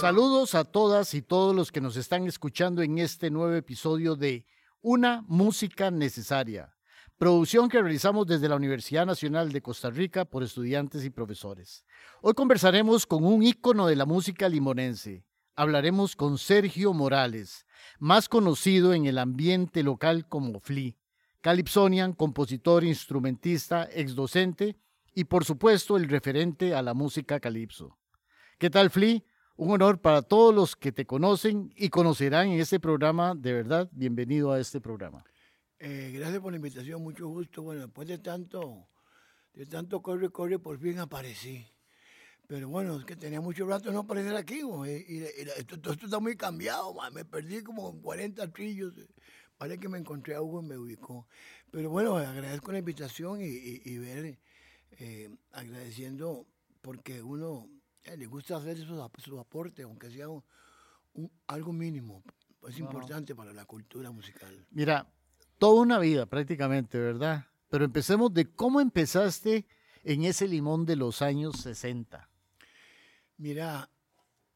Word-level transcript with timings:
Saludos 0.00 0.54
a 0.54 0.62
todas 0.62 1.12
y 1.14 1.22
todos 1.22 1.56
los 1.56 1.72
que 1.72 1.80
nos 1.80 1.96
están 1.96 2.24
escuchando 2.28 2.82
en 2.82 2.98
este 2.98 3.32
nuevo 3.32 3.54
episodio 3.54 4.14
de 4.14 4.46
Una 4.80 5.24
Música 5.26 5.90
Necesaria, 5.90 6.72
producción 7.18 7.68
que 7.68 7.82
realizamos 7.82 8.28
desde 8.28 8.48
la 8.48 8.54
Universidad 8.54 9.06
Nacional 9.06 9.50
de 9.50 9.60
Costa 9.60 9.90
Rica 9.90 10.24
por 10.24 10.44
estudiantes 10.44 11.04
y 11.04 11.10
profesores. 11.10 11.84
Hoy 12.22 12.34
conversaremos 12.34 13.06
con 13.06 13.24
un 13.24 13.42
ícono 13.42 13.88
de 13.88 13.96
la 13.96 14.06
música 14.06 14.48
limonense. 14.48 15.24
Hablaremos 15.56 16.14
con 16.14 16.38
Sergio 16.38 16.92
Morales, 16.92 17.66
más 17.98 18.28
conocido 18.28 18.94
en 18.94 19.06
el 19.06 19.18
ambiente 19.18 19.82
local 19.82 20.28
como 20.28 20.60
Flea, 20.60 20.92
Calypsonian, 21.40 22.12
compositor, 22.12 22.84
instrumentista, 22.84 23.88
exdocente 23.90 24.76
y 25.12 25.24
por 25.24 25.44
supuesto 25.44 25.96
el 25.96 26.08
referente 26.08 26.76
a 26.76 26.82
la 26.82 26.94
música 26.94 27.40
calipso. 27.40 27.98
¿Qué 28.60 28.70
tal, 28.70 28.90
Flea? 28.90 29.22
Un 29.60 29.72
honor 29.72 30.00
para 30.00 30.22
todos 30.22 30.54
los 30.54 30.76
que 30.76 30.92
te 30.92 31.04
conocen 31.04 31.72
y 31.74 31.88
conocerán 31.88 32.46
en 32.46 32.60
este 32.60 32.78
programa. 32.78 33.34
De 33.34 33.52
verdad, 33.52 33.88
bienvenido 33.90 34.52
a 34.52 34.60
este 34.60 34.80
programa. 34.80 35.24
Eh, 35.80 36.12
gracias 36.14 36.40
por 36.40 36.52
la 36.52 36.58
invitación, 36.58 37.02
mucho 37.02 37.26
gusto. 37.26 37.62
Bueno, 37.62 37.80
después 37.80 38.06
de 38.06 38.18
tanto, 38.18 38.86
de 39.54 39.66
tanto 39.66 40.00
corre, 40.00 40.30
corre, 40.30 40.60
por 40.60 40.78
fin 40.78 41.00
aparecí. 41.00 41.66
Pero 42.46 42.68
bueno, 42.68 43.00
es 43.00 43.04
que 43.04 43.16
tenía 43.16 43.40
mucho 43.40 43.66
rato 43.66 43.90
no 43.90 43.98
aparecer 43.98 44.36
aquí, 44.36 44.60
y, 44.60 45.24
esto, 45.24 45.90
está 45.90 46.20
muy 46.20 46.36
cambiado, 46.36 46.94
me 47.12 47.24
perdí 47.24 47.64
como 47.64 48.00
40 48.00 48.52
trillos. 48.52 48.94
Parece 49.56 49.80
que 49.80 49.88
me 49.88 49.98
encontré 49.98 50.36
a 50.36 50.40
Hugo 50.40 50.62
y 50.62 50.66
me 50.66 50.78
ubicó. 50.78 51.26
Pero 51.72 51.90
bueno, 51.90 52.16
agradezco 52.16 52.70
la 52.70 52.78
invitación 52.78 53.40
y, 53.42 53.98
ver, 53.98 54.38
eh, 55.00 55.30
agradeciendo, 55.50 56.46
porque 56.80 57.20
uno 57.20 57.66
eh, 57.66 57.77
le 58.04 58.26
gusta 58.26 58.56
hacer 58.56 58.78
su, 58.78 59.38
aporte, 59.38 59.82
aunque 59.82 60.10
sea 60.10 60.26
algo 61.46 61.72
mínimo. 61.72 62.22
Es 62.68 62.78
importante 62.78 63.34
para 63.34 63.52
la 63.52 63.64
cultura 63.64 64.10
musical. 64.10 64.66
Mira, 64.70 65.06
toda 65.58 65.82
una 65.82 65.98
vida 65.98 66.26
prácticamente, 66.26 66.98
¿verdad? 66.98 67.46
Pero 67.68 67.84
empecemos 67.84 68.32
de 68.32 68.50
cómo 68.50 68.80
empezaste 68.80 69.66
en 70.04 70.24
ese 70.24 70.48
limón 70.48 70.86
de 70.86 70.96
los 70.96 71.22
años 71.22 71.56
60. 71.60 72.28
Mira, 73.38 73.88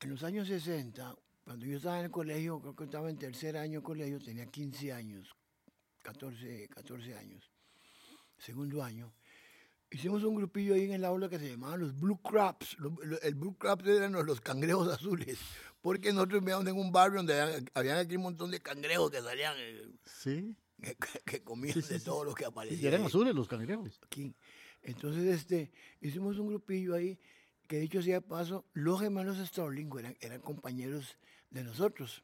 en 0.01 0.11
los 0.11 0.23
años 0.25 0.49
60, 0.49 1.15
cuando 1.45 1.67
yo 1.67 1.77
estaba 1.77 1.99
en 1.99 2.07
el 2.07 2.11
colegio, 2.11 2.61
creo 2.61 2.75
que 2.75 2.85
estaba 2.85 3.11
en 3.11 3.19
tercer 3.19 3.57
año 3.57 3.81
de 3.81 3.85
colegio, 3.85 4.19
tenía 4.21 4.47
15 4.47 4.93
años, 4.93 5.37
14, 6.03 6.69
14 6.69 7.15
años, 7.17 7.51
segundo 8.39 8.83
año. 8.83 9.13
Hicimos 9.93 10.25
un 10.25 10.37
grupillo 10.37 10.75
ahí 10.75 10.85
en 10.85 10.93
el 10.93 11.05
aula 11.05 11.29
que 11.29 11.39
se 11.39 11.51
llamaba 11.51 11.77
los 11.77 11.99
Blue 11.99 12.21
Crabs. 12.23 12.77
el 13.23 13.35
Blue 13.35 13.57
Crabs 13.59 13.87
eran 13.87 14.13
los, 14.13 14.41
cangrejos 14.41 14.89
azules, 14.89 15.39
porque 15.83 16.13
nosotros 16.13 16.41
vivíamos 16.41 16.67
en 16.67 16.77
un 16.77 16.91
barrio 16.91 17.19
donde 17.19 17.69
había, 17.75 17.99
aquí 17.99 18.17
un 18.17 18.23
montón 18.23 18.51
de 18.51 18.61
cangrejos 18.61 19.11
que 19.11 19.21
salían. 19.21 19.55
Eh, 19.59 19.91
sí. 20.05 20.57
Que, 21.25 21.43
comían 21.43 21.81
de 21.81 22.01
todo 22.01 22.25
lo 22.25 22.35
que 22.35 22.45
aparecía. 22.45 22.83
Y 22.83 22.87
eran 22.87 23.05
azules 23.05 23.35
los 23.35 23.47
cangrejos. 23.47 24.01
Aquí. 24.05 24.35
Entonces, 24.83 25.25
este, 25.25 25.71
hicimos 26.01 26.39
un 26.39 26.49
grupillo 26.49 26.95
ahí 26.95 27.19
que 27.69 27.79
dicho 27.79 28.03
sea 28.03 28.17
de 28.17 28.21
paso, 28.23 28.67
los 28.73 29.01
hermanos 29.03 29.39
Starling 29.47 29.91
eran, 29.99 30.17
eran 30.21 30.41
compañeros 30.41 31.17
de 31.51 31.65
nosotros, 31.65 32.23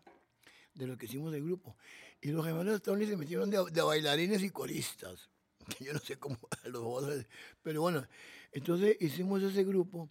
de 0.74 0.86
lo 0.86 0.96
que 0.96 1.06
hicimos 1.06 1.33
el 1.34 1.44
grupo. 1.44 1.77
Y 2.20 2.30
los 2.33 2.46
hermanos 2.46 2.78
Starling 2.80 3.08
se 3.08 3.16
metieron 3.16 3.50
de, 3.50 3.83
bailarines 3.83 4.42
y 4.42 4.50
coristas, 4.50 5.30
yo 5.80 5.92
no 5.92 5.98
sé 5.98 6.19
cómo 6.19 6.38
los 6.64 7.27
pero 7.62 7.83
bueno, 7.83 8.06
entonces 8.52 8.97
hicimos 9.00 9.42
ese 9.42 9.64
grupo. 9.64 10.11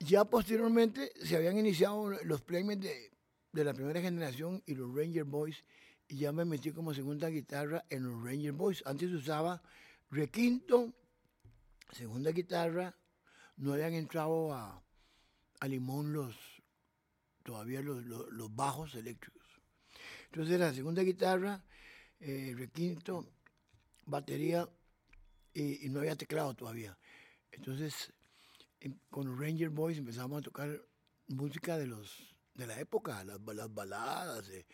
Ya 0.00 0.24
posteriormente 0.24 1.12
se 1.22 1.36
habían 1.36 1.58
iniciado 1.58 2.10
los 2.22 2.40
playmates 2.42 2.82
de, 2.82 3.10
de 3.52 3.64
la 3.64 3.74
primera 3.74 4.00
generación 4.00 4.62
y 4.66 4.74
los 4.74 4.94
Ranger 4.94 5.24
Boys, 5.24 5.64
y 6.06 6.18
ya 6.18 6.32
me 6.32 6.44
metí 6.44 6.70
como 6.70 6.94
segunda 6.94 7.28
guitarra 7.28 7.84
en 7.90 8.04
los 8.04 8.22
Ranger 8.22 8.52
Boys. 8.52 8.82
Antes 8.86 9.12
usaba 9.12 9.60
requinto, 10.10 10.94
segunda 11.92 12.30
guitarra, 12.30 12.96
no 13.56 13.72
habían 13.72 13.94
entrado 13.94 14.54
a, 14.54 14.82
Limón 15.62 16.12
los 16.12 16.36
todavía 17.42 17.82
los, 17.82 18.54
bajos 18.54 18.94
eléctricos. 18.94 19.42
Entonces 20.26 20.60
la 20.60 20.72
segunda 20.72 21.02
guitarra, 21.02 21.64
eh, 22.20 22.54
requinto, 22.56 23.26
batería 24.08 24.68
y, 25.54 25.88
no 25.88 26.00
había 26.00 26.16
teclado 26.16 26.54
todavía. 26.54 26.98
Entonces 27.52 28.12
em, 28.80 28.98
con 29.10 29.26
los 29.26 29.38
Ranger 29.38 29.70
Boys 29.70 29.98
empezamos 29.98 30.38
a 30.38 30.42
tocar 30.42 30.82
música 31.28 31.76
de 31.76 31.86
los 31.86 32.34
de 32.54 32.66
la 32.66 32.80
época, 32.80 33.22
las, 33.22 33.38
baladas, 33.72 34.48
eh, 34.48 34.66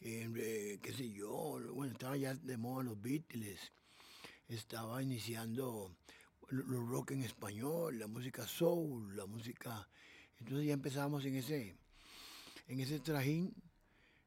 eh, 0.00 0.78
qué 0.80 0.92
sé 0.92 1.10
yo, 1.10 1.60
bueno, 1.74 1.92
estaba 1.92 2.16
ya 2.16 2.34
de 2.34 2.56
moda 2.56 2.82
los 2.82 3.00
Beatles, 3.02 3.60
estaba 4.48 5.02
iniciando 5.02 5.94
los 6.48 6.88
rock 6.88 7.10
en 7.10 7.22
español, 7.22 7.98
la 7.98 8.06
música 8.06 8.46
soul, 8.46 9.14
la 9.16 9.26
música... 9.26 9.86
Entonces 10.38 10.66
ya 10.66 10.74
empezamos 10.74 11.24
en 11.24 11.36
ese, 11.36 11.76
en 12.68 12.80
ese 12.80 13.00
trajín 13.00 13.54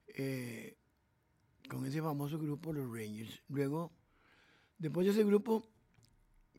eh, 0.08 0.76
con 1.70 1.86
ese 1.86 2.02
famoso 2.02 2.38
grupo, 2.38 2.74
los 2.74 2.92
Rangers. 2.92 3.42
Luego, 3.48 3.92
después 4.80 5.06
de 5.06 5.12
ese 5.12 5.24
grupo, 5.24 5.64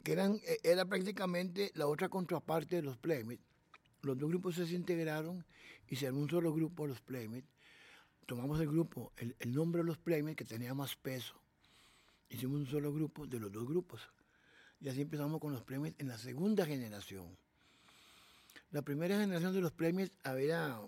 que 0.04 0.12
eran, 0.12 0.40
e, 0.44 0.60
era 0.62 0.84
prácticamente 0.84 1.72
la 1.74 1.86
otra 1.88 2.08
contraparte 2.08 2.76
de 2.76 2.82
los 2.82 2.96
Playmates, 2.96 3.44
los 4.02 4.16
dos 4.16 4.30
grupos 4.30 4.54
se 4.54 4.64
integraron 4.74 5.44
y 5.88 5.96
se 5.96 6.06
armó 6.06 6.20
un 6.20 6.30
solo 6.30 6.52
grupo, 6.54 6.86
los 6.86 7.00
Playmates. 7.00 7.50
Tomamos 8.26 8.60
el 8.60 8.68
grupo, 8.68 9.12
el, 9.16 9.52
nombre 9.52 9.82
de 9.82 9.86
los 9.86 9.98
Playmates, 9.98 10.36
que 10.36 10.44
tenía 10.44 10.72
más 10.72 10.96
peso. 10.96 11.34
Hicimos 12.28 12.60
un 12.60 12.66
solo 12.66 12.92
grupo 12.92 13.26
de 13.26 13.40
los 13.40 13.50
dos 13.52 13.66
grupos. 13.66 14.00
Y 14.80 14.88
así 14.88 15.02
empezamos 15.02 15.40
con 15.40 15.52
los 15.52 15.62
premios 15.62 15.94
en 15.98 16.08
la 16.08 16.16
segunda 16.16 16.64
generación. 16.64 17.36
La 18.70 18.82
primera 18.82 19.18
generación 19.18 19.52
de 19.52 19.60
los 19.60 19.72
premios 19.72 20.10
había, 20.22 20.80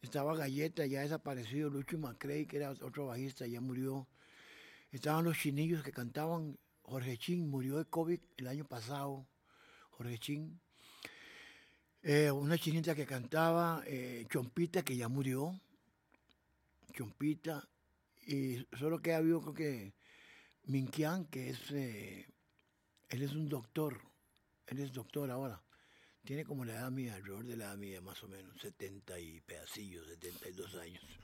estaba 0.00 0.36
Galleta, 0.36 0.86
ya 0.86 1.00
desaparecido, 1.00 1.68
Lucho 1.68 1.98
Macrey, 1.98 2.46
que 2.46 2.58
era 2.58 2.70
otro 2.70 3.06
bajista, 3.06 3.46
ya 3.46 3.60
murió. 3.60 4.06
Estaban 4.92 5.24
los 5.24 5.38
chinillos 5.38 5.82
que 5.82 5.90
cantaban, 5.90 6.58
Jorge 6.82 7.16
Chin 7.16 7.48
murió 7.48 7.78
de 7.78 7.86
COVID 7.86 8.20
el 8.36 8.46
año 8.46 8.66
pasado, 8.66 9.26
Jorge 9.90 10.18
Chin. 10.18 10.60
Eh, 12.02 12.30
una 12.30 12.58
chinita 12.58 12.94
que 12.94 13.06
cantaba, 13.06 13.82
eh, 13.86 14.26
Chompita, 14.30 14.82
que 14.82 14.94
ya 14.94 15.08
murió, 15.08 15.58
Chompita, 16.92 17.66
y 18.26 18.66
solo 18.78 19.00
que 19.00 19.14
había, 19.14 19.38
creo 19.40 19.54
que 19.54 19.94
Minquian, 20.64 21.24
que 21.24 21.48
es 21.50 21.70
eh, 21.70 22.26
él 23.08 23.22
es 23.22 23.32
un 23.32 23.48
doctor, 23.48 23.98
él 24.66 24.78
es 24.78 24.92
doctor 24.92 25.30
ahora. 25.30 25.62
Tiene 26.22 26.44
como 26.44 26.66
la 26.66 26.74
edad 26.74 26.90
mía, 26.90 27.14
alrededor 27.14 27.46
de 27.46 27.56
la 27.56 27.64
edad 27.64 27.78
mía, 27.78 28.02
más 28.02 28.22
o 28.24 28.28
menos, 28.28 28.60
70 28.60 29.18
y 29.20 29.40
pedacillos, 29.40 30.06
72 30.06 30.74
años. 30.74 31.21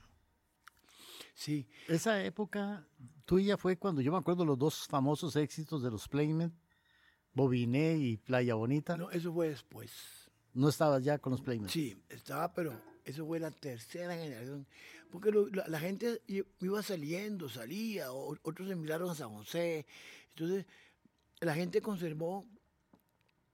Sí. 1.39 1.65
Esa 1.87 2.21
época 2.25 2.85
tuya 3.23 3.55
fue 3.55 3.77
cuando 3.77 4.01
yo 4.01 4.11
me 4.11 4.17
acuerdo 4.17 4.43
los 4.43 4.59
dos 4.59 4.85
famosos 4.89 5.37
éxitos 5.37 5.81
de 5.81 5.89
los 5.89 6.09
Playmen, 6.09 6.53
Bobiné 7.33 7.95
y 7.95 8.17
Playa 8.17 8.55
Bonita. 8.55 8.97
No, 8.97 9.09
eso 9.09 9.33
fue 9.33 9.47
después. 9.47 9.89
¿No 10.53 10.67
estabas 10.67 11.01
ya 11.01 11.17
con 11.17 11.31
los 11.31 11.41
Playmen? 11.41 11.69
Sí, 11.69 11.97
estaba, 12.09 12.51
pero 12.51 12.73
eso 13.05 13.25
fue 13.25 13.39
la 13.39 13.51
tercera 13.51 14.17
generación. 14.17 14.67
Porque 15.11 15.31
la, 15.31 15.79
gente 15.79 16.21
iba 16.59 16.83
saliendo, 16.83 17.47
salía, 17.47 18.11
otros 18.11 18.69
emigraron 18.69 19.09
a 19.09 19.15
San 19.15 19.29
José. 19.29 19.85
Entonces, 20.31 20.65
la 21.39 21.55
gente 21.55 21.81
conservó 21.81 22.45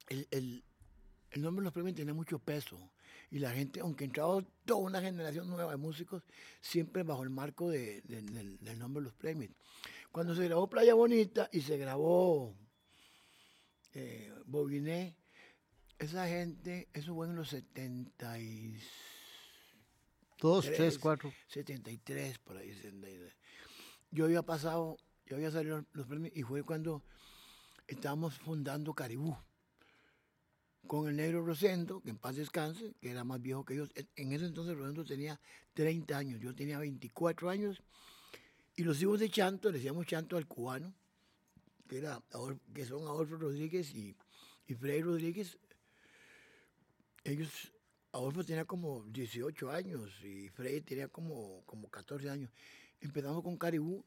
el, 0.10 0.64
nombre 1.36 1.62
de 1.62 1.66
los 1.66 1.74
premios 1.74 1.94
tiene 1.94 2.14
mucho 2.14 2.40
peso. 2.40 2.80
Y 3.36 3.40
la 3.40 3.52
gente, 3.52 3.82
aunque 3.82 4.06
entraba 4.06 4.42
toda 4.64 4.80
una 4.80 5.02
generación 5.02 5.50
nueva 5.50 5.72
de 5.72 5.78
músicos, 5.78 6.24
siempre 6.62 7.04
bajo 7.04 7.22
el 7.22 7.30
marco 7.30 7.70
del 7.70 8.80
nombre 8.80 9.02
de 9.02 9.10
los 9.10 9.14
premios. 9.14 9.52
Cuando 10.10 10.34
se 10.34 10.46
grabó 10.46 10.70
Playa 10.70 10.94
Bonita 10.94 11.50
y 11.52 11.60
se 11.60 11.78
grabó 11.78 12.56
eh, 13.92 14.34
Bobiné, 14.46 15.18
esa 16.00 16.26
gente, 16.30 16.88
eso 16.94 17.14
fue 17.14 17.28
en 17.28 17.36
los 17.36 17.50
70 17.50 18.40
y... 18.40 18.80
2, 20.40 20.72
3, 20.74 20.98
4. 20.98 21.34
73, 21.50 22.40
por 22.40 22.56
ahí. 22.56 22.72
Yo 24.12 24.24
había 24.24 24.44
pasado, 24.44 24.96
yo 25.26 25.36
había 25.36 25.52
salido 25.52 25.84
los 25.92 26.08
premios 26.08 26.32
y 26.38 26.44
fue 26.44 26.64
cuando 26.64 27.04
estábamos 27.86 28.40
fundando 28.40 28.94
Caribú 28.94 29.36
con 30.88 31.08
el 31.08 31.16
negro 31.16 31.46
Rosendo, 31.46 32.02
que 32.02 32.10
en 32.10 32.18
paz 32.18 32.36
descanse, 32.36 32.94
que 33.02 33.12
era 33.12 33.24
más 33.24 33.42
viejo 33.42 33.66
que 33.66 33.76
yo. 33.76 33.86
En 34.16 34.34
ese 34.34 34.46
entonces 34.46 34.78
Rosendo 34.78 35.04
tenía 35.04 35.40
30 35.74 36.18
años, 36.18 36.40
yo 36.40 36.56
tenía 36.56 36.80
24 36.80 37.50
años, 37.50 37.82
y 38.76 38.84
los 38.84 39.02
hijos 39.02 39.20
de 39.20 39.30
Chanto, 39.30 39.72
le 39.72 39.78
decíamos 39.78 40.06
Chanto 40.06 40.38
al 40.38 40.48
cubano, 40.48 40.94
que, 41.88 41.98
era, 41.98 42.22
que 42.74 42.86
son 42.86 43.04
Adolfo 43.04 43.38
Rodríguez 43.38 43.94
y, 43.94 44.16
y 44.68 44.74
Frei 44.74 45.02
Rodríguez, 45.02 45.58
ellos 47.24 47.72
Adolfo 48.16 48.46
tenía 48.46 48.64
como 48.64 49.04
18 49.08 49.72
años 49.72 50.10
y 50.24 50.48
Freddy 50.48 50.80
tenía 50.80 51.10
como, 51.10 51.64
como 51.66 51.90
14 51.90 52.30
años. 52.30 52.50
Empezamos 53.02 53.44
con 53.44 53.58
Caribú, 53.58 54.06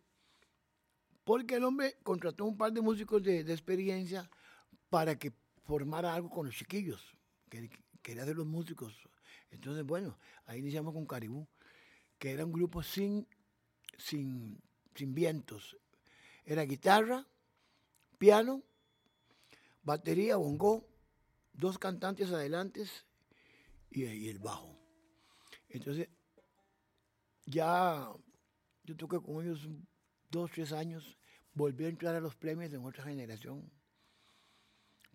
porque 1.25 1.57
el 1.57 1.65
hombre 1.65 1.99
contrató 2.03 2.47
un 2.47 2.57
par 2.57 2.73
de 2.73 2.81
músicos 2.81 3.23
de, 3.23 3.45
de 3.45 3.53
experiencia 3.53 4.31
para 4.89 5.19
que 5.19 5.31
formara 5.69 6.15
algo 6.15 6.31
con 6.31 6.47
los 6.47 6.56
chiquillos, 6.56 7.15
que 7.50 7.69
quería 8.00 8.25
de 8.25 8.35
los 8.35 8.47
músicos. 8.47 9.06
Entonces, 9.50 9.85
bueno, 9.85 10.19
ahí 10.47 10.61
iniciamos 10.61 10.94
con 10.94 11.05
Caribú, 11.06 11.47
que 12.19 12.32
era 12.32 12.47
un 12.47 12.53
grupo 12.53 12.82
sin, 12.82 13.29
sin, 13.99 14.59
sin 14.94 15.15
vientos. 15.15 15.76
Era 16.47 16.62
guitarra, 16.62 17.26
piano, 18.17 18.62
batería, 19.82 20.37
bongo, 20.37 20.88
dos 21.53 21.79
cantantes 21.79 22.32
adelante 22.32 22.85
y, 23.91 24.05
y 24.05 24.29
el 24.31 24.38
bajo. 24.38 24.75
Entonces, 25.69 26.09
ya 27.44 28.11
yo 28.85 28.97
toqué 28.97 29.21
con 29.21 29.44
ellos 29.44 29.69
dos, 30.31 30.50
tres 30.50 30.73
años, 30.73 31.19
volví 31.53 31.85
a 31.85 31.88
entrar 31.88 32.14
a 32.14 32.21
los 32.21 32.37
premios 32.37 32.73
en 32.73 32.82
otra 32.87 33.05
generación, 33.05 33.71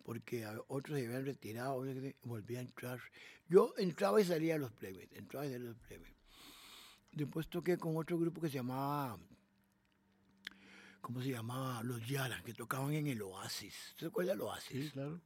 porque 0.04 0.46
otros 0.68 0.98
se 0.98 1.06
habían 1.06 1.24
retirado, 1.24 1.82
volví 2.22 2.56
a 2.56 2.60
entrar. 2.60 3.00
Yo 3.48 3.74
entraba 3.78 4.20
y 4.20 4.24
salía 4.24 4.54
a 4.54 4.58
los 4.58 4.70
premios, 4.72 5.08
entraba 5.12 5.46
y 5.46 5.50
salía 5.52 5.68
a 5.68 5.70
los 5.70 5.78
premios. 5.78 6.14
Después 7.10 7.48
toqué 7.48 7.78
con 7.78 7.96
otro 7.96 8.18
grupo 8.18 8.40
que 8.40 8.48
se 8.48 8.54
llamaba, 8.54 9.18
¿cómo 11.00 11.22
se 11.22 11.30
llamaba? 11.30 11.82
Los 11.82 12.06
Yara, 12.06 12.42
que 12.44 12.52
tocaban 12.52 12.92
en 12.92 13.06
el 13.06 13.22
Oasis. 13.22 13.94
¿Se 13.98 14.06
acuerda 14.06 14.32
del 14.32 14.42
Oasis? 14.42 14.84
Sí, 14.84 14.90
claro. 14.90 15.20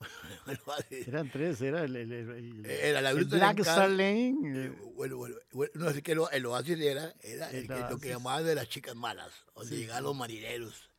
Eran 0.90 1.30
tres, 1.30 1.60
era 1.60 1.84
el, 1.84 1.94
el, 1.94 2.10
el, 2.12 2.66
era 2.66 3.00
la 3.00 3.10
el 3.10 3.24
Black 3.24 3.60
Star 3.60 3.88
Lane. 3.88 4.34
Eh, 4.44 4.72
bueno, 4.96 5.16
bueno, 5.16 5.36
bueno, 5.52 5.72
no, 5.76 6.02
que 6.02 6.12
el, 6.12 6.20
el 6.32 6.46
Oasis 6.46 6.80
era, 6.80 7.14
era 7.20 7.50
el 7.50 7.68
que, 7.68 7.80
lo 7.88 7.98
que 7.98 8.08
llamaban 8.08 8.44
de 8.44 8.56
las 8.56 8.68
chicas 8.68 8.96
malas, 8.96 9.32
donde 9.54 9.70
sí. 9.70 9.82
llegaban 9.82 10.02
los 10.02 10.16
marineros. 10.16 10.91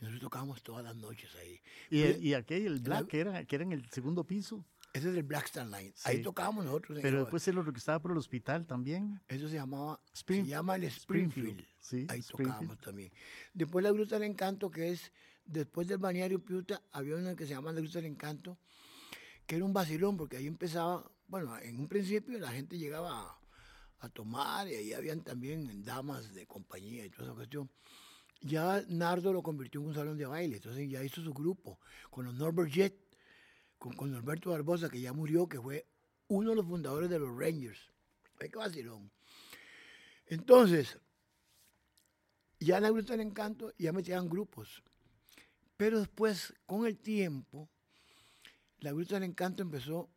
Nosotros 0.00 0.20
tocábamos 0.20 0.62
todas 0.62 0.84
las 0.84 0.96
noches 0.96 1.34
ahí. 1.36 1.60
¿Y, 1.90 2.02
el, 2.02 2.24
y 2.24 2.34
aquel, 2.34 2.66
el 2.66 2.80
Black, 2.80 3.08
que 3.08 3.20
era, 3.20 3.44
que 3.44 3.56
era 3.56 3.64
en 3.64 3.72
el 3.72 3.88
segundo 3.90 4.24
piso? 4.24 4.64
Ese 4.92 5.10
es 5.10 5.16
el 5.16 5.22
Black 5.22 5.46
Star 5.46 5.66
Line. 5.66 5.92
Sí. 5.94 6.02
Ahí 6.08 6.22
tocábamos 6.22 6.64
nosotros. 6.64 6.98
Pero 7.02 7.20
después 7.20 7.46
el 7.48 7.58
otro 7.58 7.72
que 7.72 7.78
estaba 7.78 8.00
por 8.00 8.12
el 8.12 8.16
hospital 8.18 8.66
también. 8.66 9.20
Eso 9.28 9.48
se 9.48 9.56
llamaba, 9.56 10.00
Spring, 10.14 10.44
se 10.44 10.50
llama 10.50 10.76
el 10.76 10.84
Springfield. 10.84 11.60
Springfield. 11.60 11.78
Sí, 11.80 12.06
Ahí 12.08 12.20
Springfield. 12.20 12.48
tocábamos 12.48 12.78
también. 12.80 13.12
Después 13.52 13.82
la 13.82 13.90
Gruta 13.90 14.18
del 14.18 14.30
Encanto, 14.30 14.70
que 14.70 14.90
es, 14.90 15.12
después 15.44 15.88
del 15.88 15.98
Balneario 15.98 16.42
Piuta, 16.42 16.80
había 16.92 17.16
una 17.16 17.36
que 17.36 17.44
se 17.44 17.50
llama 17.50 17.72
la 17.72 17.80
Gruta 17.80 17.98
del 18.00 18.06
Encanto, 18.12 18.58
que 19.46 19.56
era 19.56 19.64
un 19.64 19.72
vacilón, 19.72 20.16
porque 20.16 20.36
ahí 20.36 20.46
empezaba, 20.46 21.10
bueno, 21.26 21.58
en 21.58 21.78
un 21.80 21.88
principio 21.88 22.38
la 22.38 22.50
gente 22.52 22.78
llegaba 22.78 23.10
a, 23.20 23.40
a 24.00 24.08
tomar 24.08 24.68
y 24.68 24.74
ahí 24.74 24.92
habían 24.94 25.22
también 25.22 25.82
damas 25.84 26.32
de 26.34 26.46
compañía 26.46 27.04
y 27.04 27.10
toda 27.10 27.24
esa 27.24 27.34
cuestión. 27.34 27.70
Ya 28.40 28.82
Nardo 28.88 29.32
lo 29.32 29.42
convirtió 29.42 29.80
en 29.80 29.88
un 29.88 29.94
salón 29.94 30.16
de 30.16 30.26
baile, 30.26 30.56
entonces 30.56 30.88
ya 30.88 31.02
hizo 31.02 31.22
su 31.22 31.32
grupo 31.34 31.80
con 32.10 32.24
los 32.24 32.34
Norbert 32.34 32.70
Jet, 32.70 32.94
con, 33.78 33.94
con 33.94 34.12
Norberto 34.12 34.50
Barbosa, 34.50 34.88
que 34.88 35.00
ya 35.00 35.12
murió, 35.12 35.48
que 35.48 35.60
fue 35.60 35.86
uno 36.28 36.50
de 36.50 36.56
los 36.56 36.66
fundadores 36.66 37.10
de 37.10 37.18
los 37.18 37.36
Rangers. 37.36 37.80
Qué 38.38 38.48
vacilón. 38.56 39.10
Entonces, 40.26 40.98
ya 42.60 42.80
la 42.80 42.90
Gruta 42.90 43.12
del 43.12 43.26
Encanto 43.26 43.72
ya 43.78 43.92
metían 43.92 44.28
grupos. 44.28 44.82
Pero 45.76 45.98
después, 45.98 46.54
con 46.66 46.86
el 46.86 46.98
tiempo, 46.98 47.68
la 48.80 48.92
Gruta 48.92 49.14
del 49.14 49.24
Encanto 49.24 49.62
empezó 49.62 50.10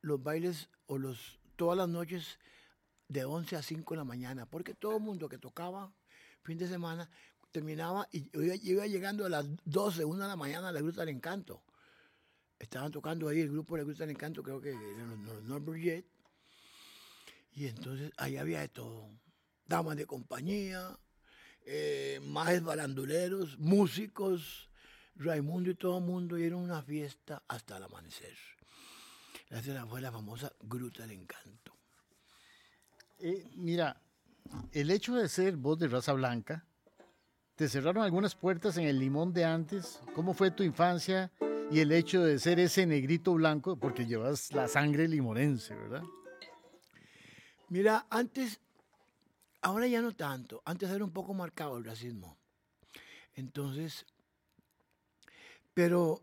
los 0.00 0.22
bailes 0.22 0.68
o 0.86 0.98
los 0.98 1.38
todas 1.56 1.76
las 1.76 1.88
noches 1.88 2.38
de 3.08 3.24
11 3.24 3.56
a 3.56 3.62
5 3.62 3.94
de 3.94 3.98
la 3.98 4.04
mañana, 4.04 4.46
porque 4.46 4.74
todo 4.74 4.96
el 4.96 5.02
mundo 5.02 5.28
que 5.28 5.38
tocaba 5.38 5.92
fin 6.42 6.56
de 6.56 6.68
semana 6.68 7.10
terminaba 7.50 8.08
y 8.12 8.28
iba, 8.32 8.54
iba 8.56 8.86
llegando 8.86 9.24
a 9.24 9.28
las 9.28 9.46
12, 9.64 10.04
1 10.04 10.22
de 10.22 10.28
la 10.28 10.36
mañana 10.36 10.68
a 10.68 10.72
la 10.72 10.80
Gruta 10.80 11.00
del 11.00 11.10
Encanto. 11.16 11.62
Estaban 12.58 12.90
tocando 12.90 13.28
ahí 13.28 13.40
el 13.40 13.50
grupo 13.50 13.74
de 13.74 13.82
la 13.82 13.84
Gruta 13.84 14.04
del 14.04 14.10
Encanto, 14.10 14.42
creo 14.42 14.60
que 14.60 14.70
eran 14.70 15.10
los, 15.10 15.18
los 15.20 15.44
Norbert 15.44 15.80
Jet. 15.80 16.06
Y 17.52 17.66
entonces 17.66 18.12
ahí 18.16 18.36
había 18.36 18.60
de 18.60 18.68
todo. 18.68 19.10
Damas 19.66 19.96
de 19.96 20.06
compañía, 20.06 20.98
eh, 21.66 22.20
más 22.22 22.62
baranduleros, 22.62 23.58
músicos, 23.58 24.70
Raimundo 25.16 25.70
y 25.70 25.74
todo 25.74 25.98
el 25.98 26.04
mundo, 26.04 26.38
y 26.38 26.44
era 26.44 26.56
una 26.56 26.82
fiesta 26.82 27.42
hasta 27.48 27.76
el 27.76 27.82
amanecer. 27.82 28.34
Esa 29.50 29.86
fue 29.86 30.00
la 30.00 30.12
famosa 30.12 30.52
Gruta 30.60 31.02
del 31.02 31.20
Encanto. 31.20 31.76
Eh, 33.18 33.50
mira, 33.56 34.00
el 34.72 34.90
hecho 34.90 35.16
de 35.16 35.28
ser 35.28 35.56
voz 35.56 35.78
de 35.78 35.88
raza 35.88 36.12
blanca, 36.12 36.64
te 37.58 37.68
cerraron 37.68 38.04
algunas 38.04 38.36
puertas 38.36 38.76
en 38.76 38.84
el 38.84 39.00
limón 39.00 39.32
de 39.32 39.44
antes. 39.44 40.00
¿Cómo 40.14 40.32
fue 40.32 40.52
tu 40.52 40.62
infancia 40.62 41.32
y 41.72 41.80
el 41.80 41.90
hecho 41.90 42.22
de 42.22 42.38
ser 42.38 42.60
ese 42.60 42.86
negrito 42.86 43.34
blanco? 43.34 43.76
Porque 43.76 44.06
llevas 44.06 44.52
la 44.52 44.68
sangre 44.68 45.08
limonense, 45.08 45.74
¿verdad? 45.74 46.04
Mira, 47.68 48.06
antes, 48.10 48.60
ahora 49.60 49.88
ya 49.88 50.00
no 50.00 50.12
tanto, 50.14 50.62
antes 50.64 50.88
era 50.88 51.02
un 51.02 51.10
poco 51.10 51.34
marcado 51.34 51.76
el 51.78 51.84
racismo. 51.84 52.38
Entonces, 53.34 54.06
pero, 55.74 56.22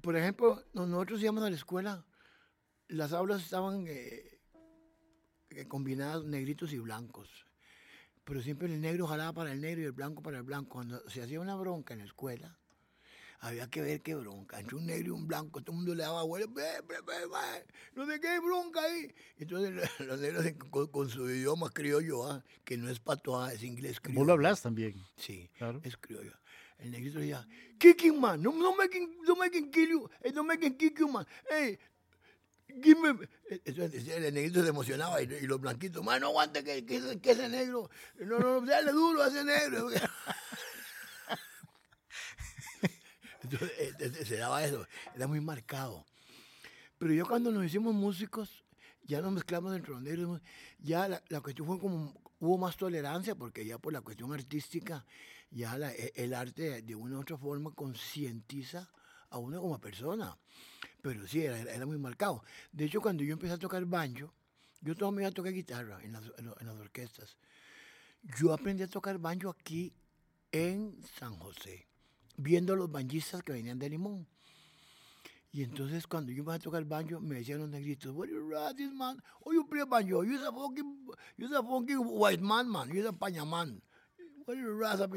por 0.00 0.16
ejemplo, 0.16 0.64
nosotros 0.72 1.22
íbamos 1.22 1.44
a 1.44 1.50
la 1.50 1.56
escuela, 1.56 2.04
las 2.88 3.12
aulas 3.12 3.44
estaban 3.44 3.86
eh, 3.86 4.40
eh, 5.50 5.68
combinadas 5.68 6.24
negritos 6.24 6.72
y 6.72 6.80
blancos, 6.80 7.46
pero 8.24 8.40
siempre 8.42 8.66
el 8.72 8.80
negro 8.80 9.06
jalaba 9.06 9.32
para 9.32 9.52
el 9.52 9.60
negro 9.60 9.82
y 9.82 9.84
el 9.86 9.92
blanco 9.92 10.22
para 10.22 10.38
el 10.38 10.42
blanco. 10.44 10.70
Cuando 10.70 11.08
se 11.08 11.22
hacía 11.22 11.40
una 11.40 11.56
bronca 11.56 11.94
en 11.94 12.00
la 12.00 12.06
escuela, 12.06 12.56
había 13.40 13.68
que 13.68 13.80
ver 13.80 14.02
qué 14.02 14.14
bronca. 14.14 14.60
Entre 14.60 14.76
un 14.76 14.86
negro 14.86 15.08
y 15.08 15.10
un 15.10 15.26
blanco, 15.26 15.60
todo 15.62 15.72
el 15.72 15.76
mundo 15.78 15.94
le 15.94 16.02
daba 16.02 16.22
vuelo, 16.24 16.46
no 17.94 18.06
sé 18.06 18.20
qué 18.20 18.38
bronca 18.40 18.82
ahí. 18.82 19.14
Entonces 19.38 19.90
los 20.06 20.20
negros 20.20 20.44
con, 20.70 20.86
con 20.88 21.08
su 21.08 21.28
idioma 21.28 21.70
criollo, 21.70 22.26
¿ah? 22.30 22.44
que 22.64 22.76
no 22.76 22.88
es 22.90 23.00
patois, 23.00 23.54
es 23.54 23.62
inglés 23.62 24.00
criollo. 24.00 24.20
Vos 24.20 24.26
lo 24.26 24.32
hablas 24.34 24.62
también. 24.62 24.94
Sí, 25.16 25.50
Claro. 25.58 25.80
es 25.82 25.96
criollo. 25.96 26.32
El 26.78 26.90
negrito 26.92 27.18
decía, 27.18 27.46
kicking 27.78 28.18
man, 28.18 28.40
no, 28.40 28.52
no 28.52 28.74
making, 28.74 29.18
no 29.26 29.36
making 29.36 29.70
kill 29.70 29.90
you, 29.90 30.10
eh, 30.22 30.32
no 30.32 30.42
making 30.44 30.76
kick 30.78 30.98
you 30.98 31.08
man. 31.08 31.26
Hey, 31.50 31.78
el 32.74 34.34
negrito 34.34 34.62
se 34.62 34.68
emocionaba 34.68 35.20
y, 35.22 35.24
y 35.26 35.46
los 35.46 35.60
blanquitos, 35.60 36.04
man, 36.04 36.20
no 36.20 36.28
aguante 36.28 36.62
que, 36.64 36.84
que, 36.84 37.20
que 37.20 37.30
ese 37.32 37.48
negro, 37.48 37.90
no, 38.20 38.38
no, 38.38 38.60
dale 38.60 38.92
duro 38.92 39.22
a 39.22 39.28
ese 39.28 39.44
negro. 39.44 39.88
Entonces 43.42 43.70
eh, 43.78 43.92
eh, 43.98 44.24
se 44.24 44.36
daba 44.36 44.64
eso, 44.64 44.86
era 45.14 45.26
muy 45.26 45.40
marcado. 45.40 46.04
Pero 46.98 47.12
yo 47.14 47.26
cuando 47.26 47.50
nos 47.50 47.64
hicimos 47.64 47.94
músicos, 47.94 48.62
ya 49.04 49.20
nos 49.20 49.32
mezclamos 49.32 49.74
entre 49.74 49.92
los 49.92 50.02
negros, 50.02 50.40
ya 50.78 51.08
la, 51.08 51.22
la 51.28 51.40
cuestión 51.40 51.66
fue 51.66 51.78
como, 51.78 52.14
hubo 52.38 52.58
más 52.58 52.76
tolerancia, 52.76 53.34
porque 53.34 53.64
ya 53.64 53.78
por 53.78 53.92
la 53.92 54.02
cuestión 54.02 54.32
artística, 54.32 55.04
ya 55.50 55.78
la- 55.78 55.92
e- 55.92 56.12
el 56.14 56.34
arte 56.34 56.82
de 56.82 56.94
una 56.94 57.16
u 57.16 57.20
otra 57.20 57.38
forma 57.38 57.72
concientiza 57.74 58.90
a 59.30 59.38
uno 59.38 59.60
como 59.60 59.80
persona. 59.80 60.36
Pero 61.02 61.26
sí, 61.26 61.42
era, 61.42 61.58
era 61.58 61.86
muy 61.86 61.98
marcado. 61.98 62.42
De 62.72 62.84
hecho, 62.84 63.00
cuando 63.00 63.22
yo 63.22 63.32
empecé 63.32 63.54
a 63.54 63.58
tocar 63.58 63.84
banjo, 63.84 64.32
yo 64.80 64.96
toda 64.96 65.10
mi 65.10 65.18
vida 65.18 65.30
toqué 65.30 65.50
guitarra 65.50 66.02
en 66.02 66.12
las, 66.12 66.24
en 66.38 66.66
las 66.66 66.76
orquestas. 66.76 67.36
Yo 68.38 68.52
aprendí 68.52 68.82
a 68.82 68.88
tocar 68.88 69.18
banjo 69.18 69.50
aquí 69.50 69.92
en 70.52 71.00
San 71.18 71.36
José, 71.36 71.86
viendo 72.36 72.72
a 72.72 72.76
los 72.76 72.90
banjistas 72.90 73.42
que 73.42 73.52
venían 73.52 73.78
de 73.78 73.88
Limón. 73.88 74.26
Y 75.52 75.64
entonces 75.64 76.06
cuando 76.06 76.30
yo 76.30 76.40
empecé 76.40 76.56
a 76.56 76.60
tocar 76.60 76.84
banjo, 76.84 77.20
me 77.20 77.36
decían 77.36 77.58
los 77.58 77.68
negritos, 77.68 78.14
what 78.14 78.28
you 78.28 78.48
racist, 78.48 78.92
man? 78.92 79.20
Oh, 79.40 79.52
you 79.52 79.66
play 79.66 79.82
banjo, 79.84 80.22
you're 80.22 80.46
a 80.46 80.52
fucking, 80.52 81.08
you're 81.36 81.56
a 81.56 81.62
fucking 81.62 81.98
white 81.98 82.42
man, 82.42 82.68
man, 82.68 82.88
you're 82.88 83.08
a 83.08 83.12
pañaman. 83.12 83.82
What 84.46 84.56
you 84.56 84.78
racist? 84.78 85.10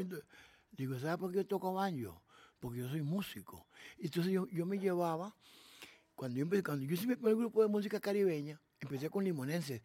Digo, 0.72 0.98
¿sabes 0.98 1.18
por 1.18 1.30
qué 1.30 1.38
yo 1.38 1.46
toco 1.46 1.72
banjo? 1.72 2.22
Porque 2.58 2.80
yo 2.80 2.88
soy 2.88 3.02
músico. 3.02 3.68
Entonces 3.98 4.32
yo, 4.32 4.48
yo 4.48 4.66
me 4.66 4.78
llevaba, 4.78 5.36
cuando 6.14 6.38
yo, 6.38 6.42
empecé, 6.42 6.62
cuando 6.62 6.84
yo 6.84 6.94
hice 6.94 7.06
mi 7.06 7.16
primer 7.16 7.36
grupo 7.36 7.62
de 7.62 7.68
música 7.68 8.00
caribeña, 8.00 8.60
empecé 8.80 9.10
con 9.10 9.24
limonenses, 9.24 9.82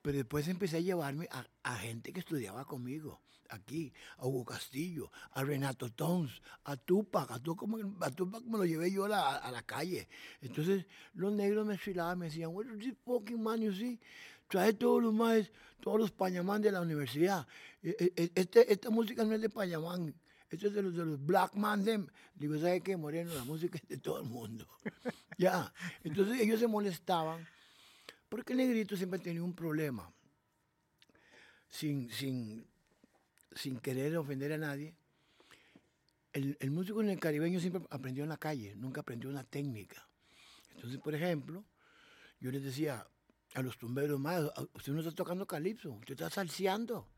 pero 0.00 0.18
después 0.18 0.48
empecé 0.48 0.78
a 0.78 0.80
llevarme 0.80 1.28
a, 1.62 1.76
gente 1.76 2.12
que 2.12 2.20
estudiaba 2.20 2.64
conmigo, 2.64 3.20
aquí, 3.48 3.92
a 4.16 4.26
Hugo 4.26 4.44
Castillo, 4.44 5.10
a 5.32 5.44
Renato 5.44 5.90
Tons, 5.90 6.42
a 6.64 6.76
Tupac, 6.76 7.30
a 7.30 7.38
Tupac, 7.38 7.68
a 8.00 8.10
Tupac 8.10 8.42
me 8.44 8.58
lo 8.58 8.64
llevé 8.64 8.90
yo 8.90 9.04
a 9.04 9.08
la, 9.08 9.62
calle. 9.66 10.08
Entonces 10.40 10.86
los 11.14 11.32
negros 11.32 11.66
me 11.66 11.78
filaban, 11.78 12.18
me 12.18 12.26
decían, 12.26 12.50
is 12.50 12.78
this 12.78 12.94
fucking 13.04 13.42
man 13.42 13.60
you 13.60 13.72
see? 13.72 14.00
Trae 14.48 14.72
todos 14.74 15.02
los 15.02 15.14
más, 15.14 15.50
todos 15.80 15.98
los 15.98 16.10
pañamán 16.10 16.62
de 16.62 16.72
la 16.72 16.80
universidad. 16.80 17.46
E- 17.82 17.96
e- 17.98 18.12
e- 18.16 18.32
Este, 18.34 18.72
esta 18.72 18.90
música 18.90 19.24
no 19.24 19.34
es 19.34 19.40
de 19.40 19.48
pañamán, 19.48 20.14
esto 20.50 20.66
es 20.66 20.74
de 20.74 20.82
los, 20.82 20.94
de 20.94 21.06
los 21.06 21.24
black 21.24 21.54
man. 21.54 21.84
Digo, 22.34 22.58
¿sabe 22.58 22.80
qué, 22.82 22.96
Moreno? 22.96 23.34
La 23.34 23.44
música 23.44 23.78
es 23.78 23.88
de 23.88 23.98
todo 23.98 24.18
el 24.20 24.28
mundo. 24.28 24.66
ya. 25.42 25.72
Entonces 26.04 26.40
ellos 26.40 26.60
se 26.60 26.68
molestaban 26.68 27.46
Porque 28.28 28.52
el 28.52 28.58
negrito 28.58 28.96
siempre 28.96 29.18
tenía 29.18 29.42
un 29.42 29.54
problema. 29.54 30.10
Sin, 31.68 32.10
sin, 32.10 32.66
sin 33.54 33.80
querer 33.80 34.16
ofender 34.16 34.52
a 34.52 34.58
nadie, 34.58 34.94
el, 36.32 36.56
el 36.60 36.70
músico 36.70 37.00
en 37.00 37.10
el 37.10 37.18
caribeño 37.18 37.60
siempre 37.60 37.82
aprendió 37.90 38.22
en 38.22 38.28
la 38.28 38.36
calle, 38.36 38.74
nunca 38.76 39.00
aprendió 39.00 39.30
una 39.30 39.44
técnica. 39.44 40.06
Entonces, 40.74 41.00
por 41.00 41.14
ejemplo, 41.14 41.64
yo 42.40 42.50
les 42.50 42.62
decía 42.62 43.06
a 43.54 43.62
los 43.62 43.78
tumberos 43.78 44.20
más, 44.20 44.50
usted 44.74 44.92
no 44.92 45.00
está 45.00 45.12
tocando 45.12 45.46
calipso, 45.46 45.92
usted 45.92 46.12
está 46.12 46.30
salseando. 46.30 47.08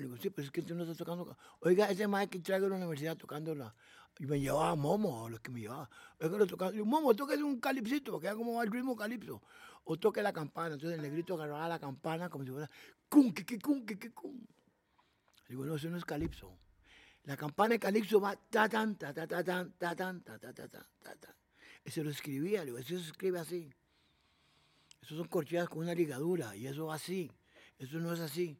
Digo, 0.00 0.16
sí, 0.16 0.30
pero 0.30 0.46
es 0.46 0.50
que 0.50 0.60
usted 0.60 0.74
no 0.74 0.84
está 0.84 0.94
tocando. 0.94 1.36
Oiga, 1.60 1.90
ese 1.90 2.06
más 2.06 2.28
que 2.28 2.38
traigo 2.40 2.66
a 2.66 2.70
la 2.70 2.76
universidad 2.76 3.16
tocando 3.16 3.54
la. 3.54 3.74
Y 4.22 4.26
me 4.26 4.38
llevaba 4.38 4.76
Momo, 4.76 5.28
los 5.28 5.40
que 5.40 5.50
me 5.50 5.62
llevaba. 5.62 5.90
Oiga, 6.20 6.38
lo 6.38 6.46
tocaba. 6.46 6.70
Momo, 6.84 7.12
toque 7.12 7.34
un 7.42 7.58
calipsito, 7.58 8.12
porque 8.12 8.26
ya 8.26 8.36
como 8.36 8.62
el 8.62 8.70
ritmo 8.70 8.94
calipso. 8.94 9.42
O 9.82 9.98
toque 9.98 10.22
la 10.22 10.32
campana. 10.32 10.74
Entonces 10.74 10.96
el 10.96 11.02
negrito 11.02 11.34
agarraba 11.34 11.66
la 11.66 11.80
campana 11.80 12.28
como 12.28 12.44
si 12.44 12.52
fuera. 12.52 12.70
¡Cum, 13.08 13.32
que, 13.32 13.44
que, 13.44 13.58
cum, 13.58 13.84
que, 13.84 13.98
que, 13.98 14.12
cum! 14.12 14.40
Digo, 15.48 15.64
no, 15.64 15.74
eso 15.74 15.90
no 15.90 15.96
es 15.96 16.04
calipso. 16.04 16.56
La 17.24 17.36
campana 17.36 17.70
de 17.70 17.80
calipso 17.80 18.20
va 18.20 18.36
ta 18.36 18.68
tan, 18.68 18.94
ta 18.94 19.12
ta 19.12 19.26
ta 19.26 19.42
tan, 19.42 19.72
ta 19.72 19.96
tan, 19.96 20.22
ta 20.22 20.38
ta 20.38 20.52
ta 20.52 20.68
ta 20.68 20.86
ta 21.02 21.14
ta. 21.16 21.36
Eso 21.84 22.04
lo 22.04 22.10
escribía, 22.10 22.64
digo, 22.64 22.78
eso 22.78 22.96
se 22.96 23.08
escribe 23.08 23.40
así. 23.40 23.74
Eso 25.02 25.16
son 25.16 25.26
corcheas 25.26 25.68
con 25.68 25.80
una 25.80 25.94
ligadura 25.94 26.54
y 26.54 26.68
eso 26.68 26.86
va 26.86 26.94
así. 26.94 27.28
Eso 27.76 27.98
no 27.98 28.12
es 28.12 28.20
así. 28.20 28.56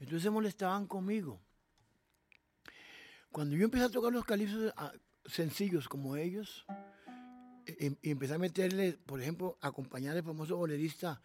Entonces 0.00 0.24
se 0.24 0.30
molestaban 0.30 0.88
conmigo. 0.88 1.40
Cuando 3.36 3.54
yo 3.54 3.64
empecé 3.66 3.84
a 3.84 3.90
tocar 3.90 4.10
los 4.10 4.24
calipsos 4.24 4.72
sencillos 5.26 5.90
como 5.90 6.16
ellos, 6.16 6.64
y, 7.66 8.10
empecé 8.10 8.32
a 8.32 8.38
meterle, 8.38 8.94
por 9.04 9.20
ejemplo, 9.20 9.58
a 9.60 9.68
acompañar 9.68 10.16
al 10.16 10.22
famoso 10.22 10.56
bolerista 10.56 11.20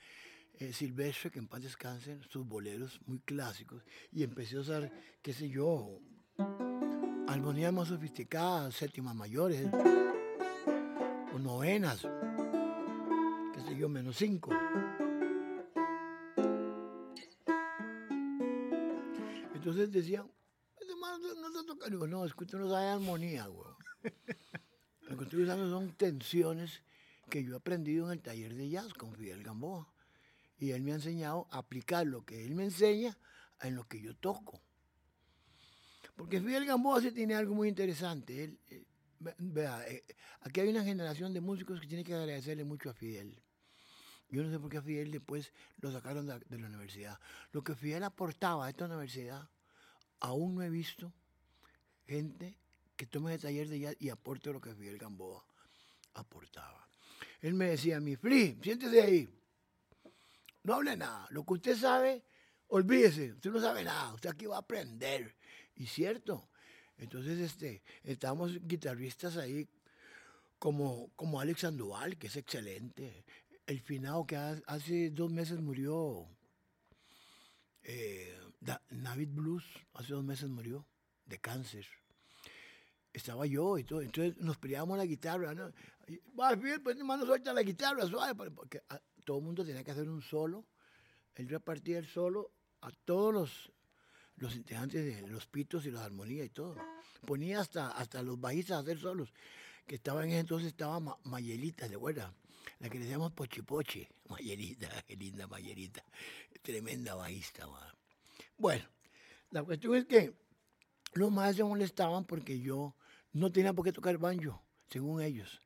eh, 0.60 0.74
Silvestre, 0.74 1.32
que 1.32 1.39
en 1.39 1.48
paz 1.48 1.62
descanse, 1.62 2.20
sus 2.27 2.46
boleros 2.46 3.00
muy 3.06 3.20
clásicos, 3.20 3.82
y 4.12 4.24
empecé 4.24 4.58
a 4.58 4.60
usar, 4.60 4.91
qué 5.22 5.32
sé 5.32 5.48
yo, 5.48 6.01
armonías 7.30 7.72
más 7.72 7.88
sofisticadas, 7.88 8.75
séptimas 8.75 9.15
mayores, 9.15 9.70
o 11.34 11.39
novenas, 11.39 12.01
qué 13.53 13.62
sé 13.62 13.77
yo, 13.77 13.88
menos 13.88 14.18
cinco. 14.18 14.51
Entonces 19.56 19.89
decían, 19.94 20.25
este 20.25 20.41
Digo, 21.89 22.08
no, 22.08 22.25
es 22.25 22.34
que 22.34 22.44
usted 22.44 22.58
no 22.58 22.70
sabe 22.70 22.88
armonía, 22.88 23.48
güey. 23.48 23.74
Lo 25.10 25.18
que 25.18 25.24
estoy 25.25 25.44
usando 25.44 25.70
son 25.70 25.94
tensiones 25.94 26.82
que 27.30 27.44
yo 27.44 27.53
he 27.53 27.58
aprendido 27.58 28.08
en 28.08 28.13
el 28.13 28.22
taller 28.22 28.56
de 28.56 28.70
jazz 28.70 28.94
con 28.94 29.15
Fidel 29.15 29.44
Gamboa. 29.44 29.88
Y 30.58 30.72
él 30.72 30.84
me 30.84 30.91
ha 30.91 30.96
enseñado 30.96 31.48
a 31.51 31.58
aplicar 31.60 32.06
lo 32.06 32.24
que 32.24 32.46
él 32.46 32.56
me 32.56 32.63
enseña 32.63 33.18
en 33.62 33.75
lo 33.75 33.88
que 33.88 34.00
yo 34.00 34.15
toco. 34.15 34.62
Porque 36.15 36.39
Fidel 36.39 36.65
Gamboa 36.65 37.01
sí 37.01 37.12
tiene 37.12 37.36
algo 37.36 37.56
muy 37.56 37.68
interesante. 37.68 38.44
Él, 38.44 38.60
eh, 38.70 38.86
vea, 39.39 39.86
eh, 39.88 40.03
aquí 40.41 40.60
hay 40.60 40.70
una 40.70 40.84
generación 40.84 41.34
de 41.34 41.41
músicos 41.41 41.80
que 41.80 41.88
tiene 41.88 42.03
que 42.03 42.13
agradecerle 42.13 42.63
mucho 42.63 42.89
a 42.89 42.94
Fidel. 42.94 43.41
Yo 44.30 44.44
no 44.44 44.51
sé 44.51 44.60
por 44.60 44.70
qué 44.70 44.77
a 44.77 44.82
Fidel 44.82 45.12
después 45.12 45.51
lo 45.77 45.91
sacaron 45.91 46.27
de, 46.27 46.39
de 46.39 46.58
la 46.60 46.68
universidad. 46.68 47.20
Lo 47.51 47.63
que 47.63 47.75
Fidel 47.75 48.03
aportaba 48.03 48.65
a 48.65 48.70
esta 48.70 48.86
universidad 48.86 49.50
aún 50.20 50.56
no 50.56 50.62
he 50.62 50.70
visto 50.70 51.12
gente 52.08 52.58
que 52.96 53.08
tome 53.08 53.34
el 53.34 53.41
taller 53.41 53.67
de 53.67 53.79
jazz 53.79 53.96
y 54.00 54.10
aporte 54.10 54.53
lo 54.53 54.62
que 54.62 54.75
Fidel 54.75 54.98
Gamboa 54.98 55.43
aportaba. 56.13 56.88
Él 57.41 57.55
me 57.55 57.70
decía, 57.70 58.00
mi 58.00 58.15
Fli, 58.15 58.60
siéntese 58.62 59.01
ahí. 59.01 59.29
No 60.63 60.75
hable 60.75 60.96
nada. 60.96 61.27
Lo 61.31 61.43
que 61.43 61.53
usted 61.53 61.75
sabe, 61.75 62.24
olvídese. 62.67 63.31
Usted 63.31 63.50
no 63.50 63.60
sabe 63.60 63.84
nada. 63.84 64.13
Usted 64.13 64.29
aquí 64.29 64.46
va 64.46 64.58
a 64.58 64.60
aprender. 64.60 65.36
Y 65.75 65.88
cierto. 65.88 66.50
Entonces, 66.98 67.39
este, 67.39 67.81
estamos 68.03 68.60
guitarristas 68.67 69.38
ahí 69.38 69.67
como, 70.60 71.10
como 71.15 71.39
Alex 71.39 71.62
Sandoval, 71.62 72.17
que 72.20 72.27
es 72.27 72.36
excelente. 72.36 73.25
El 73.65 73.79
finado 73.79 74.27
que 74.27 74.36
hace 74.36 75.10
dos 75.10 75.31
meses 75.31 75.60
murió. 75.60 76.27
Eh, 77.81 78.38
David 78.60 79.29
Blues 79.31 79.65
hace 79.96 80.13
dos 80.13 80.24
meses 80.24 80.48
murió 80.48 80.86
de 81.32 81.40
cáncer. 81.40 81.88
Estaba 83.14 83.46
yo 83.46 83.78
y 83.78 83.84
todo. 83.84 84.02
Entonces 84.02 84.38
nos 84.38 84.58
peleábamos 84.58 84.98
la 84.98 85.06
guitarra. 85.06 85.54
¿no? 85.56 85.72
Va 86.40 86.56
bien, 86.56 86.84
pues 86.84 86.98
hermano, 86.98 87.26
suelta 87.26 87.54
la 87.54 87.64
guitarra, 87.64 88.06
suave. 88.06 88.52
Porque 88.52 88.84
ah, 88.90 89.02
todo 89.26 89.40
el 89.40 89.44
mundo 89.44 89.66
tenía 89.66 89.84
que 89.84 89.92
hacer 89.92 90.08
un 90.08 90.22
solo. 90.22 90.66
Él 91.36 91.50
repartía 91.50 91.98
el 91.98 92.06
solo 92.06 92.52
a 92.82 92.92
todos 92.92 93.34
los, 93.34 93.72
los 94.36 94.56
integrantes 94.56 95.04
de 95.04 95.28
los 95.28 95.48
pitos 95.48 95.86
y 95.86 95.92
las 95.92 96.04
armonías 96.04 96.46
y 96.46 96.50
todo. 96.50 96.76
Ponía 97.26 97.62
hasta, 97.62 97.92
hasta 97.92 98.22
los 98.22 98.40
bajistas 98.40 98.78
a 98.78 98.80
hacer 98.82 99.00
solos. 99.00 99.34
Que 99.88 99.96
estaban 99.96 100.26
en 100.26 100.32
ese 100.32 100.40
entonces 100.40 100.68
estaba 100.68 101.00
Mayelita, 101.24 101.88
¿de 101.88 101.96
acuerdas? 101.96 102.32
La 102.80 102.90
que 102.90 102.98
le 102.98 103.06
decíamos 103.06 103.32
Pochipoche. 103.32 104.10
Mayelita, 104.30 104.90
qué 105.08 105.16
linda 105.16 105.48
Mayelita. 105.48 106.04
Tremenda 106.62 107.16
bajista, 107.16 107.68
man. 107.68 107.94
Bueno, 108.58 108.86
la 109.52 109.64
cuestión 109.64 109.96
es 109.96 110.06
que 110.06 110.34
los 111.13 111.32
más 111.32 111.56
se 111.56 111.63
molestaban 111.63 112.25
porque 112.25 112.60
yo 112.60 112.96
no 113.34 113.51
tenía 113.51 113.74
por 113.74 113.86
qué 113.86 113.91
tocar 113.91 114.18
banjo, 114.18 114.62
según 114.89 115.22
ellos. 115.22 115.62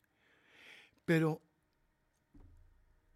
Pero 1.05 1.41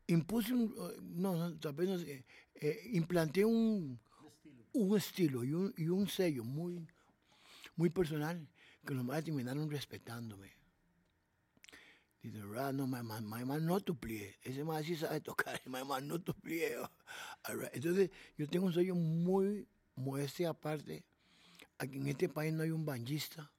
impuse 0.07 0.53
un, 0.53 0.75
no, 1.01 1.35
no 1.35 1.59
tal 1.59 1.73
vez 1.73 1.89
no 1.89 1.97
sé, 1.97 2.25
eh, 2.55 2.81
implanté 2.93 3.45
un 3.45 3.99
un 4.73 4.97
estilo 4.97 5.43
y, 5.43 5.53
un, 5.53 5.73
y 5.77 5.87
un 5.87 6.07
sello 6.07 6.43
muy, 6.43 6.87
muy 7.75 7.89
personal 7.89 8.47
que 8.85 8.93
los 8.93 9.03
más 9.03 9.23
terminaron 9.23 9.69
respetándome. 9.69 10.51
Dice, 12.21 12.41
right, 12.43 12.73
no, 12.73 12.85
my 12.85 13.01
man, 13.01 13.25
my 13.25 13.45
man 13.45 13.65
no 13.65 13.79
tu 13.79 13.97
plie. 13.97 14.35
Ese 14.43 14.63
más 14.63 14.85
sí 14.85 14.95
sabe 14.95 15.21
tocar, 15.21 15.61
my 15.65 15.83
man 15.85 16.07
no 16.07 16.19
tu 16.21 16.33
plie. 16.33 16.75
Entonces, 17.73 18.11
yo 18.37 18.47
tengo 18.47 18.65
un 18.65 18.73
sello 18.73 18.95
muy 18.95 19.67
modestia 19.95 20.49
aparte. 20.49 21.05
Aquí 21.81 21.97
en 21.97 22.07
este 22.07 22.27
país 22.27 22.53
no 22.53 22.63
hay 22.63 22.71
un 22.71 22.85
banjista 22.85 23.49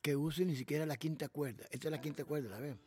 que 0.00 0.14
use 0.14 0.44
ni 0.44 0.54
siquiera 0.54 0.86
la 0.86 0.96
quinta 0.96 1.28
cuerda. 1.28 1.66
Esta 1.72 1.88
es 1.88 1.90
la 1.90 2.00
quinta 2.00 2.24
cuerda, 2.24 2.50
¿la 2.50 2.60
ven? 2.60 2.80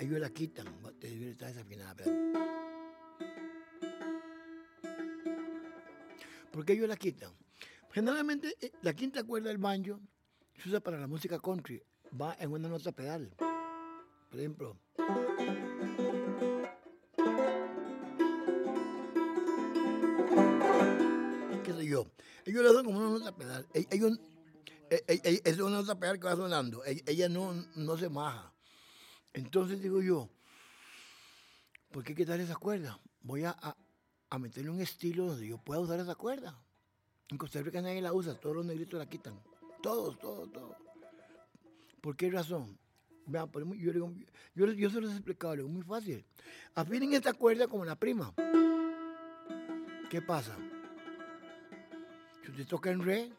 Ellos 0.00 0.18
la 0.18 0.28
quitan. 0.30 0.66
Está 1.00 1.46
desafinada, 1.46 2.04
¿Por 6.50 6.64
qué 6.64 6.72
ellos 6.72 6.88
la 6.88 6.96
quitan? 6.96 7.32
Generalmente 7.92 8.56
eh, 8.60 8.72
la 8.82 8.94
quinta 8.94 9.22
cuerda 9.22 9.48
del 9.48 9.58
banjo 9.58 10.00
se 10.56 10.70
usa 10.70 10.80
para 10.80 10.98
la 10.98 11.06
música 11.06 11.38
country 11.38 11.80
va 12.20 12.36
en 12.40 12.50
una 12.50 12.68
nota 12.68 12.90
pedal. 12.90 13.32
Por 14.28 14.40
ejemplo. 14.40 14.76
Yo? 21.88 22.06
Ellos 22.44 22.62
le 22.62 22.70
hacen 22.70 22.84
como 22.84 22.98
una 22.98 23.18
nota 23.18 23.36
pedal. 23.36 23.66
E, 23.74 23.86
ellos, 23.90 24.18
e, 24.90 25.02
e, 25.06 25.42
es 25.44 25.58
una 25.58 25.78
nota 25.78 25.98
pedal 25.98 26.18
que 26.18 26.26
va 26.26 26.36
sonando. 26.36 26.82
Ella 26.84 27.28
no, 27.28 27.52
no 27.74 27.96
se 27.96 28.08
maja. 28.08 28.52
Entonces 29.32 29.80
digo 29.80 30.00
yo, 30.02 30.28
¿por 31.90 32.04
qué 32.04 32.14
quitar 32.14 32.40
esa 32.40 32.56
cuerda? 32.56 32.98
Voy 33.22 33.44
a, 33.44 33.56
a, 34.30 34.38
meterle 34.38 34.70
un 34.70 34.80
estilo 34.80 35.26
donde 35.26 35.46
yo 35.46 35.58
pueda 35.58 35.80
usar 35.80 36.00
esa 36.00 36.14
cuerda. 36.14 36.58
En 37.28 37.36
Costa 37.36 37.60
Rica 37.60 37.82
nadie 37.82 38.00
la 38.00 38.12
usa, 38.12 38.34
todos 38.34 38.56
los 38.56 38.66
negritos 38.66 38.98
la 38.98 39.08
quitan. 39.08 39.38
Todos, 39.82 40.18
todos, 40.18 40.50
todos. 40.50 40.76
¿Por 42.00 42.16
qué 42.16 42.30
razón? 42.30 42.78
Yo, 43.26 43.92
digo, 43.92 44.14
yo, 44.54 44.66
yo, 44.72 44.90
se 44.90 45.00
los 45.00 45.12
he 45.12 45.16
explicado, 45.16 45.54
es 45.54 45.64
muy 45.64 45.82
fácil. 45.82 46.24
Afinen 46.74 47.12
esta 47.12 47.34
cuerda 47.34 47.68
como 47.68 47.84
la 47.84 47.96
prima. 47.96 48.34
¿Qué 50.08 50.22
pasa? 50.22 50.56
Si 52.48 52.52
usted 52.52 52.66
toca 52.66 52.90
en 52.90 53.04
re 53.04 53.30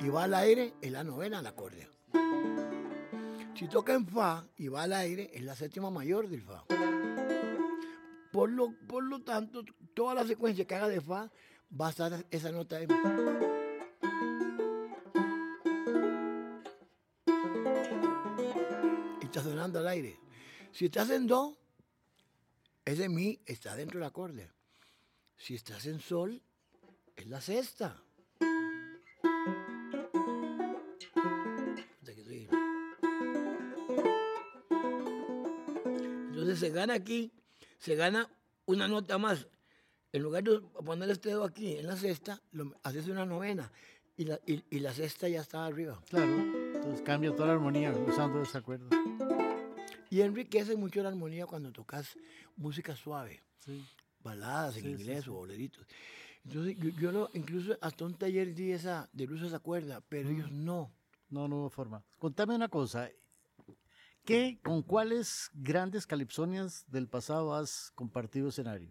y 0.00 0.08
va 0.08 0.24
al 0.24 0.34
aire, 0.34 0.74
es 0.82 0.90
la 0.90 1.04
novena 1.04 1.40
la 1.40 1.50
acorde. 1.50 1.88
Si 3.54 3.68
toca 3.68 3.94
en 3.94 4.04
fa 4.04 4.44
y 4.56 4.66
va 4.66 4.82
al 4.82 4.92
aire, 4.94 5.30
es 5.32 5.44
la 5.44 5.54
séptima 5.54 5.88
mayor 5.88 6.28
del 6.28 6.42
fa. 6.42 6.64
Por 8.32 8.50
lo, 8.50 8.74
por 8.88 9.04
lo 9.04 9.22
tanto, 9.22 9.64
toda 9.94 10.12
la 10.14 10.26
secuencia 10.26 10.64
que 10.64 10.74
haga 10.74 10.88
de 10.88 11.00
fa 11.00 11.30
va 11.80 11.86
a 11.86 11.90
estar 11.90 12.26
esa 12.32 12.50
nota 12.50 12.80
en 12.80 12.88
está 19.22 19.44
sonando 19.44 19.78
al 19.78 19.86
aire. 19.86 20.18
Si 20.72 20.86
estás 20.86 21.10
en 21.10 21.28
do, 21.28 21.56
ese 22.84 23.08
mi 23.08 23.40
está 23.46 23.76
dentro 23.76 24.00
del 24.00 24.08
acorde. 24.08 24.50
Si 25.40 25.54
estás 25.54 25.86
en 25.86 26.00
sol, 26.00 26.42
es 27.16 27.26
la 27.26 27.40
sexta. 27.40 27.96
Entonces 36.28 36.58
se 36.58 36.70
gana 36.70 36.92
aquí, 36.92 37.32
se 37.78 37.94
gana 37.94 38.28
una 38.66 38.86
nota 38.86 39.16
más. 39.16 39.48
En 40.12 40.22
lugar 40.22 40.44
de 40.44 40.60
poner 40.84 41.08
este 41.08 41.30
dedo 41.30 41.44
aquí 41.44 41.78
en 41.78 41.86
la 41.86 41.96
sexta, 41.96 42.42
lo, 42.52 42.74
haces 42.82 43.08
una 43.08 43.24
novena 43.24 43.72
y 44.18 44.26
la, 44.26 44.38
y, 44.44 44.78
la 44.78 44.92
sexta 44.92 45.26
ya 45.26 45.40
está 45.40 45.64
arriba. 45.64 46.02
Claro, 46.10 46.32
entonces 46.74 47.00
cambia 47.00 47.34
toda 47.34 47.48
la 47.48 47.54
armonía 47.54 47.92
usando 47.92 48.42
ese 48.42 48.58
acuerdo. 48.58 48.90
Y 50.10 50.20
enriquece 50.20 50.76
mucho 50.76 51.02
la 51.02 51.08
armonía 51.08 51.46
cuando 51.46 51.72
tocas 51.72 52.18
música 52.56 52.94
suave. 52.94 53.42
Sí 53.64 53.82
baladas 54.22 54.76
en 54.76 54.82
Sí, 54.84 54.88
inglés 54.90 55.24
sí. 55.24 55.30
o 55.30 55.34
boleritos. 55.34 55.86
Entonces, 56.44 56.76
yo, 56.78 56.88
yo 56.90 57.12
no- 57.12 57.28
incluso 57.34 57.76
hasta 57.80 58.04
un 58.04 58.14
taller 58.14 58.54
di 58.54 58.72
esa, 58.72 59.08
del 59.12 59.32
uso 59.32 59.42
de 59.42 59.48
esa 59.48 59.58
cuerda, 59.60 60.00
pero 60.08 60.30
ellos 60.30 60.50
no. 60.50 60.92
No, 61.28 61.46
no 61.46 61.56
hubo 61.58 61.70
forma. 61.70 62.04
Contame 62.18 62.54
una 62.56 62.68
cosa. 62.68 63.08
¿Qué, 64.24 64.58
¿Con 64.62 64.82
cuáles 64.82 65.50
grandes 65.54 66.06
calipsonias 66.06 66.84
del 66.88 67.08
pasado 67.08 67.54
has 67.54 67.90
compartido 67.94 68.48
escenario? 68.48 68.90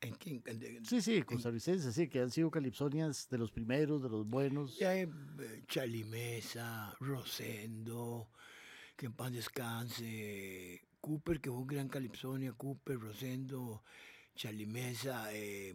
¿En 0.00 0.14
quién? 0.16 0.42
En- 0.46 0.62
en- 0.62 0.84
Sí, 0.84 1.00
sí, 1.00 1.22
costarricenses, 1.22 1.94
sí, 1.94 2.08
que 2.08 2.20
han 2.20 2.30
sido 2.30 2.50
calipsonias 2.50 3.28
de 3.30 3.38
los 3.38 3.52
primeros, 3.52 4.02
de 4.02 4.08
los 4.08 4.26
buenos. 4.26 4.76
Ya 4.78 4.90
hay 4.90 5.02
eh, 5.02 5.62
Chalimesa, 5.68 6.94
Rosendo, 7.00 8.28
que 8.96 9.06
en 9.06 9.12
paz 9.12 9.32
descanse, 9.32 10.82
Cooper, 11.02 11.40
que 11.40 11.50
fue 11.50 11.58
un 11.58 11.66
gran 11.66 11.88
calipsonia, 11.88 12.52
Cooper, 12.52 12.98
Rosendo, 12.98 13.82
Chalimesa, 14.36 15.26
eh, 15.34 15.74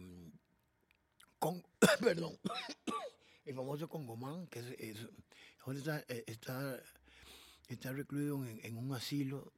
con, 1.38 1.62
perdón, 2.00 2.32
el 3.44 3.54
famoso 3.54 3.88
Congomán, 3.88 4.46
que 4.48 4.58
es, 4.60 4.66
es- 4.80 5.08
está, 5.76 6.00
eh, 6.08 6.24
está, 6.26 6.82
está 7.68 7.92
recluido 7.92 8.42
en, 8.46 8.76
un 8.76 8.94
asilo, 8.94 9.52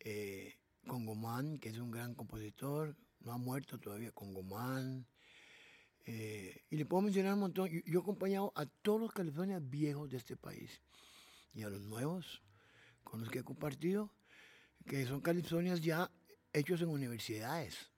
eh, 0.00 0.56
Congomán, 0.86 1.58
que 1.58 1.68
es 1.68 1.78
un 1.78 1.92
gran 1.92 2.14
compositor, 2.16 2.96
no 3.20 3.32
ha 3.32 3.38
muerto 3.38 3.78
todavía, 3.78 4.10
Congomán, 4.10 5.06
eh, 6.06 6.64
y 6.70 6.76
le 6.76 6.84
puedo 6.86 7.02
mencionar 7.02 7.34
un 7.34 7.40
montón. 7.40 7.68
Yo, 7.70 7.80
yo 7.86 8.00
he 8.00 8.02
acompañado 8.02 8.52
a 8.56 8.66
todos 8.66 9.00
los 9.00 9.12
californianos 9.12 9.70
viejos 9.70 10.10
de 10.10 10.16
este 10.16 10.36
país 10.36 10.82
y 11.54 11.62
a 11.62 11.70
los 11.70 11.80
nuevos 11.82 12.42
con 13.04 13.20
los 13.20 13.30
que 13.30 13.38
he 13.38 13.44
compartido, 13.44 14.10
que 14.86 15.06
son 15.06 15.20
calipsonias 15.20 15.80
ya 15.80 16.10
hechos 16.52 16.80
en 16.82 16.88
universidades, 16.88 17.90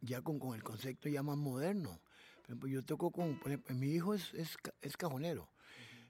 ya 0.00 0.20
con, 0.22 0.38
con 0.38 0.54
el 0.54 0.62
concepto 0.62 1.08
ya 1.08 1.22
más 1.22 1.36
moderno. 1.36 2.00
Por 2.36 2.44
ejemplo, 2.46 2.68
yo 2.68 2.84
toco 2.84 3.10
con, 3.10 3.38
por 3.38 3.48
ejemplo, 3.50 3.74
mi 3.74 3.88
hijo 3.92 4.14
es, 4.14 4.32
es, 4.34 4.56
es 4.80 4.96
cajonero. 4.96 5.48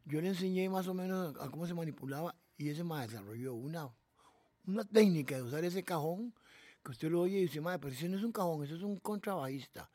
Yo 0.05 0.21
le 0.21 0.29
enseñé 0.29 0.69
más 0.69 0.87
o 0.89 0.95
menos 0.95 1.37
a 1.41 1.49
cómo 1.51 1.67
se 1.67 1.75
manipulaba 1.75 2.35
y 2.57 2.69
ese 2.69 2.85
más 2.85 3.09
desarrolló 3.09 3.55
una, 3.55 3.89
una 4.67 4.85
técnica 4.85 5.37
de 5.37 5.43
usar 5.43 5.65
ese 5.65 5.83
cajón 5.83 6.35
que 6.85 6.91
usted 6.91 7.11
lo 7.11 7.23
oye 7.23 7.39
y 7.39 7.43
dice, 7.43 7.61
madre, 7.61 7.79
pero 7.79 7.95
ese 7.95 8.09
no 8.09 8.19
es 8.19 8.25
un 8.25 8.33
cajón, 8.33 8.65
eso 8.65 8.75
es 8.77 8.83
un 8.83 8.99
contrabajista 8.99 9.91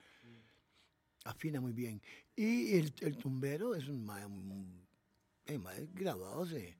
afina 1.26 1.62
muy 1.62 1.74
bien. 1.74 2.02
Y 2.36 2.76
el, 2.78 2.94
el 3.02 3.18
tumbero 3.18 3.76
es 3.76 3.88
un 3.88 4.04
un- 4.10 4.88
eh, 5.46 5.58
de- 6.50 6.78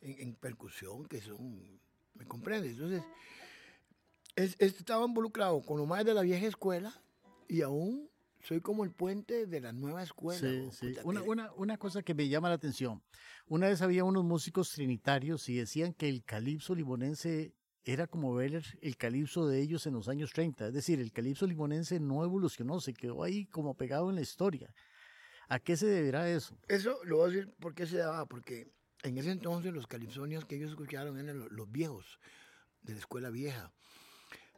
en, 0.00 0.20
en 0.20 0.34
percusión, 0.36 1.06
que 1.06 1.20
son, 1.20 1.80
¿me 2.18 2.26
comprendes? 2.26 2.72
Entonces, 2.72 3.02
es- 4.36 4.56
es- 4.58 4.78
estaba 4.78 5.04
involucrado 5.06 5.60
con 5.62 5.78
lo 5.78 5.86
más 5.86 6.04
de 6.04 6.14
la 6.14 6.22
vieja 6.22 6.46
escuela 6.46 6.92
y 7.48 7.62
aún 7.62 8.08
soy 8.42 8.60
como 8.60 8.84
el 8.84 8.92
puente 8.92 9.46
de 9.46 9.60
la 9.60 9.72
nueva 9.72 10.02
escuela. 10.02 10.38
Sí, 10.40 10.68
sí. 10.72 10.94
Una, 11.04 11.22
una, 11.22 11.52
una 11.54 11.76
cosa 11.76 12.02
que 12.02 12.14
me 12.14 12.28
llama 12.28 12.48
la 12.48 12.54
atención. 12.54 13.02
Una 13.46 13.68
vez 13.68 13.82
había 13.82 14.04
unos 14.04 14.24
músicos 14.24 14.70
trinitarios 14.72 15.48
y 15.48 15.56
decían 15.56 15.92
que 15.92 16.08
el 16.08 16.24
calipso 16.24 16.74
limonense 16.74 17.54
era 17.84 18.06
como 18.06 18.34
ver 18.34 18.54
el, 18.54 18.64
el 18.82 18.96
calipso 18.96 19.48
de 19.48 19.60
ellos 19.60 19.86
en 19.86 19.94
los 19.94 20.08
años 20.08 20.32
30. 20.32 20.68
Es 20.68 20.74
decir, 20.74 21.00
el 21.00 21.10
calipso 21.12 21.46
limonense 21.46 21.98
no 21.98 22.22
evolucionó, 22.24 22.80
se 22.80 22.92
quedó 22.94 23.24
ahí 23.24 23.46
como 23.46 23.74
pegado 23.74 24.08
en 24.10 24.16
la 24.16 24.20
historia. 24.22 24.72
¿A 25.48 25.58
qué 25.58 25.76
se 25.76 25.86
deberá 25.86 26.30
eso? 26.30 26.58
Eso 26.68 26.98
lo 27.04 27.16
voy 27.16 27.30
a 27.30 27.32
decir 27.34 27.54
por 27.58 27.74
qué 27.74 27.86
se 27.86 27.96
daba, 27.96 28.26
porque 28.26 28.70
en 29.02 29.18
ese 29.18 29.30
entonces 29.30 29.72
los 29.72 29.86
calipsonios 29.86 30.44
que 30.44 30.56
ellos 30.56 30.70
escucharon 30.70 31.18
eran 31.18 31.38
lo- 31.38 31.48
los, 31.48 31.70
viejos, 31.70 32.18
de 32.82 32.94
la 32.94 33.00
escuela 33.00 33.30
vieja. 33.30 33.72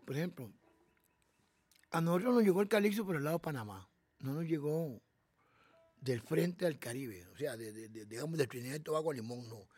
Por 0.05 0.16
ejemplo, 0.16 0.53
a 1.90 2.00
nosotros 2.00 2.35
nos 2.35 2.44
llegó 2.44 2.62
el 2.62 2.68
calipso 2.68 3.05
por 3.05 3.16
el 3.16 3.24
lado 3.24 3.38
de 3.38 3.42
Panamá, 3.42 3.88
no 4.20 4.35
nos 4.35 4.44
llegó 4.44 5.00
del 6.00 6.20
frente 6.20 6.66
al 6.66 6.79
Caribe, 6.79 7.26
o 7.26 7.37
sea, 7.37 7.57
de, 7.57 7.88
digamos 8.07 8.38
de 8.38 8.46
Trinidad 8.46 8.76
y 8.76 8.81
Tobago 8.81 9.11
a 9.11 9.14
Limón, 9.14 9.48
no. 9.48 9.68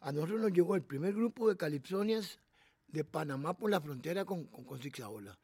A 0.00 0.12
nosotros 0.12 0.40
nos 0.40 0.52
llegó 0.52 0.74
el 0.76 0.82
primer 0.82 1.14
grupo 1.14 1.48
de 1.48 1.56
calipsonias 1.56 2.38
de 2.86 3.04
Panamá 3.04 3.56
por 3.56 3.70
la 3.70 3.80
frontera 3.80 4.24
con, 4.24 4.46
con, 4.46 4.64
con 4.64 4.80
Zixaola, 4.80 5.38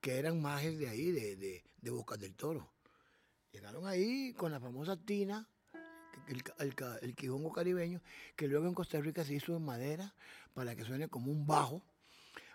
que 0.00 0.18
eran 0.18 0.40
majes 0.40 0.78
de 0.78 0.88
ahí, 0.88 1.10
de, 1.10 1.36
de, 1.36 1.64
de 1.80 1.90
Bocas 1.90 2.18
del 2.18 2.34
Toro. 2.34 2.72
Llegaron 3.52 3.86
ahí 3.86 4.32
con 4.34 4.52
la 4.52 4.60
famosa 4.60 4.96
tina, 4.96 5.48
el, 6.28 6.42
el, 6.58 6.74
el 7.02 7.14
quijongo 7.14 7.52
caribeño, 7.52 8.00
que 8.36 8.48
luego 8.48 8.66
en 8.66 8.74
Costa 8.74 9.00
Rica 9.00 9.24
se 9.24 9.34
hizo 9.34 9.56
en 9.56 9.64
madera 9.64 10.14
para 10.54 10.74
que 10.74 10.84
suene 10.84 11.08
como 11.08 11.30
un 11.30 11.46
bajo. 11.46 11.82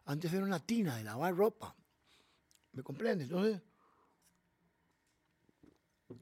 Antes 0.05 0.33
era 0.33 0.43
una 0.43 0.59
tina 0.59 0.95
de 0.97 1.03
lavar 1.03 1.35
ropa. 1.35 1.75
¿Me 2.71 2.83
comprendes? 2.83 3.27
Entonces, 3.29 3.61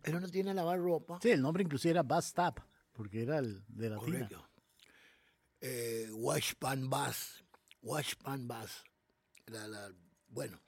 era 0.03 0.17
una 0.17 0.27
tina 0.27 0.49
de 0.49 0.55
lavar 0.55 0.79
ropa. 0.79 1.19
Sí, 1.21 1.29
el 1.31 1.41
nombre 1.41 1.63
inclusive 1.63 1.91
era 1.91 2.03
Bass 2.03 2.33
Tap, 2.33 2.59
porque 2.93 3.21
era 3.23 3.39
el 3.39 3.63
de 3.67 3.89
la 3.89 3.99
tina. 3.99 4.27
Correcto. 4.27 4.47
Eh, 5.61 6.09
Washpan 6.11 6.89
Bass. 6.89 7.43
Washpan 7.81 8.47
Bass. 8.47 8.83
La- 9.47 9.67
la- 9.67 9.91
bueno. 10.29 10.59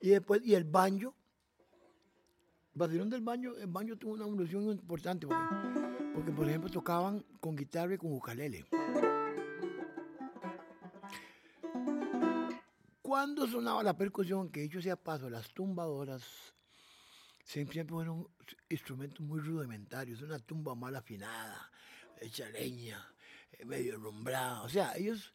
Y 0.00 0.08
después, 0.10 0.42
y 0.44 0.54
el 0.54 0.64
banjo. 0.64 1.14
Vacilón 2.74 3.08
del 3.08 3.22
banjo, 3.22 3.56
el 3.56 3.68
banjo 3.68 3.96
tuvo 3.96 4.12
una 4.14 4.24
evolución 4.24 4.64
importante 4.70 5.26
porque, 5.26 5.95
porque, 6.16 6.32
por 6.32 6.48
ejemplo, 6.48 6.70
tocaban 6.70 7.20
con 7.40 7.54
guitarra 7.54 7.94
y 7.94 7.98
con 7.98 8.12
ukulele. 8.12 8.66
Cuando 13.02 13.46
sonaba 13.46 13.82
la 13.82 13.96
percusión, 13.96 14.50
que 14.50 14.60
dicho 14.60 14.80
sea 14.82 14.96
paso, 14.96 15.30
las 15.30 15.50
tumbadoras 15.54 16.24
siempre, 17.44 17.84
fueron 17.84 18.26
instrumentos 18.68 19.20
muy 19.20 19.40
rudimentarios, 19.40 20.22
una 20.22 20.38
tumba 20.38 20.74
mal 20.74 20.96
afinada, 20.96 21.70
hecha 22.20 22.48
leña, 22.50 23.06
eh, 23.52 23.64
medio 23.64 23.96
rumbrada. 23.98 24.62
O 24.62 24.68
sea, 24.68 24.96
ellos. 24.96 25.34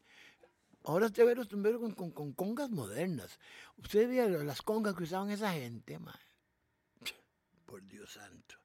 Ahora 0.83 1.05
usted 1.05 1.25
ve 1.27 1.35
los 1.35 1.47
tumberos 1.47 1.79
con- 1.93 2.11
con 2.11 2.33
congas 2.33 2.71
modernas. 2.71 3.39
Usted 3.77 4.09
ve 4.09 4.43
las 4.43 4.61
congas 4.63 4.95
que 4.95 5.03
usaban 5.03 5.29
esa 5.29 5.53
gente, 5.53 5.99
man. 5.99 6.15
Por 7.67 7.85
Dios 7.87 8.13
santo. 8.13 8.55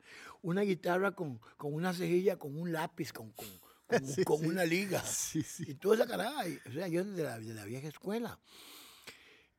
Una 0.47 0.63
guitarra 0.63 1.11
con, 1.13 1.41
con 1.57 1.75
una 1.75 1.93
cejilla, 1.93 2.39
con 2.39 2.57
un 2.57 2.71
lápiz, 2.73 3.13
con, 3.13 3.33
con, 3.33 3.49
con- 3.89 4.07
Sí, 4.07 4.23
con 4.25 4.39
sí. 4.41 4.47
una 4.47 4.65
liga. 4.65 5.01
Sí. 5.03 5.45
Y 5.67 5.75
toda 5.75 5.97
esa 5.97 6.07
caraja. 6.07 6.47
y- 6.49 6.59
O 6.69 6.73
sea, 6.73 6.87
yo 6.87 7.05
de 7.05 7.23
la, 7.25 7.39
de 7.41 7.53
la 7.53 7.65
vieja 7.65 7.89
escuela. 7.89 8.39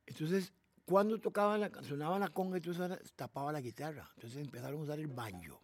Entonces, 0.06 0.52
cuando 0.86 1.20
tocaba 1.20 1.58
la, 1.58 1.70
sonaba 1.82 2.18
la 2.18 2.28
conga, 2.28 2.56
entonces 2.56 3.12
tapaba 3.14 3.52
la 3.52 3.60
guitarra. 3.60 4.10
Entonces 4.16 4.40
empezaron 4.42 4.80
a 4.80 4.84
usar 4.84 4.98
el 4.98 5.08
banjo. 5.08 5.60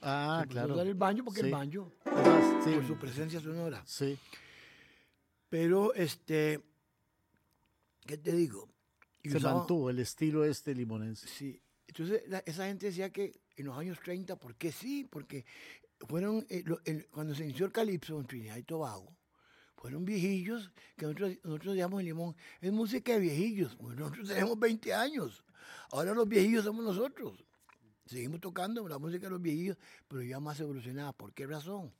Ah, 0.00 0.36
Se 0.38 0.42
empezó 0.44 0.60
a 0.60 0.62
claro. 0.64 0.74
usar 0.74 0.86
el 0.86 0.94
banjo 0.94 1.24
porque 1.24 1.40
el 1.40 1.50
banjo, 1.50 1.92
Además, 2.04 2.64
por 2.74 2.86
su 2.86 2.96
presencia 2.96 3.40
sonora. 3.40 3.82
sí. 3.86 4.16
Pero, 5.48 5.92
este, 5.94 6.60
¿qué 8.06 8.16
te 8.16 8.30
digo? 8.32 8.68
Y 9.22 9.30
Se 9.30 9.38
usaba- 9.38 9.58
mantuvo 9.58 9.90
el 9.90 9.98
estilo 9.98 10.44
este 10.44 10.74
limonense. 10.76 11.26
Sí. 11.26 11.60
Entonces, 11.88 12.22
la- 12.28 12.38
esa 12.46 12.66
gente 12.66 12.86
decía 12.86 13.10
que 13.10 13.40
en 13.60 13.66
los 13.66 13.78
años 13.78 13.98
30, 14.02 14.36
¿por 14.36 14.56
qué 14.56 14.72
sí? 14.72 15.06
Porque 15.10 15.44
fueron, 16.08 16.46
eh, 16.48 16.64
cuando 17.10 17.34
se 17.34 17.44
inició 17.44 17.66
el 17.66 17.72
calipso 17.72 18.18
en 18.18 18.26
Trinidad 18.26 18.56
y 18.56 18.62
Tobago, 18.62 19.16
fueron 19.76 20.04
viejillos 20.04 20.70
que 20.96 21.06
nosotros, 21.06 21.38
nosotros 21.42 21.76
llamamos 21.76 22.04
Limón, 22.04 22.36
es 22.60 22.72
música 22.72 23.12
de 23.14 23.20
viejillos, 23.20 23.76
porque 23.76 23.96
nosotros 23.96 24.28
tenemos 24.28 24.58
20 24.58 24.94
años. 24.94 25.44
Ahora 25.90 26.12
los 26.14 26.28
viejillos 26.28 26.64
somos 26.64 26.84
nosotros. 26.84 27.44
Seguimos 28.04 28.40
tocando 28.40 28.86
la 28.88 28.98
música 28.98 29.26
de 29.26 29.30
los 29.30 29.40
viejillos, 29.40 29.78
pero 30.08 30.22
ya 30.22 30.40
más 30.40 30.58
evolucionada. 30.60 31.12
¿Por 31.12 31.32
qué 31.32 31.46
razón? 31.46 31.92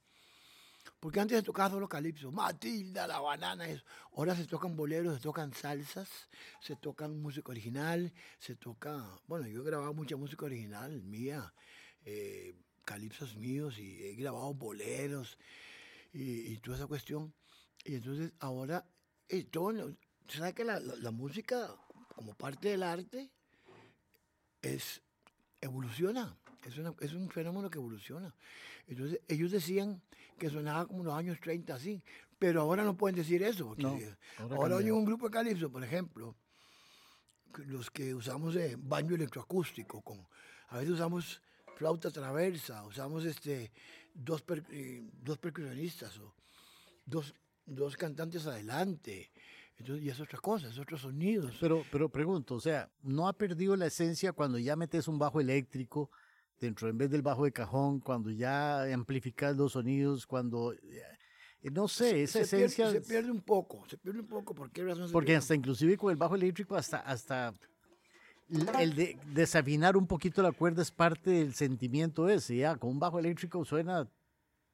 Porque 1.00 1.18
antes 1.18 1.38
se 1.38 1.42
tocaba 1.42 1.70
solo 1.70 1.88
calipso, 1.88 2.30
Matilda, 2.30 3.06
la 3.06 3.20
banana, 3.20 3.66
eso. 3.66 3.82
Ahora 4.14 4.36
se 4.36 4.46
tocan 4.46 4.76
boleros, 4.76 5.14
se 5.16 5.22
tocan 5.22 5.52
salsas, 5.54 6.08
se 6.60 6.76
tocan 6.76 7.20
música 7.22 7.50
original, 7.52 8.12
se 8.38 8.54
toca, 8.54 9.18
bueno, 9.26 9.46
yo 9.46 9.62
he 9.62 9.64
grabado 9.64 9.94
mucha 9.94 10.16
música 10.16 10.44
original 10.44 11.02
mía, 11.02 11.54
eh, 12.04 12.54
calipsos 12.84 13.34
míos 13.36 13.78
y 13.78 14.04
he 14.04 14.14
grabado 14.14 14.52
boleros 14.52 15.38
y, 16.12 16.52
y 16.52 16.58
toda 16.58 16.76
esa 16.76 16.86
cuestión. 16.86 17.32
Y 17.84 17.94
entonces 17.94 18.32
ahora, 18.38 18.84
eh, 19.28 19.48
¿sabes 20.28 20.54
que 20.54 20.64
la, 20.64 20.78
la- 20.80 20.96
la 20.96 21.10
música 21.10 21.74
como 22.14 22.34
parte 22.34 22.68
del 22.68 22.82
arte 22.82 23.30
es 24.60 25.00
evoluciona? 25.62 26.36
Es, 26.64 26.76
una- 26.78 26.94
es 27.00 27.12
un 27.14 27.28
fenómeno 27.30 27.70
que 27.70 27.78
evoluciona. 27.78 28.34
Entonces, 28.86 29.20
ellos 29.28 29.50
decían 29.50 30.02
que 30.38 30.50
sonaba 30.50 30.86
como 30.86 31.04
los 31.04 31.14
años 31.14 31.38
30 31.40 31.74
así, 31.74 32.02
Pero 32.38 32.62
ahora 32.62 32.84
no 32.84 32.96
pueden 32.96 33.16
decir 33.16 33.42
eso. 33.42 33.66
Porque 33.66 33.82
No, 33.82 33.90
ahora 34.38 34.56
ahora 34.56 34.76
hay 34.78 34.90
un 34.90 35.04
grupo 35.04 35.26
de 35.26 35.30
calipso, 35.32 35.70
por 35.70 35.84
ejemplo, 35.84 36.34
los 37.66 37.90
que 37.90 38.14
usamos 38.14 38.56
eh, 38.56 38.76
baño 38.78 39.14
electroacústico, 39.14 40.00
con, 40.02 40.26
a 40.68 40.76
veces 40.78 40.92
usamos 40.94 41.42
flauta 41.76 42.10
traversa, 42.10 42.84
usamos 42.86 43.24
este, 43.24 43.72
dos, 44.14 44.40
per- 44.42 44.64
eh, 44.70 45.02
dos 45.22 45.36
percusionistas 45.38 46.16
o 46.18 46.34
dos, 47.04 47.34
dos 47.66 47.96
cantantes 47.96 48.46
adelante. 48.46 49.30
Entonces, 49.76 50.04
y 50.04 50.10
es 50.10 50.20
otra 50.20 50.38
cosa, 50.38 50.68
es 50.68 50.78
otros 50.78 51.00
sonidos. 51.02 51.56
Pero, 51.60 51.84
pero 51.90 52.08
pregunto, 52.10 52.54
o 52.54 52.60
sea, 52.60 52.88
¿no 53.02 53.28
ha 53.28 53.32
perdido 53.32 53.76
la 53.76 53.86
esencia 53.86 54.32
cuando 54.32 54.58
ya 54.58 54.76
metes 54.76 55.08
un 55.08 55.18
bajo 55.18 55.40
eléctrico 55.40 56.10
dentro 56.60 56.88
en 56.88 56.98
vez 56.98 57.10
del 57.10 57.22
bajo 57.22 57.44
de 57.44 57.52
cajón, 57.52 58.00
cuando 58.00 58.30
ya 58.30 58.82
amplificas 58.92 59.56
los 59.56 59.72
sonidos, 59.72 60.26
cuando... 60.26 60.72
eh, 60.74 61.70
No 61.70 61.88
sé, 61.88 62.22
esa 62.22 62.44
se, 62.44 62.56
pierde, 62.56 62.66
esencia... 62.66 62.90
se 62.90 63.00
pierde 63.00 63.30
un 63.30 63.40
poco, 63.40 63.84
se 63.88 63.96
pierde 63.96 64.20
un 64.20 64.26
poco. 64.28 64.54
¿Por 64.54 64.70
qué 64.70 64.84
razón 64.84 65.10
Porque 65.10 65.34
hasta 65.36 65.54
inclusive 65.54 65.96
con 65.96 66.10
el 66.10 66.16
bajo 66.16 66.34
eléctrico, 66.34 66.76
hasta, 66.76 66.98
hasta 67.00 67.54
el 68.78 68.94
de 68.94 69.16
desafinar 69.32 69.96
un 69.96 70.06
poquito 70.06 70.42
la 70.42 70.52
cuerda 70.52 70.82
es 70.82 70.90
parte 70.90 71.30
del 71.30 71.54
sentimiento 71.54 72.28
ese. 72.28 72.56
Ya, 72.56 72.76
con 72.76 72.90
un 72.90 72.98
bajo 72.98 73.18
eléctrico 73.18 73.64
suena 73.64 74.08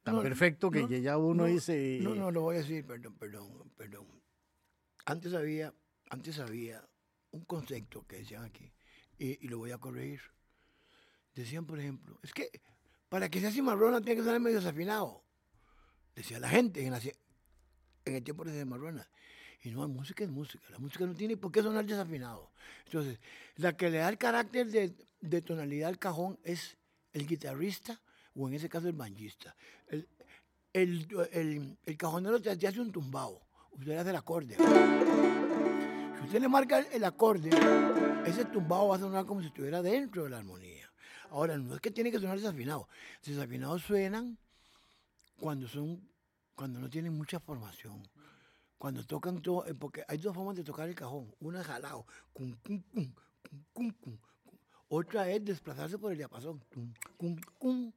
tan 0.02 0.16
No, 0.16 0.22
perfecto 0.22 0.70
que 0.70 0.80
no, 0.82 0.88
ya- 0.88 0.98
ya 0.98 1.18
uno 1.18 1.42
no, 1.42 1.44
dice... 1.44 1.98
No, 2.02 2.14
no, 2.14 2.30
lo 2.30 2.42
voy 2.42 2.56
a 2.56 2.58
decir, 2.60 2.84
perdón, 2.86 3.14
perdón, 3.16 3.70
perdón. 3.76 4.06
Antes 5.04 5.34
había, 5.34 5.72
antes 6.10 6.38
había 6.40 6.84
un 7.30 7.44
concepto 7.44 8.04
que 8.06 8.16
decían 8.18 8.44
aquí, 8.44 8.72
y, 9.18 9.44
y 9.44 9.48
lo 9.48 9.58
voy 9.58 9.70
a 9.72 9.78
corregir. 9.78 10.20
Decían, 11.36 11.66
por 11.66 11.78
ejemplo, 11.78 12.18
es 12.22 12.32
que 12.32 12.50
para 13.10 13.28
que 13.28 13.40
sea 13.40 13.50
cimarrona 13.50 14.00
tiene 14.00 14.16
que 14.16 14.24
sonar 14.24 14.40
medio 14.40 14.56
desafinado. 14.56 15.22
Decía 16.14 16.40
la 16.40 16.48
gente 16.48 16.84
en, 16.84 16.94
el 18.06 18.24
tiempo 18.24 18.42
de 18.42 18.58
cimarrona. 18.58 19.06
Y 19.62 19.70
no, 19.70 19.86
música 19.86 20.24
es 20.24 20.30
música. 20.30 20.64
La 20.70 20.78
música 20.78 21.04
no 21.04 21.14
tiene 21.14 21.36
por 21.36 21.52
qué 21.52 21.62
sonar 21.62 21.84
desafinado. 21.84 22.50
Entonces, 22.86 23.20
la 23.56 23.76
que 23.76 23.90
le 23.90 23.98
da 23.98 24.08
el 24.08 24.16
carácter 24.16 24.66
de, 25.20 25.42
tonalidad 25.42 25.90
al 25.90 25.98
cajón 25.98 26.38
es 26.42 26.78
el 27.12 27.26
guitarrista 27.26 28.00
o 28.34 28.48
en 28.48 28.54
ese 28.54 28.70
caso 28.70 28.88
el 28.88 28.94
banjista. 28.94 29.54
El, 30.72 31.06
cajonero 31.98 32.40
te, 32.40 32.56
te 32.56 32.66
hace 32.66 32.80
un 32.80 32.90
tumbado. 32.90 33.42
Usted 33.72 33.88
le 33.88 33.98
hace 33.98 34.10
el 34.10 34.16
acorde. 34.16 34.56
Si 34.56 36.24
usted 36.24 36.40
le 36.40 36.48
marca 36.48 36.78
el, 36.78 36.86
el 36.92 37.04
acorde, 37.04 37.50
ese 38.24 38.46
tumbado 38.46 38.88
va 38.88 38.96
a 38.96 39.00
sonar 39.00 39.26
como 39.26 39.42
si 39.42 39.48
estuviera 39.48 39.82
dentro 39.82 40.24
de 40.24 40.30
la 40.30 40.38
armonía. 40.38 40.75
Ahora, 41.30 41.56
no 41.58 41.74
es 41.74 41.80
que 41.80 41.90
tiene 41.90 42.10
que 42.10 42.18
sonar 42.18 42.36
desafinado. 42.36 42.88
Desafinados 43.24 43.82
suenan 43.82 44.38
cuando 45.38 45.68
son 45.68 46.00
cuando 46.54 46.80
no 46.80 46.88
tienen 46.88 47.14
mucha 47.14 47.38
formación. 47.38 48.02
Cuando 48.78 49.04
tocan 49.04 49.40
todo, 49.42 49.66
eh, 49.66 49.74
porque 49.74 50.04
hay 50.08 50.18
dos 50.18 50.34
formas 50.34 50.56
de 50.56 50.64
tocar 50.64 50.88
el 50.88 50.94
cajón. 50.94 51.34
Una 51.40 51.60
es 51.60 51.66
jalado, 51.66 52.06
cum, 52.32 52.54
cum, 52.62 52.82
cum, 52.92 53.14
cum, 53.72 53.90
cum, 53.92 54.18
otra 54.88 55.28
es 55.30 55.44
desplazarse 55.44 55.98
por 55.98 56.12
el 56.12 56.18
diapasón. 56.18 56.62
tum, 56.70 56.92
cum, 57.16 57.36
cum. 57.58 57.92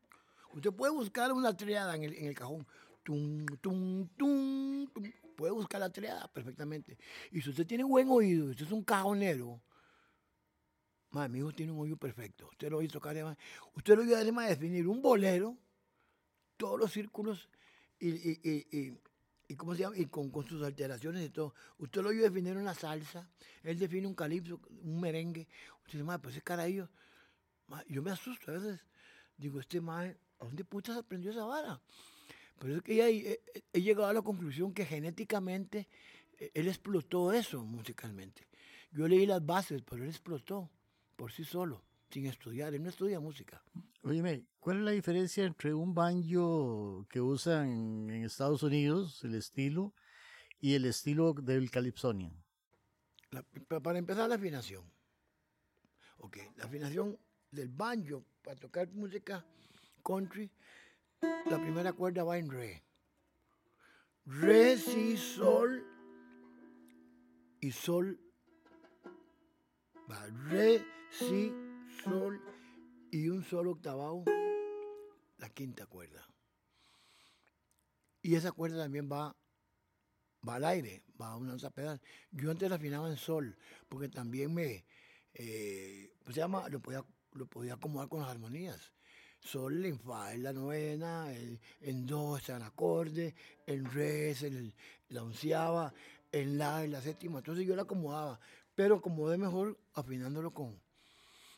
Usted 0.54 0.72
puede 0.72 0.92
buscar 0.92 1.32
una 1.32 1.56
triada 1.56 1.96
en 1.96 2.04
el, 2.04 2.14
en 2.16 2.26
el 2.26 2.36
cajón. 2.36 2.66
Tum, 3.04 3.46
tum, 3.62 4.08
tum, 4.18 4.88
tum. 4.88 5.12
Puede 5.36 5.54
buscar 5.54 5.80
la 5.80 5.90
triada 5.92 6.28
perfectamente. 6.28 6.98
Y 7.32 7.42
si 7.42 7.52
usted 7.52 7.68
tiene 7.68 7.84
buen 7.84 8.10
oído, 8.10 8.50
usted 8.50 8.66
es 8.66 8.72
un 8.72 8.84
cajonero, 8.84 9.62
Madre, 11.12 11.30
mi 11.30 11.40
hijo 11.40 11.52
tiene 11.52 11.72
un 11.72 11.80
oído 11.80 11.98
perfecto. 11.98 12.48
Usted 12.52 12.70
lo 12.70 12.78
oye 12.78 12.88
tocar, 12.88 13.12
además, 13.16 13.38
usted 13.76 13.96
lo 13.96 14.04
oye 14.04 14.16
además 14.16 14.50
definir 14.50 14.88
un 14.88 15.02
bolero, 15.02 15.58
todos 16.58 16.80
los 16.80 16.92
círculos 16.92 17.50
y, 18.00 18.10
y, 18.10 18.40
y, 18.44 19.00
y- 19.48 19.56
¿cómo 19.56 19.74
se 19.74 19.82
llama? 19.82 19.98
Y 19.98 20.06
con, 20.06 20.30
con 20.30 20.46
sus 20.46 20.62
alteraciones 20.62 21.26
y 21.26 21.30
todo. 21.30 21.56
Usted 21.80 22.02
lo 22.02 22.10
oye 22.10 22.22
definir 22.22 22.56
una 22.58 22.76
salsa, 22.76 23.28
él 23.64 23.80
define 23.80 24.06
un 24.06 24.14
calipso, 24.14 24.60
un 24.84 25.00
merengue. 25.02 25.48
Usted 25.80 25.94
dice, 25.94 26.04
madre, 26.04 26.22
pues 26.22 26.36
ese 26.36 26.44
carajillo, 26.44 26.88
yo 27.88 28.02
me 28.04 28.12
asusto 28.12 28.52
a 28.52 28.56
veces. 28.56 28.80
Digo, 29.38 29.60
este 29.60 29.82
madre, 29.82 30.18
¿a 30.40 30.46
dónde 30.46 30.64
putas 30.66 30.98
aprendió 30.98 31.32
esa 31.32 31.46
vara? 31.46 31.82
Pero 32.60 32.76
es 32.76 32.82
que 32.84 32.96
ya 32.96 33.08
he 33.08 33.82
llegado 33.82 34.08
a 34.08 34.14
la 34.14 34.22
conclusión 34.22 34.74
que 34.74 34.86
genéticamente 34.86 35.88
eh, 36.38 36.52
él 36.54 36.68
explotó 36.68 37.32
eso 37.32 37.64
musicalmente. 37.64 38.46
Yo 38.92 39.08
leí 39.08 39.26
las 39.26 39.46
bases, 39.46 39.82
pero 39.82 40.04
él 40.04 40.10
explotó 40.10 40.70
por 41.20 41.34
sí 41.34 41.44
solo, 41.44 41.84
sin 42.10 42.26
estudiar. 42.28 42.74
Él 42.74 42.82
no 42.82 42.90
estudia 42.90 43.20
música. 43.20 43.62
Óyeme, 44.04 44.46
¿cuál 44.62 44.78
es 44.78 44.84
la 44.84 44.92
diferencia 44.92 45.44
entre 45.44 45.74
un 45.74 45.94
banjo 45.94 47.06
que 47.10 47.20
usan 47.20 48.10
en 48.10 48.24
Estados 48.24 48.64
Unidos, 48.64 49.22
el 49.26 49.36
estilo, 49.36 49.94
y 50.62 50.76
el 50.76 50.86
estilo 50.86 51.34
del 51.34 51.70
pa- 53.68 53.82
para 53.82 54.00
empezar, 54.00 54.30
la 54.30 54.36
afinación. 54.36 54.90
Ok, 56.20 56.38
la 56.56 56.66
afinación 56.66 57.20
del 57.52 57.68
banjo 57.68 58.24
para 58.42 58.56
tocar 58.56 58.90
música 58.94 59.46
country, 60.04 60.50
la 61.22 61.62
primera 61.62 61.92
cuerda 61.92 62.24
va 62.24 62.38
en 62.38 62.50
re. 62.50 62.82
Re, 64.26 64.78
si, 64.78 65.18
sol 65.18 65.84
y 67.60 67.72
sol. 67.72 68.29
Va 70.10 70.26
re, 70.50 70.84
si, 71.12 71.52
sol 72.04 72.42
y 73.12 73.30
un 73.30 73.44
solo 73.44 73.72
octavado, 73.72 74.24
la 75.38 75.50
quinta 75.50 75.86
cuerda. 75.86 76.26
Y 78.22 78.36
esa 78.36 78.52
cuerda 78.52 78.84
también 78.84 79.10
va 79.12 79.36
va 80.48 80.56
al 80.56 80.64
aire, 80.66 81.04
va 81.20 81.32
a 81.32 81.38
una 81.38 81.54
onza 81.54 81.70
pedal. 81.70 82.00
Yo 82.32 82.50
antes 82.52 82.70
la 82.70 82.78
afinaba 82.78 83.10
en 83.10 83.18
sol, 83.18 83.58
porque 83.90 84.08
también 84.08 84.54
me, 84.54 84.86
eh, 85.34 86.14
se 86.28 86.34
llama, 86.34 86.70
lo 86.70 86.80
podía, 86.80 87.04
lo 87.34 87.46
podía 87.46 87.74
acomodar 87.74 88.08
con 88.08 88.22
las 88.22 88.30
armonías. 88.30 88.94
Sol 89.42 89.86
en 89.86 90.00
fa 90.00 90.34
es 90.34 90.40
la 90.40 90.54
novena, 90.54 91.32
el- 91.34 91.60
en 91.82 92.06
do 92.06 92.38
es 92.38 92.48
el 92.50 92.62
acorde, 92.62 93.36
en 93.68 93.86
re 93.92 94.32
es 94.32 94.44
el, 94.44 94.74
la 95.10 95.24
onceava, 95.24 95.94
en 96.32 96.58
la 96.58 96.84
es 96.84 96.90
la 96.90 97.02
séptima. 97.02 97.40
Entonces 97.40 97.66
yo 97.66 97.76
la 97.76 97.84
acomodaba, 97.84 98.40
pero 98.80 98.96
acomodé 98.96 99.38
mejor 99.38 99.78
afinándolo 99.94 100.54
con 100.54 100.82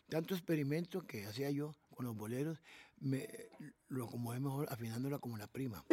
tanto 0.10 0.34
experimento 0.34 1.06
que 1.06 1.28
hacía 1.28 1.52
yo 1.52 1.76
con 1.92 2.08
los 2.08 2.18
boleros, 2.18 2.60
me, 2.98 3.30
lo 3.90 4.06
acomodé 4.06 4.40
mejor 4.40 4.66
afinándola 4.72 5.20
como 5.20 5.38
la 5.38 5.46
prima. 5.46 5.86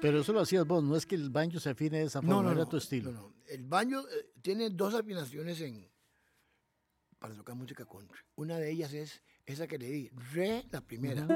Pero 0.00 0.22
eso 0.22 0.32
lo 0.32 0.40
hacías 0.40 0.66
vos, 0.66 0.82
no 0.82 0.96
es 0.96 1.04
que 1.04 1.16
el 1.16 1.28
banjo 1.28 1.60
se 1.60 1.68
afine 1.68 1.98
de 1.98 2.04
esa 2.04 2.22
forma, 2.22 2.52
era 2.52 2.64
tu 2.64 2.78
estilo. 2.78 3.12
no, 3.12 3.20
no. 3.20 3.34
El 3.46 3.62
baño 3.64 4.00
eh, 4.00 4.30
tiene 4.40 4.70
dos 4.70 4.94
afinaciones 4.94 5.60
en, 5.60 5.86
para 7.18 7.34
tocar 7.34 7.54
música 7.56 7.84
country. 7.84 8.18
Una 8.36 8.56
de 8.56 8.70
ellas 8.70 8.94
es 8.94 9.22
esa 9.44 9.66
que 9.66 9.76
le 9.76 9.86
di, 9.86 10.08
re, 10.32 10.64
la 10.70 10.80
primera, 10.80 11.28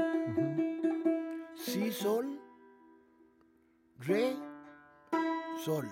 si, 1.55 1.93
sol, 1.93 2.41
re, 3.99 4.35
sol. 5.63 5.87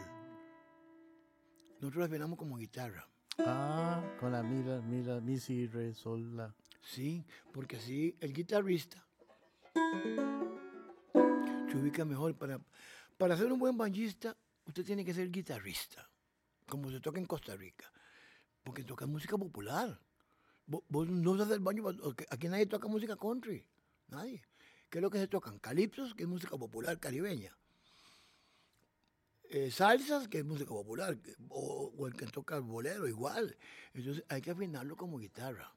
Nosotros 1.80 2.00
la 2.00 2.06
afinamos 2.06 2.38
como 2.38 2.56
guitarra, 2.56 3.11
Ah, 3.38 4.02
con 4.20 4.32
la 4.32 4.42
mi, 4.42 4.62
la, 4.62 5.20
mi, 5.20 5.38
si, 5.38 5.68
sí, 6.82 7.24
porque 7.52 7.76
así 7.76 8.16
el 8.20 8.32
guitarrista 8.32 9.04
se 11.70 11.76
ubica 11.76 12.04
mejor. 12.04 12.34
Para, 12.36 12.60
para 13.16 13.36
ser 13.36 13.50
un 13.52 13.58
buen 13.58 13.76
banjista, 13.76 14.36
usted 14.66 14.84
tiene 14.84 15.04
que 15.04 15.14
ser 15.14 15.30
guitarrista, 15.30 16.08
como 16.68 16.90
se 16.90 17.00
toca 17.00 17.18
en 17.18 17.26
Costa 17.26 17.56
Rica, 17.56 17.90
porque 18.62 18.84
toca 18.84 19.06
música 19.06 19.36
popular. 19.38 19.98
Vo- 20.66 20.84
Vos, 20.88 21.08
no 21.08 21.32
usas 21.32 21.50
el 21.50 21.60
baño, 21.60 21.84
aquí 22.30 22.48
nadie 22.48 22.66
toca 22.66 22.86
música 22.88 23.16
country, 23.16 23.66
nadie. 24.08 24.42
¿Qué 24.90 24.98
es 24.98 25.02
lo 25.02 25.10
que 25.10 25.18
se 25.18 25.26
tocan? 25.26 25.58
Calipsos, 25.58 26.14
que 26.14 26.24
es 26.24 26.28
música 26.28 26.56
popular 26.58 27.00
caribeña. 27.00 27.56
Eh, 29.54 29.70
salsas, 29.70 30.28
que 30.28 30.38
es 30.38 30.44
música 30.46 30.70
popular, 30.70 31.16
o, 31.50 31.92
o 31.96 32.06
el 32.06 32.14
que 32.14 32.26
toca 32.26 32.56
el 32.56 32.62
bolero, 32.62 33.06
igual. 33.06 33.54
Entonces 33.92 34.24
hay 34.28 34.40
que 34.40 34.50
afinarlo 34.50 34.96
como 34.96 35.18
guitarra. 35.18 35.70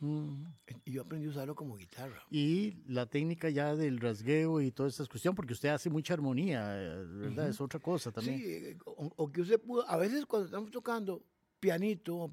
Mm. 0.00 0.44
Y 0.84 0.92
yo 0.92 1.02
aprendí 1.02 1.26
a 1.26 1.30
usarlo 1.30 1.54
como 1.54 1.76
guitarra. 1.76 2.22
Y 2.30 2.82
la 2.86 3.04
técnica 3.06 3.50
ya 3.50 3.74
del 3.76 3.98
rasgueo 4.00 4.60
y 4.62 4.70
toda 4.70 4.88
esta 4.88 5.04
cuestión, 5.06 5.34
porque 5.34 5.52
usted 5.52 5.68
hace 5.68 5.90
mucha 5.90 6.14
armonía, 6.14 6.62
eh, 6.80 7.04
¿verdad? 7.04 7.48
Es 7.48 7.60
otra 7.60 7.80
cosa 7.80 8.10
también. 8.12 8.38
Sí, 8.38 8.44
eh, 8.46 8.78
o, 8.86 9.12
o 9.16 9.30
que 9.30 9.42
usted 9.42 9.60
pudo, 9.60 9.86
a 9.90 9.96
veces 9.98 10.24
cuando 10.24 10.46
estamos 10.46 10.70
tocando 10.70 11.22
pianito, 11.60 12.32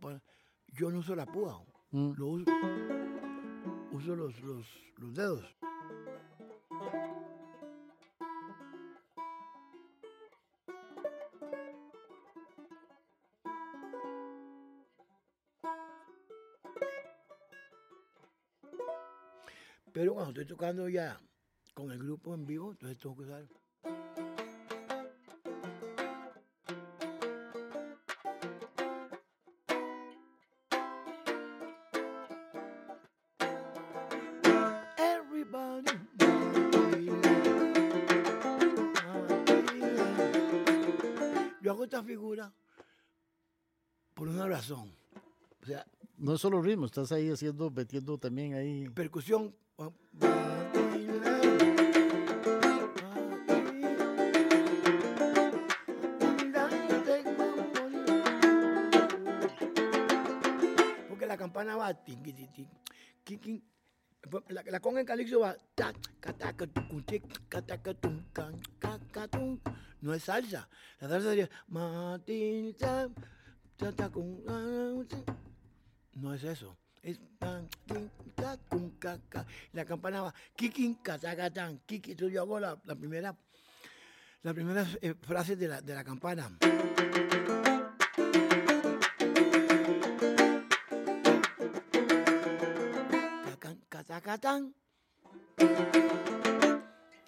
yo 0.67 0.91
no 0.91 0.99
uso 0.99 1.15
la 1.15 1.25
púa, 1.25 1.61
Mm. 1.91 2.13
lo 2.17 2.27
uso, 2.27 2.51
uso 3.91 4.15
los, 4.15 4.39
los, 4.41 4.65
los 4.97 5.13
dedos. 5.15 5.45
Pero 19.95 20.13
cuando 20.13 20.31
estoy 20.31 20.45
tocando 20.45 20.89
ya 20.89 21.17
con 21.73 21.89
el 21.89 21.99
grupo 21.99 22.33
en 22.35 22.45
vivo, 22.45 22.71
entonces 22.71 22.99
tengo 22.99 23.15
que 23.15 23.23
usar 23.23 23.47
No 46.35 46.37
es 46.37 46.41
solo 46.41 46.61
ritmo, 46.61 46.85
estás 46.85 47.13
ahí 47.13 47.29
haciendo, 47.31 47.71
metiendo 47.71 48.17
también 48.17 48.55
ahí. 48.55 48.89
percusión. 48.89 49.55
Porque 61.07 61.25
la 61.25 61.37
campana 61.37 61.77
va. 61.77 61.97
La, 64.49 64.63
la 64.63 64.79
conga 64.81 64.99
en 64.99 65.05
calixto 65.05 65.39
va. 65.39 65.55
No 70.01 70.13
es 70.13 70.23
salsa. 70.23 70.67
La 70.99 71.07
salsa 71.07 71.29
sería. 71.29 71.49
No 76.15 76.33
es 76.33 76.43
eso. 76.43 76.77
Es 77.01 77.19
tan, 77.37 77.67
tin. 77.85 78.09
La 79.73 79.85
campana 79.85 80.21
va. 80.23 80.33
Kikin, 80.55 80.95
ca, 80.95 81.17
ta, 81.19 81.35
ca, 81.35 81.49
tan. 81.51 81.79
Kiki. 81.85 82.11
Entonces 82.11 82.33
yo 82.33 82.41
hago 82.41 82.59
la, 82.59 82.79
la 82.85 82.95
primera. 82.95 83.35
La 84.43 84.53
primera 84.53 84.85
eh, 85.01 85.13
frase 85.21 85.55
de 85.55 85.67
la, 85.67 85.81
de 85.81 85.93
la 85.93 86.03
campana. 86.03 86.57
Catacatán. 93.89 94.73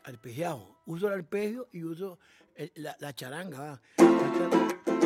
Arpegiado. 0.04 0.78
Uso 0.86 1.08
el 1.08 1.14
arpegio 1.14 1.68
y 1.72 1.84
uso 1.84 2.20
el- 2.56 2.72
la, 2.76 2.96
la 3.00 3.14
charanga. 3.14 3.60
¿va? 3.60 4.97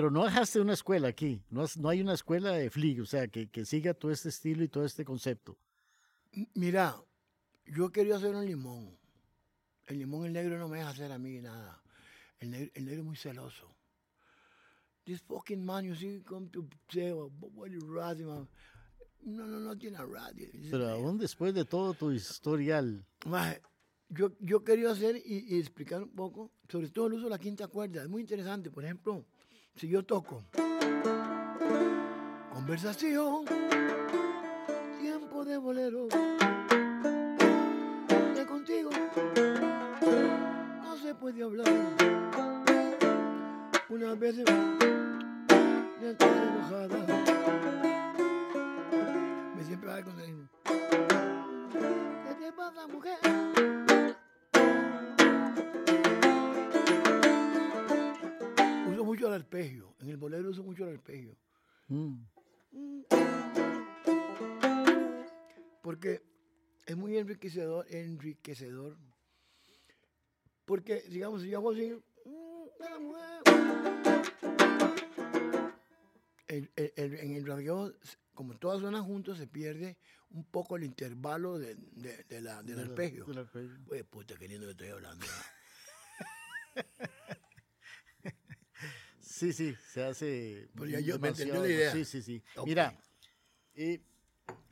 Pero 0.00 0.10
no 0.10 0.24
dejaste 0.24 0.58
una 0.62 0.72
escuela 0.72 1.08
aquí, 1.08 1.42
no, 1.50 1.66
no 1.76 1.90
hay 1.90 2.00
una 2.00 2.14
escuela 2.14 2.52
de 2.52 2.70
flick, 2.70 3.02
o 3.02 3.04
sea, 3.04 3.28
que, 3.28 3.50
que 3.50 3.66
siga 3.66 3.92
todo 3.92 4.10
este 4.10 4.30
estilo 4.30 4.64
y 4.64 4.68
todo 4.68 4.86
este 4.86 5.04
concepto. 5.04 5.58
Mira, 6.54 6.96
yo 7.66 7.92
quería 7.92 8.16
hacer 8.16 8.34
un 8.34 8.46
limón. 8.46 8.96
El 9.84 9.98
limón, 9.98 10.24
el 10.24 10.32
negro 10.32 10.58
no 10.58 10.68
me 10.68 10.78
deja 10.78 10.88
hacer 10.88 11.12
a 11.12 11.18
mí 11.18 11.42
nada. 11.42 11.82
El 12.38 12.50
negro, 12.50 12.70
el 12.72 12.84
negro 12.86 13.00
es 13.00 13.06
muy 13.08 13.16
celoso. 13.16 13.76
This 15.04 15.20
fucking 15.20 15.62
man, 15.62 15.84
you 15.84 15.94
see, 15.94 16.22
come 16.22 16.48
to 16.48 16.66
say, 16.88 17.10
"Oh, 17.10 17.30
what 17.52 17.68
you 17.68 17.80
ratting, 17.94 18.26
man?" 18.26 18.48
No, 19.20 19.46
no, 19.46 19.60
no 19.60 19.76
tiene 19.76 19.98
radio. 19.98 20.48
Pero 20.70 20.88
aún 20.88 21.18
después 21.18 21.52
de 21.52 21.66
todo 21.66 21.92
tu 21.92 22.10
historial, 22.10 23.04
Maje, 23.26 23.60
yo, 24.08 24.32
yo 24.40 24.64
quería 24.64 24.92
hacer 24.92 25.16
y, 25.16 25.54
y 25.54 25.58
explicar 25.58 26.02
un 26.02 26.14
poco, 26.14 26.52
sobre 26.70 26.88
todo 26.88 27.08
el 27.08 27.12
uso 27.12 27.24
de 27.24 27.30
la 27.32 27.38
quinta 27.38 27.68
cuerda. 27.68 28.00
Es 28.02 28.08
muy 28.08 28.22
interesante. 28.22 28.70
Por 28.70 28.82
ejemplo, 28.82 29.26
si 29.80 29.88
yo 29.88 30.04
toco 30.04 30.42
conversación, 32.52 33.46
tiempo 35.00 35.42
de 35.42 35.56
bolero, 35.56 36.06
de 38.34 38.46
contigo 38.46 38.90
no 40.82 40.96
se 40.98 41.14
puede 41.14 41.42
hablar. 41.42 41.66
Unas 43.88 44.18
veces 44.18 44.44
ya 46.02 46.10
estoy 46.10 46.28
enojada. 46.28 46.98
Me 49.56 49.64
siempre 49.64 49.88
va 49.88 50.02
con 50.02 50.20
el... 50.20 50.46
¿Qué 52.28 52.34
te 52.38 52.52
pasa, 52.52 52.86
mujer? 52.86 53.18
Mucho 59.20 59.34
el 59.34 59.42
arpegio. 59.42 59.94
En 60.00 60.08
el 60.08 60.16
bolero 60.16 60.48
uso 60.48 60.62
mucho 60.62 60.84
el 60.88 60.94
arpegio. 60.96 61.36
mm, 61.88 62.22
Porque 65.82 66.22
es 66.86 66.96
muy 66.96 67.18
enriquecedor, 67.18 67.86
enriquecedor. 67.90 68.96
Porque, 70.64 71.02
digamos, 71.10 71.42
si 71.42 71.50
yo 71.50 71.58
hago 71.58 71.72
así, 71.72 71.92
la 72.78 72.98
mujer. 72.98 73.42
El- 76.46 76.70
el- 76.76 76.92
el- 76.96 77.14
en 77.14 77.34
el 77.34 77.46
radio, 77.46 77.94
como 78.34 78.56
todas 78.56 78.80
suenan 78.80 79.04
juntos, 79.04 79.36
se 79.38 79.46
pierde 79.46 79.98
un 80.30 80.44
poco 80.44 80.76
el 80.76 80.84
intervalo 80.84 81.58
de, 81.58 81.74
de- 81.76 82.24
de 82.24 82.40
la- 82.40 82.62
del 82.62 82.76
del- 82.76 82.88
arpegio. 82.90 83.24
del 83.26 83.38
arpegio. 83.38 83.78
Oye, 83.90 84.04
puta, 84.04 84.34
qué 84.38 84.48
lindo 84.48 84.66
que 84.66 84.72
estoy 84.72 84.88
hablando. 84.88 85.26
Sí, 89.30 89.52
sí, 89.52 89.76
se 89.92 90.02
hace. 90.02 90.68
Pues 90.74 90.90
ya 90.90 90.98
yo 90.98 91.18
me 91.20 91.28
entendí 91.28 91.52
demasiado- 91.52 91.62
la 91.62 91.72
idea. 91.72 91.92
Sí, 91.92 92.04
sí, 92.04 92.20
sí. 92.20 92.42
Ok. 92.56 92.66
Mira, 92.66 92.98
eh, 93.74 94.02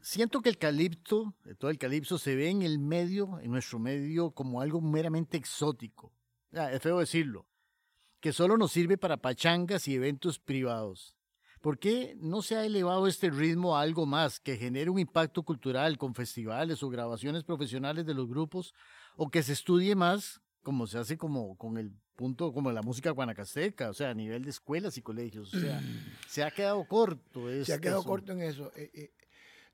siento 0.00 0.42
que 0.42 0.48
el 0.48 0.58
calipso, 0.58 1.32
eh, 1.44 1.54
todo 1.54 1.70
el 1.70 1.78
calipso, 1.78 2.18
se 2.18 2.34
ve 2.34 2.50
en 2.50 2.62
el 2.62 2.80
medio, 2.80 3.38
en 3.40 3.52
nuestro 3.52 3.78
medio, 3.78 4.32
como 4.32 4.60
algo 4.60 4.80
meramente 4.80 5.36
exótico. 5.36 6.12
Ah, 6.52 6.72
es 6.72 6.82
feo 6.82 6.98
decirlo. 6.98 7.46
Que 8.20 8.32
solo 8.32 8.56
nos 8.58 8.72
sirve 8.72 8.98
para 8.98 9.16
pachangas 9.18 9.86
y 9.86 9.94
eventos 9.94 10.40
privados. 10.40 11.14
¿Por 11.60 11.78
qué 11.78 12.16
no 12.18 12.42
se 12.42 12.56
ha 12.56 12.64
elevado 12.64 13.06
este 13.06 13.30
ritmo 13.30 13.76
a 13.76 13.82
algo 13.82 14.06
más 14.06 14.40
que 14.40 14.56
genere 14.56 14.90
un 14.90 14.98
impacto 14.98 15.44
cultural 15.44 15.98
con 15.98 16.14
festivales 16.16 16.82
o 16.82 16.88
grabaciones 16.88 17.44
profesionales 17.44 18.06
de 18.06 18.14
los 18.14 18.28
grupos 18.28 18.74
o 19.16 19.30
que 19.30 19.42
se 19.44 19.52
estudie 19.52 19.94
más 19.94 20.40
como 20.62 20.86
se 20.88 20.98
hace 20.98 21.16
como 21.16 21.56
con 21.56 21.78
el 21.78 21.92
punto 22.18 22.52
como 22.52 22.72
la 22.72 22.83
música 22.83 23.12
guanacasteca, 23.12 23.90
o 23.90 23.94
sea, 23.94 24.11
a 24.11 24.14
nivel 24.14 24.42
de 24.42 24.50
escuelas 24.50 24.98
y 24.98 25.02
colegios, 25.02 25.54
o 25.54 25.61
sea, 25.61 25.81
se 26.26 26.42
ha 26.42 26.50
quedado 26.50 26.85
corto. 26.85 27.46
Se 27.48 27.54
ha 27.54 27.76
este 27.76 27.81
quedado 27.81 28.02
corto 28.02 28.33
en 28.33 28.42
eso. 28.42 28.72
Eh, 28.74 28.90
eh, 28.92 29.12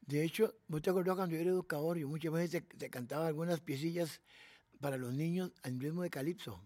de 0.03 0.23
hecho, 0.23 0.55
¿vos 0.69 0.83
te 0.83 0.91
acordás 0.91 1.17
cuando 1.17 1.35
yo 1.35 1.41
era 1.41 1.51
educador? 1.51 1.97
Yo 1.97 2.07
muchas 2.07 2.31
veces 2.31 2.51
te, 2.51 2.77
te 2.77 2.91
cantaba 2.91 3.27
algunas 3.27 3.61
piecillas 3.61 4.21
para 4.79 4.99
los 4.99 5.15
niños 5.15 5.53
en 5.63 5.81
ritmo 5.81 6.03
de 6.03 6.11
calipso. 6.11 6.63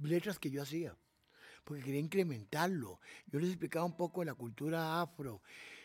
Letras 0.00 0.40
que 0.40 0.50
yo 0.50 0.62
hacía. 0.62 0.98
Porque 1.62 1.84
quería 1.84 2.00
incrementarlo. 2.00 2.98
Yo 3.26 3.38
les 3.38 3.50
explicaba 3.50 3.84
un 3.84 3.96
poco 3.96 4.20
de 4.22 4.26
la 4.26 4.34
cultura 4.34 5.00
afro. 5.00 5.42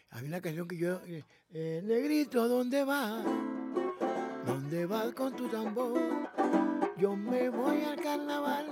Había 0.09 0.29
una 0.29 0.41
canción 0.41 0.67
que 0.67 0.77
yo... 0.77 1.01
eh, 1.05 1.23
eh, 1.51 1.81
Negrito, 1.85 2.47
¿dónde 2.47 2.83
vas? 2.83 3.23
¿Dónde 4.47 4.87
vas 4.87 5.13
con 5.13 5.35
tu 5.35 5.47
tambor? 5.49 6.78
Yo 6.99 7.15
me 7.15 7.49
voy 7.49 7.81
al 7.83 7.95
carnaval 8.01 8.65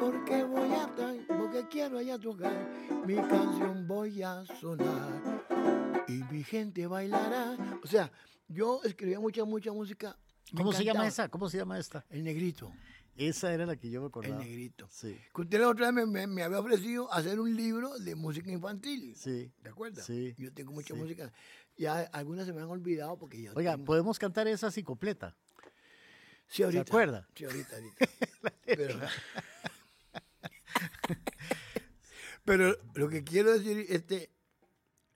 porque 0.00 0.44
voy 0.44 0.70
a 0.70 0.84
estar, 0.84 1.14
porque 1.26 1.66
quiero 1.68 1.98
allá 1.98 2.18
tocar. 2.18 2.52
Mi 3.06 3.16
canción 3.16 3.86
voy 3.88 4.22
a 4.22 4.44
sonar 4.60 5.44
y 6.08 6.22
mi 6.32 6.44
gente 6.44 6.86
bailará. 6.86 7.56
O 7.82 7.86
sea, 7.86 8.10
yo 8.48 8.80
escribía 8.84 9.18
mucha, 9.18 9.44
mucha 9.44 9.72
música. 9.72 10.16
me 10.52 10.58
¿Cómo 10.58 10.72
se 10.72 10.84
llama 10.84 11.06
esa? 11.06 11.28
¿Cómo 11.28 11.48
se 11.48 11.58
llama 11.58 11.78
esta? 11.78 12.04
El 12.10 12.22
negrito, 12.24 12.72
Esa 13.16 13.52
era 13.52 13.66
la 13.66 13.76
que 13.76 13.90
yo 13.90 14.00
me 14.00 14.06
acordaba. 14.08 14.34
el 14.42 14.48
negrito. 14.48 14.86
Sí, 14.90 15.18
Que 15.34 15.40
usted 15.42 15.58
la 15.60 15.68
otra 15.68 15.90
vez 15.90 15.94
me, 15.94 16.06
me- 16.06 16.26
me 16.26 16.42
había 16.42 16.60
ofrecido 16.60 17.12
hacer 17.12 17.40
un 17.40 17.56
libro 17.56 17.98
de 17.98 18.14
música 18.14 18.50
infantil. 18.50 19.14
sí. 19.16 19.50
¿De 19.62 19.70
acuerdo? 19.70 20.02
Sí, 20.02 20.34
Yo 20.38 20.52
tengo 20.52 20.72
mucha 20.72 20.94
sí. 20.94 21.00
música. 21.00 21.32
Ya 21.78 22.00
algunas 22.12 22.46
se 22.46 22.52
me 22.52 22.60
han 22.62 22.68
olvidado 22.68 23.18
porque 23.18 23.42
yo 23.42 23.52
Oiga, 23.56 23.72
tengo- 23.72 23.84
podemos 23.86 24.18
cantar 24.18 24.46
esa 24.48 24.68
así 24.68 24.82
completa. 24.82 25.34
Sí, 26.48 26.62
ahorita. 26.62 26.82
acuerda? 26.82 27.28
Sí, 27.34 27.44
ahorita, 27.44 27.76
ahorita. 27.76 28.06
Pero, 28.66 28.98
pero 32.44 32.76
lo 32.94 33.08
que 33.08 33.22
quiero 33.22 33.56
decir, 33.56 33.86
este, 33.88 34.28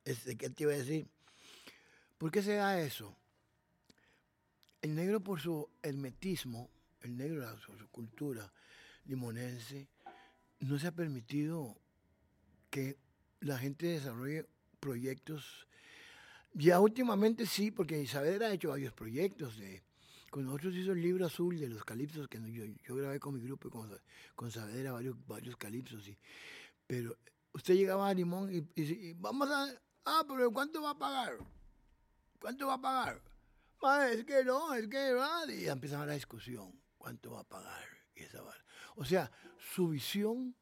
este, 0.04 0.36
¿qué 0.36 0.50
te 0.50 0.62
iba 0.62 0.72
a 0.72 0.76
decir? 0.76 1.08
¿Por 2.16 2.30
qué 2.30 2.42
se 2.42 2.54
da 2.54 2.80
eso? 2.80 3.16
El 4.82 4.94
negro 4.94 5.20
por 5.20 5.40
su 5.40 5.68
hermetismo, 5.82 6.70
el 7.02 7.16
negro 7.16 7.44
por 7.66 7.78
su 7.78 7.88
cultura 7.88 8.52
limonense, 9.04 9.88
no 10.60 10.78
se 10.78 10.86
ha 10.86 10.92
permitido 10.92 11.76
que 12.70 12.96
la 13.40 13.58
gente 13.58 13.86
desarrolle 13.86 14.46
proyectos. 14.78 15.66
Ya 16.52 16.80
últimamente 16.80 17.46
sí, 17.46 17.70
porque 17.70 18.00
Isabel 18.00 18.42
ha 18.42 18.52
hecho 18.52 18.70
varios 18.70 18.92
proyectos. 18.92 19.58
De, 19.58 19.82
con 20.30 20.44
nosotros 20.46 20.74
hizo 20.76 20.92
el 20.92 21.02
libro 21.02 21.26
azul 21.26 21.58
de 21.58 21.68
los 21.68 21.84
calipsos, 21.84 22.28
que 22.28 22.38
yo, 22.52 22.64
yo 22.84 22.94
grabé 22.96 23.18
con 23.20 23.34
mi 23.34 23.40
grupo 23.40 23.68
y 23.68 23.70
con, 23.70 24.00
con 24.34 24.50
Saavedra 24.50 24.92
varios, 24.92 25.16
varios 25.26 25.56
calipsos. 25.56 26.06
Y, 26.08 26.16
pero 26.86 27.16
usted 27.52 27.74
llegaba 27.74 28.08
a 28.08 28.14
Limón 28.14 28.52
y, 28.52 28.58
y- 28.80 29.08
y 29.10 29.12
vamos 29.14 29.50
a... 29.50 29.66
Ah, 30.04 30.24
pero 30.26 30.50
¿cuánto 30.52 30.80
va 30.82 30.90
a 30.90 30.98
pagar? 30.98 31.36
¿Cuánto 32.40 32.66
va 32.68 32.74
a 32.74 32.80
pagar? 32.80 33.22
"Ma, 33.82 34.08
es 34.08 34.24
que 34.24 34.44
no, 34.44 34.72
es 34.74 34.88
que 34.88 35.12
no. 35.12 35.52
Y 35.52 35.66
empezaba 35.68 36.06
la 36.06 36.14
discusión. 36.14 36.72
¿Cuánto 36.96 37.32
va 37.32 37.40
a 37.40 37.44
pagar? 37.48 37.84
Y 38.14 38.22
esa. 38.22 38.42
O 38.96 39.04
sea, 39.04 39.30
su 39.58 39.88
visión 39.88 40.54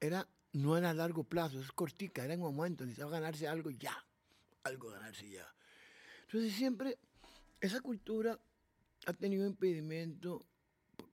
era, 0.00 0.26
no 0.52 0.76
era 0.76 0.90
a 0.90 0.94
largo 0.94 1.24
plazo, 1.24 1.60
es 1.60 1.72
cortica, 1.72 2.24
era 2.24 2.34
en 2.34 2.42
un 2.42 2.54
momento, 2.54 2.84
necesitaba 2.84 3.12
ganarse 3.12 3.46
algo 3.46 3.70
ya, 3.70 3.94
algo 4.64 4.90
ganarse 4.90 5.28
ya. 5.28 5.46
Entonces 6.26 6.52
siempre 6.54 6.98
esa 7.60 7.80
cultura 7.80 8.38
ha 9.06 9.12
tenido 9.12 9.46
impedimento. 9.46 10.46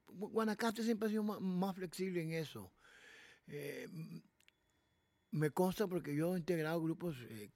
Guanacaste 0.08 0.84
siempre 0.84 1.08
ha 1.08 1.12
sido 1.12 1.24
más, 1.24 1.76
flexible 1.76 2.22
en 2.22 2.34
eso. 2.34 2.74
Eh, 3.48 3.88
me 5.32 5.52
consta 5.52 5.88
porque 5.88 6.16
yo 6.16 6.36
he 6.36 6.40
integrado 6.40 6.82
grupos 6.82 7.16
eh, 7.30 7.52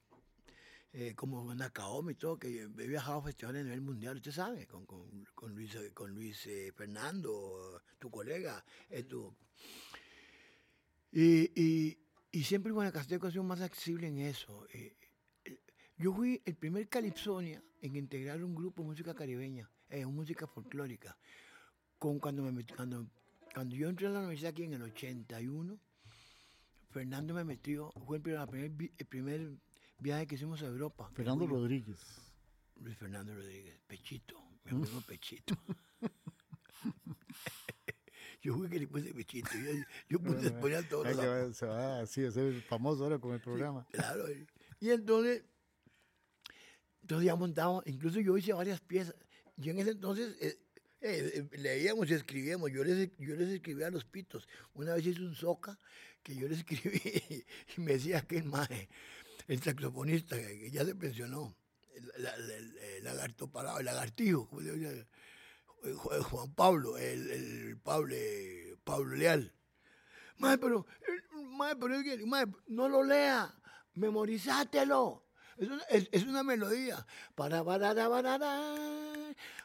eh, 0.92 1.14
como 1.14 1.54
Nacaome 1.54 2.12
y 2.12 2.14
todo, 2.16 2.38
que 2.38 2.62
he 2.62 2.86
viajado 2.86 3.18
a 3.18 3.22
festivales 3.22 3.62
a 3.62 3.64
nivel 3.64 3.80
mundial, 3.80 4.16
usted 4.16 4.30
sabe, 4.30 4.66
con, 4.66 4.84
con, 4.86 5.54
Luis, 5.54 5.76
con 5.94 6.14
Luis 6.14 6.48
Fernando, 6.74 7.82
tu 7.98 8.10
colega, 8.10 8.62
tu, 9.08 9.34
y, 11.10 11.96
y, 12.30 12.44
siempre 12.44 12.72
Guanacasteco 12.72 13.26
ha 13.26 13.30
sido 13.30 13.42
más 13.42 13.60
accesible 13.60 14.08
en 14.08 14.18
eso. 14.18 14.66
yo 15.96 16.12
fui 16.12 16.42
el 16.44 16.56
primer 16.56 16.88
calipsonia 16.88 17.62
en 17.82 17.96
integrar 17.96 18.42
un 18.42 18.54
grupo 18.54 18.82
de 18.82 18.88
música 18.88 19.12
caribeña, 19.12 19.68
eh, 19.90 20.06
música 20.06 20.46
folclórica. 20.46 21.16
Con, 21.98 22.20
cuando, 22.20 22.42
me 22.42 22.64
cuando, 22.64 23.06
cuando 23.52 23.76
yo 23.76 23.88
entré 23.88 24.06
a 24.06 24.10
la 24.10 24.20
universidad 24.20 24.50
aquí 24.50 24.62
en 24.62 24.74
el 24.74 24.82
81, 24.82 25.78
Fernando 26.90 27.34
me 27.34 27.44
metió, 27.44 27.90
fue 28.06 28.18
el 28.18 28.22
primer, 28.22 28.72
el 28.98 29.06
primer 29.06 29.50
viaje 29.98 30.26
que 30.26 30.36
hicimos 30.36 30.62
a 30.62 30.66
Europa. 30.66 31.10
Fernando 31.14 31.46
Rodríguez. 31.46 31.98
Luis 32.76 32.96
Fernando 32.96 33.34
Rodríguez, 33.34 33.80
Pechito, 33.86 34.40
mi 34.64 34.72
amigo 34.72 35.00
Pechito. 35.00 35.56
yo 38.42 38.56
fui 38.56 38.68
que 38.68 38.78
le 38.78 38.86
puse 38.86 39.12
Pechito, 39.12 39.50
yo, 39.54 39.72
yo 40.08 40.20
puse 40.20 40.50
bueno, 40.50 40.78
a 40.78 40.82
todos 40.82 41.16
los... 41.16 41.56
Se 41.56 41.66
va 41.66 42.00
así 42.00 42.24
a 42.24 42.30
ser 42.30 42.60
famoso 42.62 43.04
ahora 43.04 43.18
con 43.18 43.32
el 43.32 43.40
programa. 43.40 43.86
claro, 43.90 44.24
y 44.80 44.90
entonces 44.90 45.44
entonces 47.02 47.26
ya 47.26 47.36
montamos, 47.36 47.82
incluso 47.86 48.20
yo 48.20 48.36
hice 48.36 48.52
varias 48.52 48.80
piezas. 48.80 49.14
Yo 49.56 49.72
en 49.72 49.80
ese 49.80 49.90
entonces 49.90 50.36
eh, 50.40 50.58
eh, 51.00 51.48
leíamos 51.58 52.08
y 52.08 52.14
escribíamos, 52.14 52.70
yo 52.70 52.84
les, 52.84 53.10
yo 53.18 53.34
les 53.34 53.48
escribía 53.48 53.88
a 53.88 53.90
los 53.90 54.04
pitos. 54.04 54.48
Una 54.74 54.94
vez 54.94 55.06
hice 55.06 55.20
un 55.20 55.34
soca 55.34 55.78
que 56.22 56.36
yo 56.36 56.48
les 56.48 56.58
escribí 56.58 57.00
y 57.76 57.80
me 57.80 57.94
decía 57.94 58.18
aquel 58.18 58.44
maje, 58.44 58.88
el 59.48 59.60
saxofonista 59.60 60.36
que, 60.36 60.70
ya 60.70 60.84
se 60.84 60.94
pensionó, 60.94 61.56
el, 61.94 63.04
lagarto 63.04 63.50
parado, 63.50 63.80
el 63.80 63.86
lagartijo, 63.86 64.48
como 64.48 66.22
Juan 66.22 66.54
Pablo, 66.54 66.96
el, 66.98 67.76
Pablo, 67.82 68.14
Pablo 68.84 69.16
Leal. 69.16 69.52
Maje, 70.38 70.58
pero, 70.58 70.86
maje, 71.34 71.76
pero 71.76 72.02
que, 72.02 72.24
maje, 72.26 72.46
no 72.68 72.88
lo 72.88 73.02
lea, 73.02 73.52
memorizátelo. 73.94 75.24
Es 75.62 75.68
una, 75.68 75.82
es, 75.84 76.24
una 76.24 76.42
melodía. 76.42 77.06
Para, 77.36 77.62
para, 77.62 77.94
para, 77.94 78.38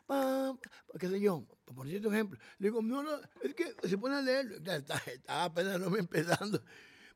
para, 0.05 0.53
qué 0.99 1.09
sé 1.09 1.19
yo, 1.19 1.43
por 1.73 1.87
cierto 1.87 2.13
ejemplo. 2.13 2.37
Le 2.59 2.67
digo, 2.67 2.83
no, 2.83 3.01
es 3.41 3.55
que 3.55 3.75
se 3.87 3.97
pone 3.97 4.17
a 4.17 4.21
leerlo. 4.21 4.57
Estaba 4.57 5.45
apenas 5.45 5.79
no 5.79 5.89
me 5.89 5.97
empezando. 5.97 6.63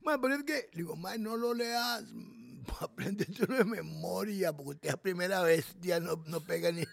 pero 0.04 0.34
es 0.34 0.44
que, 0.46 0.68
le 0.74 0.78
digo, 0.78 0.96
no 1.20 1.38
lo 1.38 1.54
leas, 1.54 2.06
aprendetelo 2.80 3.56
de 3.56 3.66
memoria, 3.66 4.52
porque 4.52 4.72
usted 4.72 4.90
es 4.90 4.98
primera 4.98 5.44
vez 5.44 5.76
ya 5.80 6.00
no, 6.00 6.16
no 6.26 6.42
pega 6.42 6.72
ni... 6.72 6.84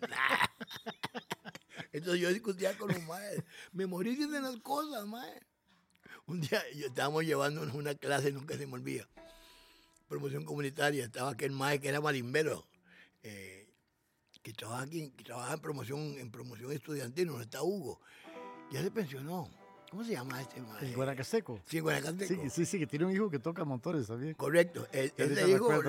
Entonces 1.92 2.22
yo 2.22 2.30
discutía 2.30 2.78
con 2.78 2.88
los 2.88 3.02
maestros, 3.02 3.44
memoricen 3.72 4.32
las 4.32 4.56
cosas, 4.60 5.06
maestro. 5.06 5.46
Un 6.24 6.40
día 6.40 6.62
yo 6.74 6.86
estábamos 6.86 7.24
llevando 7.24 7.60
una 7.74 7.94
clase, 7.94 8.32
nunca 8.32 8.56
se 8.56 8.66
me 8.66 8.72
olvida 8.72 9.06
promoción 10.10 10.44
comunitaria, 10.44 11.04
estaba 11.04 11.30
aquel 11.30 11.52
maestro 11.52 11.82
que 11.82 11.88
era 11.88 12.00
marimbero, 12.00 12.66
eh, 13.22 13.72
que 14.42 14.52
trabaja 14.52 14.82
aquí, 14.82 15.12
que 15.12 15.22
trabaja 15.22 15.54
en 15.54 15.60
promoción, 15.60 16.00
en 16.18 16.32
promoción 16.32 16.72
estudiantil, 16.72 17.28
donde 17.28 17.44
está 17.44 17.62
Hugo. 17.62 18.00
Ya 18.72 18.82
se 18.82 18.90
pensionó. 18.90 19.48
¿Cómo 19.88 20.04
se 20.04 20.12
llama 20.12 20.40
este 20.40 20.60
maestro? 20.60 20.88
En 20.88 20.94
Guanacasteco. 20.94 21.62
Sí, 21.64 21.78
en 21.78 21.84
Guanacasteco. 21.84 22.42
Sí, 22.42 22.50
sí, 22.50 22.66
sí, 22.66 22.78
que 22.80 22.88
tiene 22.88 23.06
un 23.06 23.12
hijo 23.12 23.30
que 23.30 23.38
toca 23.38 23.64
motores 23.64 24.08
también. 24.08 24.34
Correcto. 24.34 24.86
ese 24.92 25.48
hijo 25.48 25.80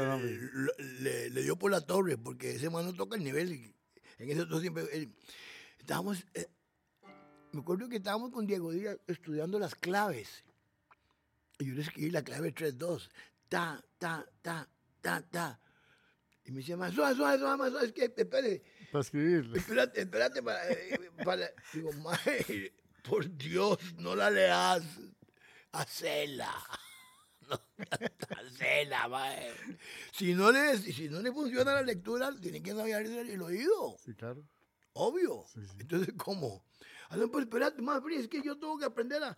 le, 1.02 1.42
dio 1.42 1.56
por 1.56 1.72
la 1.72 1.82
torre, 1.82 2.18
porque 2.18 2.52
ese 2.52 2.70
no 2.70 2.94
toca 2.94 3.16
el 3.18 3.24
nivel. 3.24 3.74
En 4.20 4.30
ese 4.30 4.42
entonces 4.42 4.62
siempre. 4.62 5.10
estábamos. 5.80 6.24
Eh, 6.36 6.48
me 7.54 7.62
acuerdo 7.62 7.90
que 7.90 7.98
estábamos 7.98 8.32
con 8.32 8.46
Diego 8.46 8.72
Díaz 8.72 8.98
estudiando 9.08 9.58
las 9.58 9.74
claves. 9.74 10.44
Y 11.58 11.66
yo 11.66 11.74
le 11.76 11.82
escribí 11.82 12.10
la 12.10 12.24
clave 12.24 12.56
3-2 12.56 13.10
ta, 13.52 13.84
ta, 13.98 14.26
ta, 14.42 14.66
ta, 15.02 15.22
ta. 15.30 15.60
Y 16.46 16.52
me 16.52 16.60
decía, 16.60 16.78
más 16.78 16.94
suave, 16.94 17.16
suave, 17.16 17.38
suave, 17.38 17.58
más 17.58 17.72
suave, 17.72 17.88
es 17.88 17.92
que, 17.92 18.06
espérate. 18.06 18.64
Para 18.92 19.02
escribirle. 19.02 19.60
Espérate, 19.60 20.02
espérate 20.02 20.42
para... 20.42 20.72
Eh, 20.72 21.12
para 21.26 21.52
digo, 21.74 21.92
mae, 21.94 22.74
por 23.04 23.30
Dios, 23.38 23.78
no 23.98 24.16
la 24.16 24.32
leas. 24.32 24.84
Hacela. 25.74 26.54
No, 27.50 27.60
hacela, 28.38 29.10
mae. 29.10 29.52
Si 30.14 30.34
no, 30.34 30.54
le, 30.54 30.78
si 30.78 31.10
no 31.10 31.22
le 31.22 31.34
funciona 31.34 31.74
la 31.74 31.82
lectura, 31.82 32.34
tiene 32.40 32.64
que 32.64 32.72
saber 32.72 33.06
el 33.06 33.42
oído. 33.42 33.98
Sí, 34.06 34.14
claro. 34.14 34.48
Obvio. 34.94 35.46
Entonces, 35.78 36.14
¿cómo? 36.16 36.64
No, 37.16 37.30
pero 37.30 37.44
espérate, 37.44 37.82
más 37.82 38.02
es 38.12 38.28
que 38.28 38.42
yo 38.42 38.58
tengo 38.58 38.78
que 38.78 38.86
aprender 38.86 39.22
a, 39.24 39.38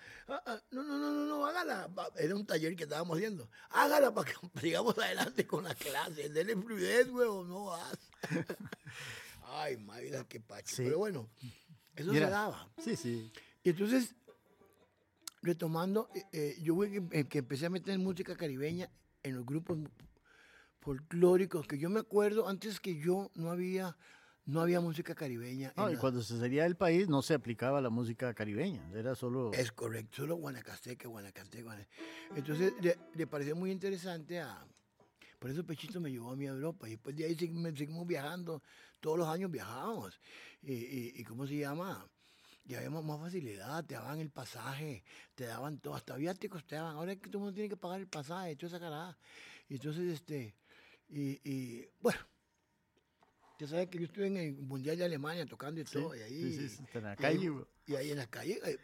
No, 0.72 0.84
no, 0.84 0.98
no, 0.98 1.12
no, 1.12 1.26
no, 1.26 1.46
hágala. 1.46 1.90
Era 2.18 2.36
un 2.36 2.46
taller 2.46 2.76
que 2.76 2.84
estábamos 2.84 3.18
haciendo. 3.18 3.50
Hágala 3.70 4.14
para 4.14 4.32
que 4.32 4.36
sigamos 4.62 4.98
adelante 4.98 5.48
con 5.48 5.64
la 5.64 5.76
clase. 5.76 6.30
Denle 6.30 6.56
fluidez, 6.56 7.10
huevo, 7.10 7.44
no 7.44 7.66
vas. 7.66 7.98
Ay, 9.46 9.78
madre, 9.78 10.26
qué 10.28 10.40
pacho. 10.40 10.76
Pero 10.78 10.98
bueno, 11.00 11.30
eso 11.96 12.12
se 12.12 12.20
daba. 12.20 12.72
Sí, 12.78 12.96
sí. 12.96 13.32
Y 13.64 13.70
entonces, 13.70 14.16
retomando, 15.42 16.10
eh, 16.16 16.26
eh, 16.32 16.58
yo 16.62 16.80
que 16.80 17.38
empecé 17.40 17.66
a 17.68 17.70
meter 17.70 17.98
música 18.00 18.36
caribeña 18.36 18.90
en 19.24 19.36
los 19.36 19.46
grupos 19.46 19.78
folclóricos, 20.80 21.66
que 21.68 21.78
yo 21.78 21.90
me 21.90 22.02
acuerdo 22.02 22.48
antes 22.48 22.80
que 22.80 23.00
yo 23.00 23.32
no 23.36 23.52
había 23.52 23.96
no 24.46 24.62
había 24.62 24.82
música 24.82 25.16
caribeña. 25.16 25.74
No, 25.76 25.90
y 25.90 25.96
cuando 25.96 26.22
se 26.22 26.38
salía 26.38 26.64
del 26.64 26.76
país 26.76 27.08
no 27.08 27.22
se 27.22 27.34
aplicaba 27.34 27.80
la 27.82 27.90
música 27.90 28.34
caribeña, 28.34 28.82
era 28.94 29.16
solo... 29.16 29.52
Es 29.54 29.72
correcto, 29.72 30.18
solo 30.18 30.36
Guanacasteca, 30.36 31.08
Guanacasteca. 31.08 31.88
Entonces 32.36 32.74
le, 33.14 33.28
pareció 33.28 33.56
muy 33.56 33.72
interesante 33.72 34.40
a... 34.40 34.66
Por 35.40 35.50
eso 35.50 35.66
Pechito 35.66 36.00
me 36.00 36.10
llevó 36.10 36.32
a 36.32 36.36
mi 36.36 36.46
Europa 36.46 36.88
y 36.88 36.92
después 36.92 37.16
de 37.16 37.26
ahí 37.26 37.36
seguimos, 37.36 38.08
viajando, 38.08 38.62
todos 39.02 39.18
los 39.18 39.28
años 39.28 39.52
viajábamos. 39.52 40.20
Y, 40.62 41.20
y, 41.20 41.24
¿cómo 41.26 41.46
se 41.46 41.58
llama? 41.58 42.08
Ya 42.64 42.78
habíamos 42.78 43.04
más 43.04 43.20
facilidad, 43.20 43.84
te 43.84 43.96
daban 43.96 44.22
el 44.22 44.30
pasaje, 44.30 45.04
te 45.36 45.46
daban 45.46 45.80
todo, 45.80 45.96
hasta 45.96 46.16
viáticos 46.16 46.66
te 46.66 46.76
daban. 46.76 46.96
Ahora 46.96 47.12
es 47.12 47.20
que 47.20 47.28
todo 47.28 47.40
el 47.40 47.44
mundo 47.44 47.54
tiene 47.54 47.68
que 47.68 47.76
pagar 47.76 48.00
el 48.00 48.08
pasaje, 48.08 48.56
toda 48.56 48.68
esa 48.68 48.80
carada. 48.80 49.18
Y 49.68 49.76
entonces, 49.76 50.14
este, 50.14 50.56
y, 51.10 51.42
y 51.44 51.89
bueno, 52.00 52.20
ya 53.64 53.70
sabes 53.70 53.88
que 53.88 53.97
yo 53.97 54.05
estuve 54.05 54.28
en 54.28 54.38
el 54.38 54.53
Mundial 54.61 54.97
de 54.97 55.05
Alemania 55.05 55.45
tocando 55.45 55.80
y 55.80 55.86
todo. 55.86 56.14
Y 56.16 56.20
ahí, 56.20 56.53
sí, 56.53 56.70
sí, 56.70 56.84
en 56.93 57.03
la 57.03 57.16
calle. 57.16 57.51
Y 57.86 57.95
ahí, 57.95 58.11
en 58.11 58.18
la 58.18 58.28
calle. 58.28 58.59
Eh, 58.66 58.78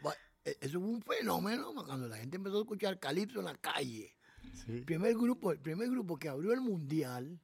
eh, 0.44 0.56
eso 0.60 0.80
fue 0.80 0.88
un 0.88 1.02
fenómeno 1.02 1.74
cuando 1.74 2.08
la 2.08 2.16
gente 2.16 2.36
empezó 2.36 2.58
a 2.58 2.60
escuchar 2.62 2.98
calipso 2.98 3.40
en 3.40 3.44
la 3.44 3.56
calle. 3.56 4.16
El 4.66 4.84
primer 4.84 5.14
grupo, 5.14 5.52
el 5.52 5.58
primer 5.58 5.90
grupo 5.90 6.16
que 6.16 6.28
abrió 6.28 6.52
el 6.52 6.62
Mundial 6.62 7.38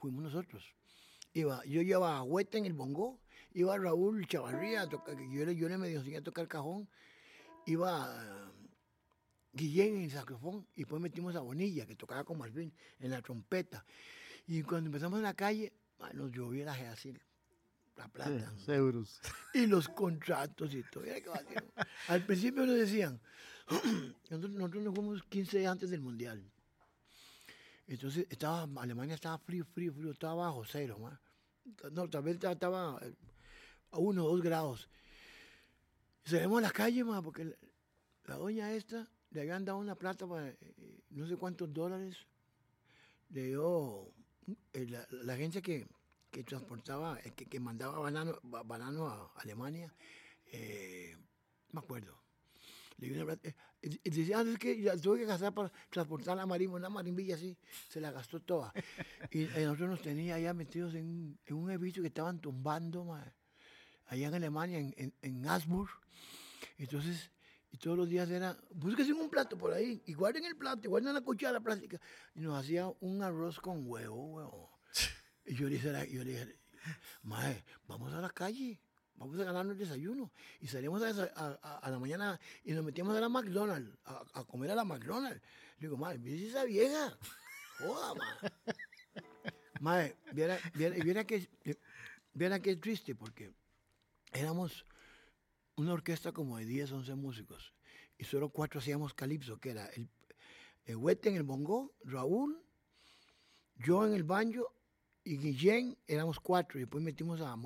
fuimos 0.00 0.24
nosotros. 0.24 0.64
Iba, 1.34 1.64
yo 1.66 1.82
llevaba 1.82 2.16
a 2.16 2.22
Huete 2.22 2.58
en 2.58 2.66
el 2.66 2.72
bongo, 2.72 3.20
iba 3.52 3.78
Raúl 3.78 4.26
Chavarría 4.26 4.82
a 4.82 4.88
tocar, 4.88 5.16
yo, 5.16 5.50
yo 5.52 5.68
le 5.68 5.78
medio 5.78 5.98
enseñé 5.98 6.16
a 6.16 6.22
tocar 6.22 6.48
cajón, 6.48 6.88
iba 7.66 8.08
uh, 8.08 8.52
Guillén 9.52 9.96
en 9.96 10.04
el 10.04 10.10
saxofón 10.10 10.66
y 10.74 10.80
después 10.80 11.00
metimos 11.00 11.36
a 11.36 11.40
Bonilla, 11.40 11.86
que 11.86 11.94
tocaba 11.94 12.24
con 12.24 12.38
Marvin 12.38 12.72
en 12.98 13.10
la 13.10 13.22
trompeta. 13.22 13.84
Y 14.46 14.62
cuando 14.62 14.88
empezamos 14.88 15.18
en 15.18 15.24
la 15.24 15.34
calle, 15.34 15.72
nos 16.14 16.30
lloviera 16.32 16.72
así, 16.90 17.14
la 17.96 18.08
plata. 18.08 18.52
euros. 18.68 19.20
Y 19.54 19.66
los 19.66 19.88
contratos 19.88 20.74
y 20.74 20.82
todo. 20.82 21.04
Al 22.08 22.24
principio 22.24 22.66
nos 22.66 22.76
decían, 22.76 23.20
nosotros, 24.30 24.52
nosotros 24.52 24.84
nos 24.84 24.94
fuimos 24.94 25.22
15 25.24 25.58
días 25.58 25.72
antes 25.72 25.90
del 25.90 26.00
Mundial. 26.00 26.42
Entonces, 27.86 28.26
estaba, 28.28 28.68
Alemania 28.82 29.14
estaba 29.14 29.38
frío, 29.38 29.64
frío, 29.64 29.92
frío, 29.92 30.10
estaba 30.10 30.46
bajo 30.46 30.64
cero. 30.64 30.98
No, 31.92 32.08
tal 32.08 32.22
vez 32.22 32.42
estaba 32.42 33.00
a 33.90 33.98
uno 33.98 34.24
o 34.24 34.28
dos 34.30 34.42
grados. 34.42 34.88
salimos 36.24 36.58
a 36.58 36.62
la 36.62 36.70
calle, 36.70 37.04
más 37.04 37.22
porque 37.22 37.56
la, 38.24 38.36
doña 38.36 38.72
esta 38.72 39.08
le 39.30 39.40
habían 39.40 39.64
dado 39.64 39.78
una 39.78 39.94
plata 39.94 40.26
para 40.26 40.48
eh, 40.48 40.56
no 41.10 41.26
sé 41.26 41.36
cuántos 41.36 41.72
dólares. 41.72 42.16
Le 43.30 43.44
dio 43.44 44.12
eh, 44.72 44.86
la, 45.10 45.32
agencia 45.32 45.60
que, 45.60 45.86
transportaba, 46.44 47.18
eh, 47.24 47.32
que, 47.32 47.60
mandaba 47.60 47.98
banano, 47.98 48.38
banano 48.42 49.08
a 49.08 49.32
Alemania, 49.36 49.92
eh, 50.52 51.16
me 51.72 51.80
acuerdo. 51.80 52.22
Le 52.98 53.08
decía, 54.04 54.38
antes 54.38 54.54
ah, 54.54 54.58
que 54.58 54.80
ya 54.80 54.96
tuve 54.96 55.18
que 55.18 55.26
gastar 55.26 55.52
para 55.52 55.70
transportar 55.90 56.36
la 56.36 56.46
marimba, 56.46 56.76
una 56.76 56.88
marimbilla 56.88 57.34
así, 57.34 57.56
se 57.88 58.00
la 58.00 58.10
gastó 58.10 58.40
toda. 58.40 58.72
Y 59.30 59.44
nosotros 59.44 59.90
nos 59.90 60.02
tenía 60.02 60.38
ya 60.38 60.54
metidos 60.54 60.94
en, 60.94 61.38
un 61.50 61.70
edificio 61.70 62.02
que 62.02 62.08
estaban 62.08 62.40
tumbando, 62.40 63.14
allá 64.06 64.28
en 64.28 64.34
Alemania, 64.34 64.78
en, 64.78 64.94
en, 64.96 65.14
en 65.20 65.46
Asburg. 65.46 65.90
Entonces, 66.78 67.30
y 67.76 67.78
todos 67.78 67.98
los 67.98 68.08
días 68.08 68.30
era, 68.30 68.56
búsquese 68.70 69.12
un 69.12 69.28
plato 69.28 69.58
por 69.58 69.74
ahí, 69.74 70.02
y 70.06 70.14
guarden 70.14 70.46
el 70.46 70.56
plato, 70.56 70.80
y 70.84 70.88
guarden 70.88 71.12
la 71.12 71.20
cuchara 71.20 71.60
plástica. 71.60 72.00
Y 72.34 72.40
nos 72.40 72.58
hacía 72.58 72.90
un 73.00 73.22
arroz 73.22 73.60
con 73.60 73.86
huevo, 73.86 74.14
huevo. 74.28 74.80
Y 75.44 75.54
yo 75.54 75.68
le 75.68 75.74
dije, 75.74 76.10
yo 76.10 76.22
mae, 77.22 77.64
vamos 77.86 78.14
a 78.14 78.22
la 78.22 78.30
calle, 78.30 78.80
vamos 79.16 79.38
a 79.38 79.44
ganarnos 79.44 79.74
el 79.74 79.78
desayuno. 79.78 80.32
Y 80.60 80.68
salimos 80.68 81.02
a, 81.02 81.90
la 81.90 81.98
mañana 81.98 82.40
y 82.64 82.72
nos 82.72 82.82
metíamos 82.82 83.14
a 83.14 83.20
la 83.20 83.28
McDonald's, 83.28 83.94
a, 84.04 84.44
comer 84.44 84.70
a 84.70 84.74
la 84.74 84.84
McDonald's. 84.84 85.42
Le 85.78 85.88
digo, 85.88 85.98
mae, 85.98 86.16
mire 86.16 86.48
esa 86.48 86.64
vieja. 86.64 87.14
Joda, 87.78 88.14
mae. 88.14 88.74
Mae, 89.78 90.16
viera 90.32 90.56
que, 91.26 91.46
viera 92.32 92.58
que 92.60 92.70
es 92.70 92.80
triste 92.80 93.14
porque 93.14 93.52
éramos 94.32 94.86
una 95.76 95.92
orquesta 95.92 96.32
como 96.32 96.56
de 96.58 96.64
10, 96.64 96.92
11 96.92 97.14
músicos 97.14 97.74
y 98.18 98.24
solo 98.24 98.48
cuatro 98.48 98.80
hacíamos 98.80 99.14
calipso, 99.14 99.58
que 99.58 99.70
era 99.70 99.86
el, 99.88 100.08
el 100.86 100.96
Huete 100.96 101.28
en 101.28 101.36
el 101.36 101.42
bongo, 101.42 101.94
Raúl, 102.04 102.62
yo 103.76 104.06
en 104.06 104.14
el 104.14 104.24
banjo 104.24 104.72
y 105.22 105.36
Guillén, 105.36 105.98
éramos 106.06 106.40
cuatro 106.40 106.78
y 106.78 106.82
después 106.82 107.02
metimos 107.04 107.40
a... 107.40 107.56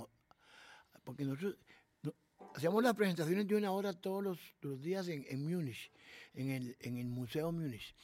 Porque 1.05 1.25
nosotros 1.25 1.57
no- 2.03 2.15
hacíamos 2.55 2.83
las 2.83 2.95
presentaciones 2.95 3.47
de 3.47 3.55
una 3.55 3.71
hora 3.71 3.93
todos 3.93 4.25
los, 4.61 4.83
días 4.83 5.07
en, 5.09 5.49
Múnich, 5.49 5.93
en 6.35 6.51
el, 6.51 6.77
en 6.81 6.97
el 6.97 7.07
Museo 7.07 7.53
Múnich. 7.53 7.95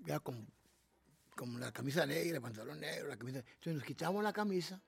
Ya 0.00 0.18
con, 0.18 0.48
con 1.36 1.60
la 1.60 1.70
camisa 1.72 2.06
negra, 2.06 2.36
el 2.36 2.42
pantalón 2.42 2.80
negro, 2.80 3.08
la 3.08 3.16
camisa... 3.16 3.38
Entonces 3.38 3.74
nos 3.74 3.84
quitábamos 3.84 4.24
la 4.24 4.32
camisa 4.32 4.82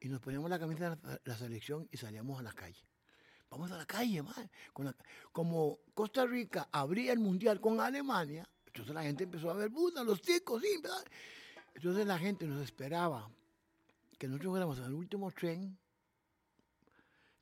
y 0.00 0.08
nos 0.08 0.20
poníamos 0.20 0.50
la 0.50 0.58
camisa 0.58 0.96
de 0.96 1.08
la, 1.08 1.20
la 1.24 1.36
selección 1.36 1.88
y 1.92 1.98
salíamos 1.98 2.40
a 2.40 2.42
la 2.42 2.52
calle. 2.52 2.82
Vamos 3.50 3.70
a 3.72 3.78
la 3.78 3.86
calle, 3.86 4.22
man. 4.22 4.50
Como 5.32 5.78
Costa 5.94 6.26
Rica 6.26 6.68
abría 6.70 7.12
el 7.12 7.18
mundial 7.18 7.60
con 7.60 7.80
Alemania, 7.80 8.48
entonces 8.66 8.94
la 8.94 9.02
gente 9.02 9.24
empezó 9.24 9.50
a 9.50 9.54
ver, 9.54 9.70
puta, 9.70 10.04
los 10.04 10.20
ticos, 10.20 10.62
sí. 10.62 10.80
Entonces 11.74 12.06
la 12.06 12.18
gente 12.18 12.46
nos 12.46 12.62
esperaba 12.62 13.30
que 14.18 14.28
nosotros 14.28 14.50
fuéramos 14.50 14.78
al 14.80 14.92
último 14.92 15.30
tren. 15.30 15.78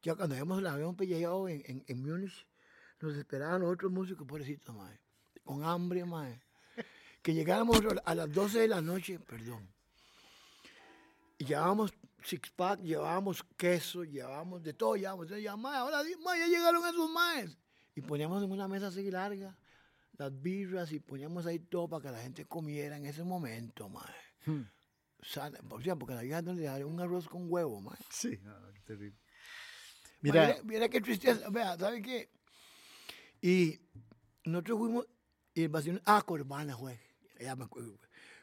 Ya 0.02 0.14
cuando 0.14 0.34
habíamos, 0.34 0.62
la 0.62 0.72
habíamos 0.72 0.96
pellejado 0.96 1.48
en, 1.48 1.62
en, 1.66 1.84
en 1.86 2.02
Múnich, 2.02 2.46
nos 3.00 3.16
esperaban 3.16 3.62
otros 3.62 3.90
músicos, 3.90 4.26
pobrecitos, 4.26 4.74
mae, 4.74 4.98
con 5.44 5.64
hambre, 5.64 6.04
mae. 6.04 6.40
Que 7.22 7.34
llegáramos 7.34 7.80
a 8.04 8.14
las 8.14 8.32
12 8.32 8.60
de 8.60 8.68
la 8.68 8.80
noche, 8.80 9.18
perdón. 9.18 9.68
Y 11.38 11.44
llevábamos 11.44 11.92
six 12.26 12.50
pack, 12.50 12.80
llevábamos 12.80 13.42
queso, 13.56 14.04
llevábamos 14.04 14.62
de 14.62 14.74
todo, 14.74 14.96
llevábamos. 14.96 15.26
Entonces, 15.26 15.44
ya, 15.44 15.52
ahora 15.52 16.02
ya 16.02 16.46
llegaron 16.46 16.84
esos 16.86 17.10
maes. 17.10 17.56
Y 17.94 18.02
poníamos 18.02 18.42
en 18.42 18.50
una 18.52 18.68
mesa 18.68 18.88
así 18.88 19.10
larga 19.10 19.56
las 20.18 20.40
birras 20.40 20.92
y 20.92 21.00
poníamos 21.00 21.46
ahí 21.46 21.58
todo 21.58 21.88
para 21.88 22.02
que 22.02 22.10
la 22.10 22.22
gente 22.22 22.46
comiera 22.46 22.96
en 22.96 23.06
ese 23.06 23.22
momento, 23.22 23.88
mae. 23.88 24.14
Hmm. 24.46 24.62
O 25.18 25.24
sea, 25.24 25.50
porque 25.98 26.14
la 26.14 26.22
vieja 26.22 26.42
no 26.42 26.54
le 26.54 26.64
daría 26.64 26.86
un 26.86 27.00
arroz 27.00 27.28
con 27.28 27.50
huevo, 27.50 27.80
mae. 27.80 27.98
Sí, 28.10 28.38
terrible. 28.84 29.18
Mira, 30.20 30.46
Mira, 30.46 30.62
mira, 30.64 30.88
qué 30.88 31.00
tristeza. 31.00 31.48
Vea, 31.50 31.76
¿sabe 31.78 32.00
qué? 32.00 32.30
Y 33.40 33.78
nosotros 34.44 34.78
fuimos, 34.78 35.06
y 35.54 35.62
el 35.64 35.68
vacío, 35.68 36.00
ah. 36.06 36.24
Ya 37.40 37.54
me 37.56 37.64
acuerdo. 37.64 37.98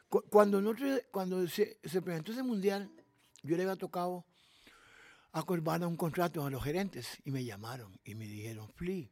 Cu- 0.08 0.24
Cuando, 0.30 0.60
nosotros, 0.60 1.02
cuando 1.10 1.46
se, 1.48 1.80
se 1.82 2.00
presentó 2.02 2.32
ese 2.32 2.42
mundial, 2.42 2.90
yo 3.44 3.56
le 3.56 3.62
había 3.62 3.76
tocado 3.76 4.24
a 5.32 5.40
un 5.86 5.96
contrato 5.96 6.44
a 6.44 6.50
los 6.50 6.62
gerentes 6.62 7.18
y 7.24 7.30
me 7.30 7.44
llamaron 7.44 7.98
y 8.04 8.14
me 8.14 8.26
dijeron, 8.26 8.68
Flea, 8.74 9.08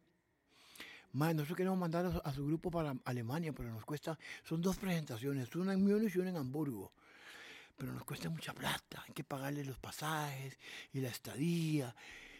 mae, 1.13 1.35
nosotros 1.35 1.57
queremos 1.57 1.79
mandar 1.79 2.23
a 2.25 2.33
su, 2.33 2.47
grupo 2.47 2.71
para 2.71 2.95
Alemania, 3.05 3.53
pero 3.53 3.71
nos 3.71 3.85
cuesta, 3.85 4.19
son 4.45 4.61
dos 4.61 4.77
presentaciones, 4.77 5.55
una 5.57 5.73
en 5.73 5.85
Múnich 5.85 6.15
y 6.15 6.19
una 6.19 6.31
en 6.31 6.37
Hamburgo 6.37 6.93
pero 7.77 7.93
nos 7.93 8.05
cuesta 8.05 8.31
mucha 8.31 8.53
plata, 8.53 9.03
hay 9.07 9.13
que 9.13 9.25
pagarle 9.25 9.65
los 9.65 9.77
pasajes 9.79 10.57
y 10.93 11.01
la 11.01 11.09
estadía. 11.09 11.93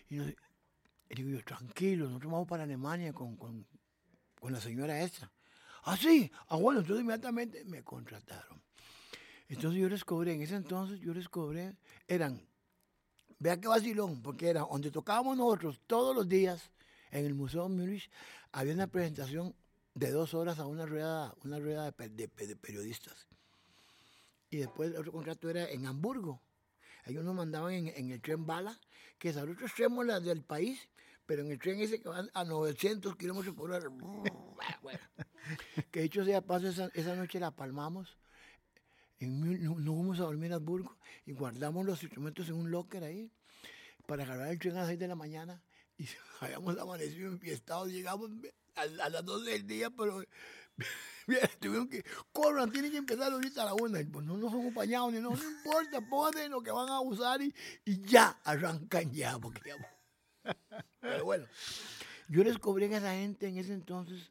Y, 0.09 0.19
digo 0.19 1.31
yo, 1.31 1.45
tranquilo, 1.45 2.07
nosotros 2.07 2.31
vamos 2.31 2.49
para 2.49 2.63
Alemania 2.63 3.13
con, 3.13 3.37
con, 3.37 3.67
con 4.39 4.53
la 4.53 4.61
señora 4.61 5.01
esta. 5.01 5.33
Ah, 5.83 5.97
sí, 5.97 6.31
ah, 6.47 6.57
bueno, 6.57 6.79
entonces 6.79 7.03
inmediatamente 7.03 7.65
me 7.65 7.83
contrataron. 7.83 8.62
Entonces 9.53 9.81
yo 9.81 9.89
les 9.89 10.05
cobré, 10.05 10.35
en 10.35 10.43
ese 10.43 10.57
entonces 10.57 10.99
yo 11.01 11.13
les 11.13 11.29
cobré, 11.29 11.77
eran, 12.09 12.41
vea 13.39 13.61
qué 13.61 13.69
vacilón, 13.69 14.23
porque 14.23 14.49
era 14.49 14.61
donde 14.63 14.91
tocábamos 14.91 15.37
nosotros 15.37 15.81
todos 15.87 16.15
los 16.17 16.29
días, 16.29 16.71
en 17.11 17.27
el 17.27 17.35
Museo 17.35 17.69
Múnich, 17.69 18.11
había 18.53 18.73
una 18.73 18.87
presentación 18.87 19.55
de 19.95 20.11
dos 20.11 20.33
horas 20.33 20.59
a 20.59 20.67
una 20.67 20.87
rueda, 20.87 21.35
una 21.45 21.59
rueda 21.59 21.85
de 21.85 21.93
pe- 21.93 22.09
de- 22.09 22.29
de 22.47 22.57
periodistas 22.57 23.27
y 24.49 24.57
después 24.59 24.91
el 24.91 24.97
otro 24.99 25.13
contrato 25.13 25.51
era 25.51 25.69
en 25.71 25.87
Hamburgo. 25.87 26.41
Ellos 27.05 27.23
nos 27.25 27.35
mandaban 27.35 27.73
en, 27.75 28.11
el 28.11 28.21
tren 28.23 28.47
bala, 28.47 28.79
que 29.19 29.29
es 29.31 29.37
al 29.37 29.51
otro 29.51 29.67
extremo 29.67 30.03
del 30.05 30.43
país, 30.43 30.89
pero 31.27 31.43
en 31.43 31.51
el 31.53 31.59
tren 31.59 31.81
ese 31.81 32.01
que 32.01 32.09
van 32.09 32.31
a 32.33 32.45
900 32.45 33.17
kilómetros 33.17 33.55
por 33.55 33.71
hora. 33.71 33.89
Que 35.91 36.03
dicho 36.03 36.25
sea 36.25 36.41
paso, 36.41 36.69
esa 36.95 37.17
noche 37.17 37.41
la 37.41 37.51
palmamos. 37.51 38.17
No, 39.27 39.95
fuimos 39.95 40.21
a 40.21 40.25
dormir 40.25 40.53
a 40.53 40.57
Hamburgo 40.57 40.97
y 41.27 41.33
guardamos 41.33 41.85
los 41.87 42.03
instrumentos 42.03 42.49
en 42.49 42.55
un 42.55 42.71
locker 42.71 43.05
ahí 43.05 43.31
para 44.07 44.25
agarrar 44.25 44.49
el 44.49 44.59
tren 44.59 44.77
a 44.77 44.81
las 44.81 44.89
6 44.89 44.99
de 44.99 45.09
la 45.09 45.15
mañana. 45.15 45.63
Y 45.99 46.07
habíamos 46.41 46.79
amanecido 46.79 47.29
enfiestados, 47.29 47.89
llegamos 47.89 48.31
a, 48.75 48.87
las 48.87 49.25
12 49.25 49.51
del 49.51 49.67
día, 49.67 49.91
pero 49.91 50.23
Mira, 51.27 51.47
tuvieron 51.61 51.89
que, 51.89 52.05
corran, 52.33 52.71
tienen 52.73 52.91
que 52.91 52.97
empezar 52.97 53.33
ahorita 53.33 53.63
a 53.63 53.67
la 53.67 53.75
una. 53.75 54.01
Y 54.01 54.05
pues 54.05 54.27
no 54.27 54.37
nos 54.37 54.53
hemos 54.53 54.61
acompañado 54.61 55.11
ni 55.11 55.21
no, 55.21 55.31
no 55.31 55.51
importa, 55.51 56.01
pónganse 56.01 56.49
lo 56.49 56.63
que 56.63 56.71
van 56.71 56.89
a 56.89 57.01
usar 57.01 57.41
y, 57.43 57.55
y 57.85 58.03
ya, 58.03 58.41
arrancan 58.45 59.13
ya, 59.13 59.39
porque 59.39 59.61
ya. 59.65 59.77
Pero 61.01 61.25
bueno, 61.25 61.47
yo 62.29 62.43
les 62.43 62.59
cobré 62.59 62.93
a 62.93 62.99
esa 62.99 63.13
gente 63.13 63.49
en 63.49 63.59
ese 63.59 63.73
entonces, 63.73 64.31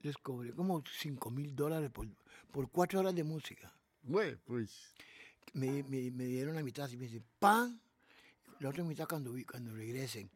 les 0.00 0.16
cobré 0.18 0.52
como 0.52 0.82
5 0.84 1.30
mil 1.30 1.54
dólares 1.54 1.90
por, 1.90 2.08
por 2.50 2.70
cuatro 2.70 3.00
horas 3.00 3.14
de 3.14 3.24
música. 3.24 3.72
Pues. 4.44 4.94
Me, 5.52 5.82
me, 5.84 6.10
me 6.10 6.24
dieron 6.24 6.54
la 6.54 6.62
mitad, 6.62 6.84
así 6.84 6.96
me 6.96 7.06
dice, 7.06 7.22
pan, 7.38 7.80
la 8.60 8.68
otra 8.68 8.84
mitad 8.84 9.08
cuando, 9.08 9.34
cuando 9.50 9.74
regresen. 9.74 10.30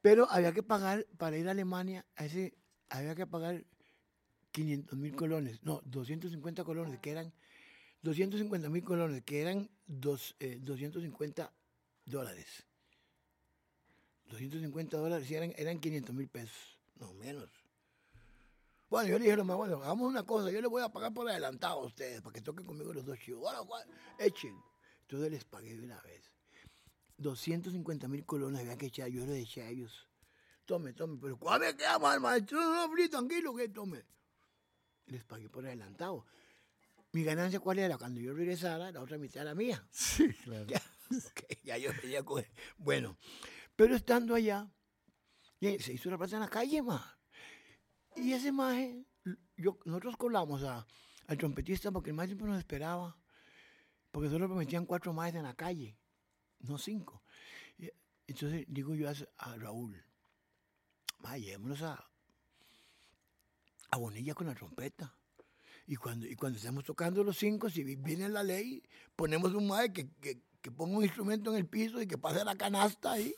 Pero 0.00 0.28
había 0.30 0.52
que 0.52 0.62
pagar, 0.62 1.06
para 1.16 1.36
ir 1.36 1.48
a 1.48 1.52
Alemania, 1.52 2.04
ese, 2.16 2.54
había 2.88 3.14
que 3.14 3.26
pagar 3.26 3.64
500 4.50 4.98
mil 4.98 5.14
colones, 5.14 5.62
no, 5.62 5.80
250 5.84 6.64
colones, 6.64 6.98
que 7.00 7.10
eran 7.10 7.32
250 8.02 8.68
mil 8.68 8.84
colones, 8.84 9.22
que 9.22 9.40
eran 9.40 9.70
dos, 9.86 10.34
eh, 10.40 10.58
250 10.60 11.52
dólares. 12.04 12.64
250 14.28 14.96
dólares, 14.96 15.30
eran, 15.30 15.52
eran 15.56 15.78
500 15.78 16.14
mil 16.14 16.28
pesos, 16.28 16.78
no 16.98 17.12
menos. 17.14 17.61
Bueno, 18.92 19.08
yo 19.08 19.18
le 19.18 19.24
dije, 19.24 19.36
lo 19.38 19.44
más 19.46 19.56
bueno, 19.56 19.76
hagamos 19.78 20.06
una 20.06 20.22
cosa, 20.22 20.50
yo 20.50 20.60
les 20.60 20.70
voy 20.70 20.82
a 20.82 20.90
pagar 20.90 21.14
por 21.14 21.26
adelantado 21.26 21.80
a 21.80 21.86
ustedes, 21.86 22.20
para 22.20 22.34
que 22.34 22.42
toquen 22.42 22.66
conmigo 22.66 22.92
los 22.92 23.06
dos 23.06 23.18
chivos. 23.18 23.40
Bueno, 23.40 23.64
bueno, 23.64 23.90
echen. 24.18 24.54
Entonces 25.00 25.30
les 25.30 25.44
pagué 25.44 25.74
de 25.74 25.82
una 25.82 25.98
vez. 26.02 26.30
250 27.16 28.06
mil 28.08 28.26
colones 28.26 28.60
había 28.60 28.76
que 28.76 28.86
echar, 28.88 29.08
yo 29.08 29.24
les 29.24 29.44
eché 29.44 29.62
a 29.62 29.70
ellos. 29.70 30.10
Tome, 30.66 30.92
tome, 30.92 31.16
pero 31.18 31.38
¿cuál 31.38 31.60
me 31.60 31.74
queda 31.74 31.98
mal, 31.98 32.20
maestro? 32.20 32.60
No, 32.60 32.86
no, 32.86 33.08
tranquilo, 33.08 33.54
que 33.54 33.70
tome. 33.70 34.04
Les 35.06 35.24
pagué 35.24 35.48
por 35.48 35.64
adelantado. 35.64 36.26
Mi 37.12 37.24
ganancia, 37.24 37.60
¿cuál 37.60 37.78
era? 37.78 37.96
Cuando 37.96 38.20
yo 38.20 38.34
regresara, 38.34 38.92
la 38.92 39.00
otra 39.00 39.16
mitad 39.16 39.40
era 39.40 39.54
mía. 39.54 39.82
Sí, 39.90 40.28
claro. 40.44 40.66
Ya, 40.66 40.82
ok, 41.10 41.64
ya 41.64 41.78
yo 41.78 41.92
venía. 42.02 42.22
Bueno, 42.76 43.16
pero 43.74 43.96
estando 43.96 44.34
allá, 44.34 44.70
se 45.58 45.94
hizo 45.94 46.10
la 46.10 46.18
plata 46.18 46.36
en 46.36 46.42
la 46.42 46.48
calle, 46.48 46.82
más. 46.82 47.21
Y 48.16 48.32
ese 48.32 48.52
maje, 48.52 49.04
yo, 49.56 49.78
nosotros 49.84 50.16
colamos 50.16 50.62
a, 50.62 50.86
al 51.26 51.38
trompetista 51.38 51.90
porque 51.90 52.10
el 52.10 52.16
maje 52.16 52.28
siempre 52.28 52.48
nos 52.48 52.58
esperaba, 52.58 53.16
porque 54.10 54.28
solo 54.28 54.46
prometían 54.48 54.86
cuatro 54.86 55.12
majes 55.12 55.36
en 55.36 55.44
la 55.44 55.54
calle, 55.54 55.96
no 56.60 56.78
cinco. 56.78 57.22
Entonces 58.26 58.64
digo 58.68 58.94
yo 58.94 59.08
a, 59.38 59.56
Raúl, 59.56 60.02
maje, 61.18 61.40
llevémonos 61.40 61.82
a, 61.82 62.08
a 63.90 63.96
Bonilla 63.96 64.34
con 64.34 64.46
la 64.46 64.54
trompeta. 64.54 65.14
Y 65.86 65.96
cuando, 65.96 66.26
y 66.26 66.36
cuando 66.36 66.58
estamos 66.58 66.84
tocando 66.84 67.24
los 67.24 67.36
cinco, 67.36 67.68
si 67.68 67.82
vi- 67.82 67.96
viene 67.96 68.28
la 68.28 68.42
ley, 68.44 68.82
ponemos 69.16 69.52
un 69.52 69.66
maje 69.66 69.92
que, 69.92 70.10
que, 70.20 70.40
que 70.62 70.70
ponga 70.70 70.96
un 70.98 71.04
instrumento 71.04 71.50
en 71.50 71.56
el 71.58 71.66
piso 71.66 72.00
y 72.00 72.06
que 72.06 72.16
pase 72.16 72.44
la 72.44 72.54
canasta 72.56 73.12
ahí. 73.12 73.34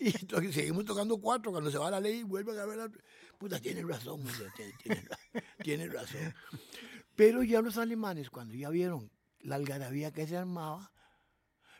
Y 0.00 0.16
entonces 0.16 0.54
seguimos 0.54 0.84
tocando 0.84 1.18
cuatro. 1.20 1.50
Cuando 1.50 1.70
se 1.70 1.78
va 1.78 1.90
la 1.90 2.00
ley, 2.00 2.22
vuelven 2.22 2.58
a 2.58 2.64
ver 2.64 2.78
la... 2.78 2.90
Puta, 3.38 3.58
tiene 3.58 3.82
razón, 3.82 4.22
tiene, 4.56 4.72
tiene 4.82 5.08
tiene 5.62 5.86
razón. 5.88 6.34
Pero 7.16 7.42
ya 7.42 7.60
los 7.60 7.76
alemanes, 7.76 8.30
cuando 8.30 8.54
ya 8.54 8.70
vieron 8.70 9.10
la 9.40 9.56
algarabía 9.56 10.12
que 10.12 10.26
se 10.26 10.36
armaba, 10.36 10.92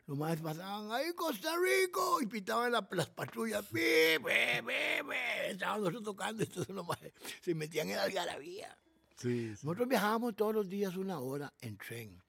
los 0.06 0.18
más 0.18 0.40
pasaban 0.40 0.90
ahí 0.90 1.12
Costa 1.14 1.52
Rica 1.56 2.00
y 2.22 2.26
pitaban 2.26 2.72
la- 2.72 2.88
las 2.90 3.10
patrullas. 3.10 3.64
¡Pi, 3.66 3.78
pi, 4.18 4.62
pi! 4.66 5.50
Estaban 5.50 5.80
nosotros 5.80 6.02
tocando, 6.02 6.42
entonces 6.42 6.74
los 6.74 6.86
maes 6.86 7.12
se 7.42 7.54
metían 7.54 7.88
en 7.90 7.96
la 7.96 8.02
algarabía. 8.04 8.76
Sí, 9.16 9.54
sí. 9.54 9.66
Nosotros 9.66 9.86
viajábamos 9.88 10.34
todos 10.34 10.54
los 10.54 10.68
días 10.68 10.96
una 10.96 11.20
hora 11.20 11.52
en 11.60 11.76
tren. 11.76 12.20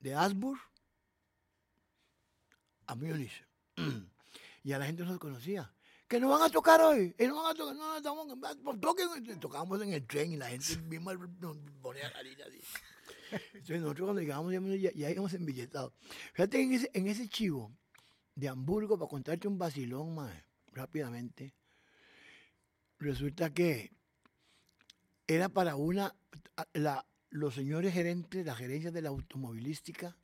De 0.00 0.14
Asburg 0.14 0.58
a 2.88 2.94
Múnich. 2.94 3.44
Y 4.64 4.72
a 4.72 4.78
la 4.78 4.86
gente 4.86 5.02
no 5.02 5.10
nos 5.10 5.20
conocía. 5.20 5.72
Que 6.08 6.20
nos 6.20 6.30
van 6.30 6.42
a 6.42 6.50
tocar 6.50 6.80
hoy. 6.80 7.14
Que 7.14 7.28
nos 7.28 7.42
van 7.42 7.52
a 7.52 7.54
tocar. 7.54 7.76
No, 7.76 7.90
no, 7.90 7.96
estamos. 7.96 8.80
Toquen. 8.80 9.40
Tocábamos 9.40 9.80
en 9.80 9.92
el 9.92 10.06
tren 10.06 10.32
y 10.32 10.36
la 10.36 10.48
gente 10.48 10.76
misma 10.78 11.14
nos 11.14 11.56
ponía 11.80 12.10
la 12.10 12.22
línea 12.22 12.44
así. 12.46 12.60
Entonces 13.30 13.80
nosotros 13.80 14.06
cuando 14.06 14.20
llegamos 14.20 14.52
ya, 14.52 14.90
ya, 14.92 15.10
íbamos 15.10 15.32
embilletados. 15.32 15.92
Fíjate 16.34 16.60
en 16.60 16.72
ese, 16.72 16.90
en 16.92 17.06
ese 17.06 17.28
chivo 17.28 17.72
de 18.34 18.48
Hamburgo, 18.48 18.98
para 18.98 19.08
contarte 19.08 19.48
un 19.48 19.58
vacilón 19.58 20.14
más 20.14 20.32
rápidamente, 20.72 21.54
resulta 22.98 23.50
que 23.50 23.90
era 25.26 25.48
para 25.48 25.76
una, 25.76 26.14
la, 26.72 27.06
los 27.30 27.54
señores 27.54 27.92
gerentes, 27.92 28.44
la 28.44 28.54
gerencia 28.54 28.90
de 28.90 29.02
la 29.02 29.10
automovilística, 29.10 30.16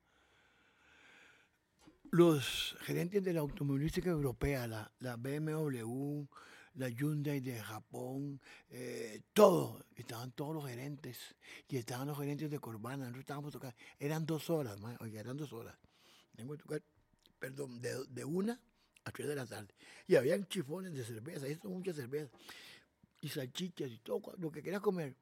los 2.15 2.77
gerentes 2.83 3.25
de 3.25 3.33
la 3.33 3.41
automovilística 3.41 4.09
europea, 4.09 4.69
la, 4.69 4.89
la 5.01 5.17
BMW, 5.17 6.25
la 6.75 6.89
Hyundai 6.89 7.41
de 7.41 7.61
Japón, 7.61 8.41
eh, 8.71 9.21
todo, 9.33 9.85
estaban 9.97 10.31
todos 10.31 10.55
los 10.55 10.65
gerentes 10.65 11.35
y 11.69 11.77
estaban 11.77 12.07
los 12.07 12.17
gerentes 12.17 12.53
de 12.53 12.61
Corbana, 12.61 12.99
nosotros 12.99 13.23
estábamos 13.23 13.53
tocando, 13.53 13.77
eran 13.99 14.25
dos 14.27 14.49
horas, 14.49 14.79
ma, 14.79 14.97
oiga, 15.01 15.19
eran 15.19 15.37
dos 15.37 15.53
horas, 15.53 15.77
tengo 16.37 16.53
que 16.53 16.63
tocar, 16.63 16.83
perdón, 17.41 17.81
de, 17.81 18.05
de 18.07 18.25
una 18.25 18.61
a 19.03 19.11
tres 19.11 19.27
de 19.27 19.35
la 19.35 19.45
tarde, 19.47 19.75
y 20.07 20.15
habían 20.15 20.47
chifones 20.47 20.95
de 20.95 21.05
cerveza, 21.05 21.49
esto 21.49 21.69
mucha 21.69 21.93
cerveza, 21.93 22.31
y 23.23 23.29
salchichas 23.29 23.91
y 23.91 23.99
todo 23.99 24.21
lo 24.39 24.53
que 24.53 24.63
querías 24.63 24.81
comer. 24.81 25.17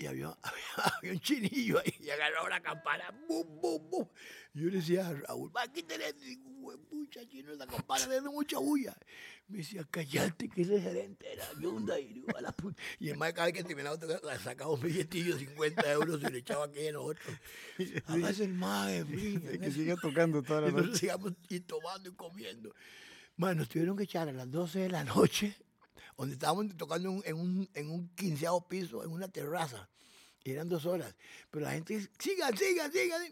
Y 0.00 0.06
había, 0.06 0.28
había, 0.42 0.64
había 0.98 1.12
un 1.12 1.20
chinillo 1.20 1.78
ahí 1.80 1.94
y 2.00 2.10
agarraba 2.10 2.48
la 2.48 2.60
campana, 2.60 3.10
¡bum, 3.28 3.60
bum, 3.60 3.90
bum! 3.90 4.08
Y 4.54 4.60
yo 4.62 4.70
le 4.70 4.76
decía 4.76 5.08
a 5.08 5.12
Raúl, 5.14 5.50
va, 5.56 5.66
quítale, 5.72 6.14
mucha 6.90 7.26
chino 7.28 7.52
esa 7.52 7.66
campana, 7.66 8.06
le 8.06 8.20
da 8.20 8.30
mucha 8.30 8.58
bulla. 8.58 8.96
Me 9.48 9.58
decía, 9.58 9.86
cállate, 9.90 10.48
que 10.50 10.62
ese 10.62 10.80
gerente 10.80 11.32
era 11.32 11.44
Hyundai. 11.58 12.02
Y, 12.04 12.24
"A 12.36 12.40
la 12.42 12.52
puta". 12.52 12.80
y 13.00 13.08
el 13.08 13.16
más 13.16 13.32
cada 13.32 13.46
vez 13.46 13.54
que 13.54 13.64
terminaba 13.64 13.96
sacaba 14.38 14.72
un 14.72 14.80
billetillo 14.80 15.34
de 15.34 15.40
50 15.46 15.90
euros 15.92 16.20
y 16.22 16.30
le 16.30 16.38
echaba 16.38 16.66
aquí 16.66 16.86
a 16.86 16.92
nosotros. 16.92 17.34
Hágase 18.06 18.44
el 18.44 18.52
mae, 18.54 19.04
que 19.06 19.70
siga 19.72 19.96
tocando 20.02 20.42
toda 20.42 20.60
la 20.62 20.68
y 20.68 20.72
noche. 20.72 20.98
sigamos 20.98 21.32
y 21.48 21.60
tomando 21.60 22.10
y 22.10 22.14
comiendo. 22.14 22.74
Bueno, 23.36 23.60
nos 23.60 23.68
tuvieron 23.68 23.96
que 23.96 24.02
echar 24.04 24.28
a 24.28 24.32
las 24.32 24.50
12 24.50 24.80
de 24.80 24.88
la 24.90 25.04
noche, 25.04 25.56
donde 26.18 26.34
estábamos 26.34 26.76
tocando 26.76 27.22
en 27.24 27.36
un, 27.36 27.70
en 27.74 27.90
un, 27.90 28.08
quinceavo 28.14 28.66
piso, 28.68 29.02
en 29.04 29.10
una 29.10 29.28
terraza. 29.28 29.88
Y 30.44 30.50
eran 30.50 30.68
dos 30.68 30.84
horas. 30.84 31.14
Pero 31.50 31.64
la 31.64 31.72
gente 31.72 31.96
dice, 31.96 32.10
sigan, 32.18 32.56
sigan, 32.56 32.92
sigan. 32.92 33.22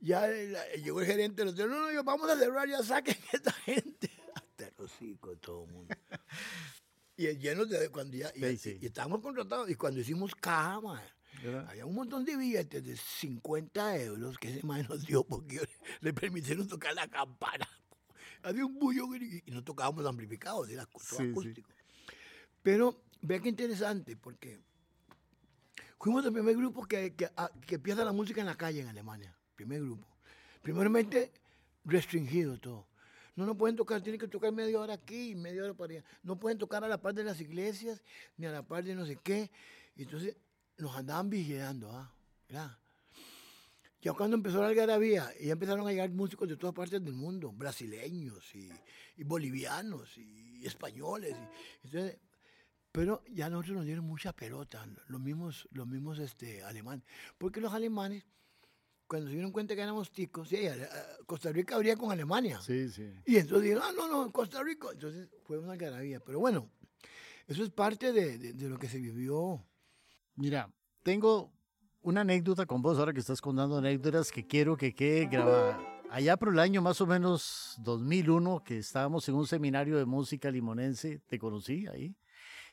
Ya 0.00 0.26
la- 0.26 0.66
llegó 0.74 1.00
el 1.00 1.06
gerente 1.06 1.42
del 1.42 1.48
hotel, 1.54 1.68
no, 1.70 1.80
no, 1.80 1.92
yo- 1.92 2.04
vamos 2.04 2.28
a 2.30 2.38
cerrar, 2.38 2.68
ya 2.68 2.82
saquen 2.82 3.16
a 3.32 3.36
esta 3.36 3.52
gente. 3.52 4.10
Hasta 4.34 4.66
el 4.66 4.74
hocico 4.78 5.36
todo 5.38 5.64
el 5.64 5.70
mundo. 5.72 5.94
Y 7.16 7.26
lleno 7.36 7.64
de 7.66 7.88
cuando 7.88 8.16
ya, 8.16 8.30
y, 8.34 8.40
Sí, 8.40 8.56
sí. 8.58 8.78
y 8.80 8.86
estábamos 8.86 9.20
contratados, 9.20 9.68
y 9.70 9.74
cuando 9.74 10.00
hicimos 10.00 10.34
caja, 10.36 10.80
había 11.68 11.84
un 11.86 11.94
montón 11.94 12.24
de 12.24 12.36
billetes 12.36 12.84
de 12.84 12.96
50 12.96 13.96
euros 13.98 14.38
que 14.38 14.48
ese 14.50 14.66
man 14.66 14.86
nos 14.88 15.04
dio 15.04 15.24
porque 15.24 15.60
le 16.00 16.12
permitieron 16.12 16.66
tocar 16.68 16.94
la 16.94 17.08
campana. 17.08 17.68
Había 18.42 18.64
un 18.64 18.78
bullo 18.78 19.04
y 19.16 19.42
y 19.46 19.50
no 19.50 19.62
tocábamos 19.64 20.06
amplificados, 20.06 20.68
era 20.70 20.86
todo 20.86 21.02
sí. 21.02 21.28
acústico. 21.30 21.70
Pero 22.62 23.02
vea 23.22 23.40
qué 23.40 23.48
interesante, 23.48 24.16
porque 24.16 24.58
fuimos 25.98 26.24
el 26.24 26.32
primer 26.32 26.56
grupo 26.56 26.84
que, 26.84 27.14
que, 27.14 27.26
a- 27.36 27.50
que 27.66 27.76
empieza 27.76 28.04
la 28.04 28.12
música 28.12 28.40
en 28.40 28.46
la 28.46 28.56
calle 28.56 28.80
en 28.80 28.88
Alemania. 28.88 29.36
Primer 29.54 29.80
grupo. 29.80 30.06
Primeramente, 30.62 31.32
restringido 31.84 32.58
todo. 32.58 32.86
No, 33.36 33.46
no 33.46 33.56
pueden 33.56 33.76
tocar, 33.76 34.02
tienen 34.02 34.20
que 34.20 34.26
tocar 34.26 34.52
media 34.52 34.80
hora 34.80 34.94
aquí 34.94 35.30
y 35.30 35.34
media 35.36 35.62
hora 35.62 35.74
para 35.74 35.92
allá. 35.94 36.04
No 36.24 36.38
pueden 36.38 36.58
tocar 36.58 36.82
a 36.82 36.88
la 36.88 37.00
par 37.00 37.14
de 37.14 37.22
las 37.24 37.40
iglesias, 37.40 38.02
ni 38.36 38.46
a 38.46 38.50
la 38.50 38.62
par 38.62 38.82
de 38.82 38.94
no 38.94 39.06
sé 39.06 39.16
qué. 39.22 39.50
Entonces 39.96 40.36
nos 40.76 40.96
andaban 40.96 41.30
vigilando, 41.30 41.90
¿ah? 41.92 42.12
¿verdad? 42.48 42.76
Ya 44.00 44.12
cuando 44.12 44.36
empezó 44.36 44.60
la 44.60 44.68
algarabía, 44.68 45.28
ya 45.40 45.52
empezaron 45.52 45.86
a 45.86 45.90
llegar 45.90 46.10
músicos 46.10 46.48
de 46.48 46.56
todas 46.56 46.74
partes 46.74 47.02
del 47.02 47.14
mundo, 47.14 47.52
brasileños 47.52 48.54
y, 48.54 48.70
bolivianos 49.24 50.16
y 50.18 50.64
españoles. 50.64 51.36
entonces, 51.82 52.16
pero 52.92 53.22
ya 53.30 53.46
a 53.46 53.50
nosotros 53.50 53.76
nos 53.76 53.84
dieron 53.86 54.04
mucha 54.04 54.32
pelota, 54.32 54.86
los 55.08 55.20
mismos, 55.20 55.68
los 55.72 55.86
mismos 55.86 56.18
este, 56.18 56.62
alemanes. 56.62 57.04
Porque 57.36 57.60
los 57.60 57.72
alemanes, 57.72 58.24
cuando 59.06 59.28
se 59.28 59.34
dieron 59.34 59.52
cuenta 59.52 59.74
que 59.74 59.82
éramos 59.82 60.10
ticos, 60.10 60.48
sí, 60.48 60.66
a- 60.66 60.76
Costa 61.26 61.52
Rica 61.52 61.74
habría 61.76 61.96
con 61.96 62.10
Alemania. 62.10 62.60
Sí, 62.60 62.88
sí. 62.90 63.12
Y 63.26 63.36
entonces 63.36 63.62
dijeron, 63.62 63.84
ah, 63.86 63.92
no, 63.96 64.08
no, 64.08 64.30
Costa 64.32 64.62
Rica. 64.62 64.88
Entonces 64.92 65.28
fue 65.44 65.58
una 65.58 65.72
algarabía. 65.72 66.20
Pero 66.20 66.40
bueno, 66.40 66.70
eso 67.46 67.62
es 67.62 67.70
parte 67.70 68.12
de, 68.12 68.38
de- 68.38 68.52
de 68.54 68.68
lo 68.68 68.78
que 68.78 68.88
se 68.88 68.98
vivió. 68.98 69.62
Mira, 70.36 70.70
tengo 71.02 71.52
una 72.02 72.22
anécdota 72.22 72.64
con 72.66 72.80
vos 72.80 72.98
ahora 72.98 73.12
que 73.12 73.20
estás 73.20 73.40
contando 73.40 73.76
anécdotas 73.78 74.32
que 74.32 74.46
quiero 74.46 74.76
que 74.76 74.94
quede 74.94 75.26
grabada. 75.26 75.78
Allá 76.10 76.38
por 76.38 76.48
el 76.54 76.58
año 76.58 76.80
más 76.80 77.00
o 77.02 77.06
menos 77.06 77.74
2001, 77.80 78.64
que 78.64 78.78
estábamos 78.78 79.28
en 79.28 79.34
un 79.34 79.46
seminario 79.46 79.98
de 79.98 80.06
música 80.06 80.50
limonense, 80.50 81.18
te 81.26 81.38
conocí 81.38 81.86
ahí, 81.86 82.16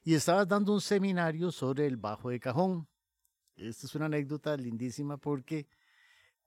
y 0.05 0.13
estabas 0.13 0.47
dando 0.47 0.71
un 0.73 0.79
seminario 0.81 1.51
sobre 1.51 1.85
el 1.87 1.97
bajo 1.97 2.29
de 2.29 2.39
cajón. 2.39 2.87
Esta 3.57 3.87
es 3.87 3.95
una 3.95 4.05
anécdota 4.05 4.55
lindísima 4.55 5.17
porque 5.17 5.67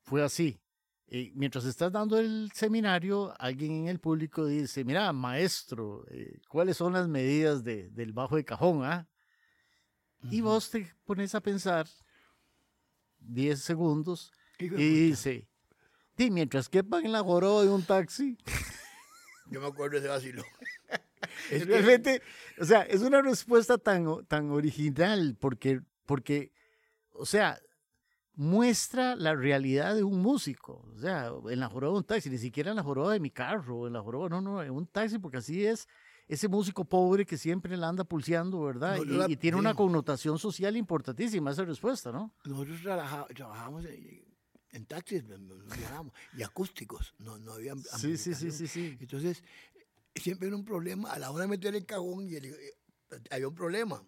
fue 0.03 0.23
así. 0.23 0.61
Eh, 1.09 1.33
mientras 1.35 1.65
estás 1.65 1.91
dando 1.91 2.19
el 2.19 2.51
seminario, 2.55 3.35
alguien 3.39 3.73
en 3.73 3.89
el 3.89 3.99
público 3.99 4.47
dice, 4.47 4.85
mira, 4.85 5.13
maestro, 5.13 6.05
eh, 6.11 6.39
¿cuáles 6.49 6.77
son 6.77 6.93
las 6.93 7.09
medidas 7.09 7.65
de- 7.65 7.89
del 7.91 8.13
bajo 8.13 8.37
de 8.37 8.45
cajón? 8.45 8.85
Ah? 8.85 9.09
Y 10.31 10.41
vos 10.41 10.71
te 10.71 10.93
pones 11.05 11.35
a 11.35 11.41
pensar 11.41 11.89
10 13.19 13.61
segundos 13.61 14.33
y 14.59 14.67
dice, 15.09 15.49
"Di, 16.17 16.31
mientras 16.31 16.69
quepan 16.69 17.07
en 17.07 17.13
la 17.13 17.23
joroba 17.23 17.63
de 17.63 17.71
un 17.71 17.85
taxi, 17.85 18.37
Yo 19.51 19.61
me 19.63 19.67
acuerdo 19.67 19.95
de 19.95 20.01
ese 20.01 20.09
vacilo. 20.09 20.43
Es 21.51 21.63
que- 21.63 21.69
realmente, 21.69 22.23
o 22.61 22.65
sea, 22.65 22.83
es 22.83 23.01
una 23.03 23.23
respuesta 23.23 23.79
tan, 23.79 24.25
tan 24.27 24.51
original 24.51 25.37
porque, 25.39 25.81
porque, 26.07 26.53
o 27.13 27.27
sea, 27.27 27.59
muestra 28.35 29.17
la 29.17 29.35
realidad 29.35 29.97
de 29.97 30.05
un 30.05 30.21
músico, 30.23 30.87
o 30.95 30.99
sea, 31.01 31.33
en 31.51 31.59
la 31.59 31.69
joroba 31.69 31.95
de 31.95 31.99
un 31.99 32.05
taxi, 32.05 32.31
ni 32.31 32.39
siquiera 32.39 32.71
en 32.71 32.77
la 32.77 32.83
joroba 32.85 33.13
de 33.13 33.21
mi 33.21 33.31
carro, 33.31 33.87
en 33.89 33.93
la 33.95 34.01
joroba, 34.01 34.29
no, 34.29 34.41
no, 34.41 34.63
en 34.63 34.71
un 34.71 34.87
taxi, 34.87 35.19
porque 35.19 35.39
así 35.39 35.67
es 35.67 35.89
ese 36.29 36.47
músico 36.47 36.85
pobre 36.85 37.25
que 37.25 37.37
siempre 37.37 37.77
la 37.77 37.89
anda 37.89 38.05
pulseando, 38.05 38.63
¿verdad? 38.63 38.99
No, 38.99 39.29
y, 39.29 39.37
tiene 39.37 39.57
una 39.57 39.71
sí. 39.71 39.77
connotación 39.77 40.39
social 40.39 40.77
importantísima 40.77 41.51
esa 41.51 41.65
respuesta, 41.65 42.13
¿no? 42.13 42.33
Nosotros 42.45 42.81
trabaja- 42.83 43.27
trabajamos 43.35 43.87
en, 43.87 44.25
en 44.71 44.85
taxis, 44.87 45.25
y 46.37 46.43
acústicos, 46.43 47.15
no, 47.19 47.39
no 47.39 47.55
había 47.55 47.75
Sí, 47.77 48.17
sí, 48.17 48.35
sí, 48.35 48.53
sí, 48.53 48.69
sí. 48.69 48.97
Entonces, 49.01 49.43
siempre 50.15 50.49
era 50.49 50.57
un 50.57 50.65
problema, 50.65 51.13
a 51.13 51.19
la 51.19 51.31
hora 51.31 51.43
de 51.43 51.49
meter 51.49 51.75
el 51.75 51.87
cajón, 51.87 52.29
y 52.29 52.35
el- 52.37 52.47
eh, 52.47 52.75
había 53.31 53.49
un 53.49 53.55
problema. 53.55 54.05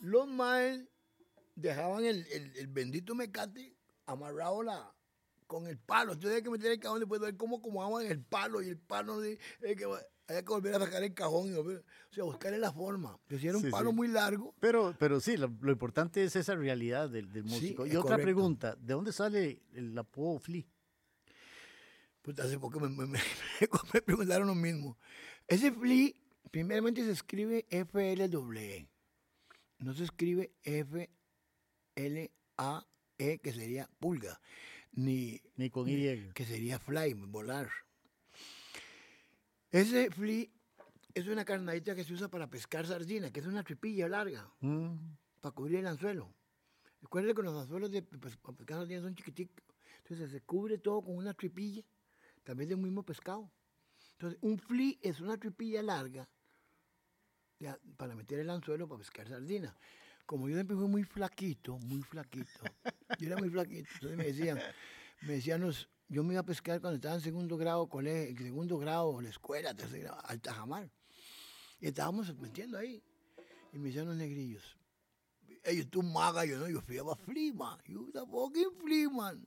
Los 0.00 0.26
maes 0.28 0.84
dejaban 1.56 2.04
el, 2.04 2.26
el- 2.32 2.56
el 2.56 2.66
bendito 2.68 3.14
mecate 3.14 3.76
amarrado 4.06 4.62
la, 4.62 4.94
con 5.46 5.66
el 5.66 5.78
palo. 5.78 6.12
Entonces 6.12 6.32
había 6.38 6.44
que 6.44 6.50
meter 6.50 6.72
el 6.72 6.80
cajón 6.80 7.00
después 7.00 7.20
de 7.20 7.26
ver 7.26 7.36
cómo 7.36 7.56
acomodaban 7.58 8.06
el 8.06 8.22
palo, 8.22 8.62
y 8.62 8.68
el 8.68 8.78
palo, 8.78 9.22
eh, 9.24 9.38
eh, 9.62 9.76
que, 9.76 9.84
había 9.84 10.42
que 10.42 10.48
volver 10.52 10.74
a 10.74 10.78
sacar 10.80 11.02
el 11.02 11.14
cajón, 11.14 11.48
y 11.48 11.52
volver- 11.54 11.80
o 12.10 12.14
sea, 12.14 12.24
buscarle 12.24 12.58
la 12.58 12.72
forma. 12.72 13.18
Entonces, 13.22 13.48
era 13.48 13.56
un 13.56 13.64
Sí, 13.64 13.70
palo 13.70 13.90
sí. 13.90 13.96
muy 13.96 14.08
largo, 14.08 14.54
Pero, 14.60 14.94
pero 14.98 15.20
sí, 15.20 15.36
lo, 15.36 15.48
lo 15.60 15.72
importante 15.72 16.22
es 16.22 16.36
esa 16.36 16.54
realidad 16.54 17.08
del, 17.10 17.32
del 17.32 17.44
Sí, 17.44 17.48
músico. 17.50 17.86
y 17.86 17.90
otra 17.90 18.02
correcto. 18.02 18.22
pregunta, 18.22 18.76
¿de 18.76 18.92
dónde 18.94 19.12
sale 19.12 19.62
el 19.72 19.96
apodo 19.98 20.38
Flea? 20.38 20.64
Pues 22.28 22.40
hace 22.40 22.58
poco 22.58 22.78
me, 22.78 22.90
me- 22.90 23.06
me- 23.06 23.18
me 23.94 24.02
preguntaron 24.02 24.48
lo 24.48 24.54
mismo. 24.54 24.98
Ese 25.46 25.68
FLI, 25.68 26.14
primeramente 26.50 27.02
se 27.02 27.12
escribe 27.12 27.64
FLWE. 27.70 28.86
No 29.78 29.94
se 29.94 30.04
escribe 30.04 30.52
F-L-A-E, 30.62 31.08
que 33.38 33.52
sería 33.54 33.88
pulga, 33.98 34.38
ni 34.92 35.40
Ni 35.56 35.70
con 35.70 35.88
Y. 35.88 36.30
que 36.34 36.44
sería 36.44 36.78
fly, 36.78 37.14
volar. 37.14 37.70
Ese 39.70 40.10
FLI 40.10 40.50
es 41.14 41.26
una 41.28 41.46
carnadita 41.46 41.94
que 41.94 42.04
se 42.04 42.12
usa 42.12 42.28
para 42.28 42.50
pescar 42.50 42.86
sardina, 42.86 43.32
que 43.32 43.40
es 43.40 43.46
una 43.46 43.62
tripilla 43.64 44.06
larga, 44.06 44.52
Mm, 44.60 44.96
para 45.40 45.54
cubrir 45.54 45.78
el 45.78 45.86
anzuelo. 45.86 46.30
Recuerden 47.00 47.34
que 47.34 47.42
los 47.42 47.54
anzuelos 47.58 47.90
de 47.90 48.02
pues, 48.02 48.36
pescar 48.36 48.76
sardinas 48.80 49.02
son 49.04 49.14
chiquiticos. 49.14 49.64
Entonces 50.02 50.30
se 50.30 50.42
cubre 50.42 50.76
todo 50.76 51.00
con 51.02 51.16
una 51.16 51.32
tripilla, 51.32 51.82
también 52.48 52.70
del 52.70 52.78
mismo 52.78 53.02
pescado. 53.02 53.52
Entonces 54.12 54.38
un 54.40 54.58
fli 54.58 54.98
es 55.02 55.20
una 55.20 55.36
tripilla 55.36 55.82
larga 55.82 56.26
para 57.98 58.14
meter 58.14 58.38
el 58.38 58.48
anzuelo 58.48 58.88
para 58.88 59.00
pescar 59.00 59.28
sardina. 59.28 59.76
Como 60.24 60.48
yo 60.48 60.54
siempre 60.54 60.74
fui 60.74 60.88
muy 60.88 61.04
flaquito, 61.04 61.78
muy 61.80 62.00
flaquito, 62.00 62.64
yo 63.18 63.26
era 63.26 63.36
muy 63.36 63.50
flaquito, 63.50 63.90
entonces 63.94 64.16
me 64.16 64.24
decían, 64.24 64.58
me 65.26 65.34
decían 65.34 65.60
los, 65.60 65.90
yo 66.08 66.24
me 66.24 66.32
iba 66.32 66.40
a 66.40 66.44
pescar 66.44 66.80
cuando 66.80 66.96
estaba 66.96 67.16
en 67.16 67.20
segundo 67.20 67.58
grado, 67.58 67.86
colegio, 67.86 68.38
segundo 68.38 68.78
grado, 68.78 69.20
la 69.20 69.28
escuela, 69.28 69.74
tercer 69.74 70.00
grado, 70.00 70.18
alta 70.24 70.54
jamar. 70.54 70.90
Y 71.80 71.88
estábamos 71.88 72.34
metiendo 72.38 72.78
ahí. 72.78 73.02
Y 73.74 73.78
me 73.78 73.88
decían 73.88 74.06
los 74.06 74.16
negrillos, 74.16 74.78
ellos 75.64 75.86
tú 75.90 76.02
maga, 76.02 76.46
yo 76.46 76.58
no, 76.58 76.66
yo 76.68 76.80
fui 76.80 76.96
a. 76.96 77.02
You 77.84 78.10
the 78.10 78.20
fucking 78.20 78.72
flea, 78.80 79.10
man. 79.10 79.46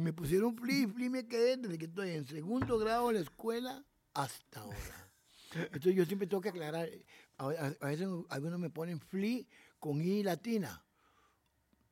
Y 0.00 0.02
me 0.02 0.14
pusieron 0.14 0.56
flea, 0.56 0.88
flea 0.88 1.10
me 1.10 1.28
quedé 1.28 1.58
desde 1.58 1.76
que 1.76 1.84
estoy 1.84 2.12
en 2.12 2.26
segundo 2.26 2.78
grado 2.78 3.08
de 3.08 3.14
la 3.14 3.20
escuela 3.20 3.84
hasta 4.14 4.60
ahora. 4.60 5.10
Entonces 5.52 5.94
yo 5.94 6.06
siempre 6.06 6.26
tengo 6.26 6.40
que 6.40 6.48
aclarar, 6.48 6.88
a, 7.36 7.48
veces 7.84 8.08
algunos 8.30 8.58
me 8.58 8.70
ponen 8.70 8.98
flea 8.98 9.44
con 9.78 10.00
I 10.00 10.22
latina. 10.22 10.82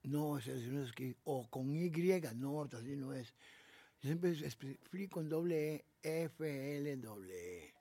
No, 0.04 0.38
ese 0.38 0.56
no 0.68 0.82
es 0.84 0.92
que, 0.92 1.16
o 1.24 1.50
con 1.50 1.76
Y, 1.76 1.90
no, 2.34 2.62
así 2.62 2.96
no 2.96 3.12
es. 3.12 3.34
Yo 4.00 4.08
siempre 4.08 4.30
es 4.30 4.56
flea 4.56 5.08
con 5.10 5.28
doble 5.28 5.84
E, 6.02 6.22
F, 6.24 6.78
L, 6.78 6.96
doble 6.96 7.58
E. 7.58 7.74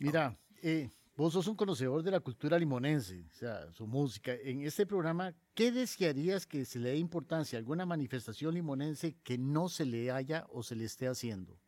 Mira, 0.00 0.36
eh, 0.60 0.90
Vos 1.16 1.32
sos 1.32 1.46
un 1.46 1.56
conocedor 1.56 2.02
de 2.02 2.10
la 2.10 2.20
cultura 2.20 2.58
limonense, 2.58 3.24
o 3.32 3.34
sea, 3.34 3.72
su 3.72 3.86
música. 3.86 4.34
En 4.34 4.60
este 4.60 4.84
programa, 4.84 5.34
¿qué 5.54 5.72
desearías 5.72 6.44
que 6.46 6.66
se 6.66 6.78
le 6.78 6.90
dé 6.90 6.98
importancia 6.98 7.56
a 7.56 7.60
alguna 7.60 7.86
manifestación 7.86 8.52
limonense 8.52 9.16
que 9.24 9.38
no 9.38 9.70
se 9.70 9.86
le 9.86 10.10
haya 10.10 10.46
o 10.50 10.62
se 10.62 10.76
le 10.76 10.84
esté 10.84 11.08
haciendo? 11.08 11.58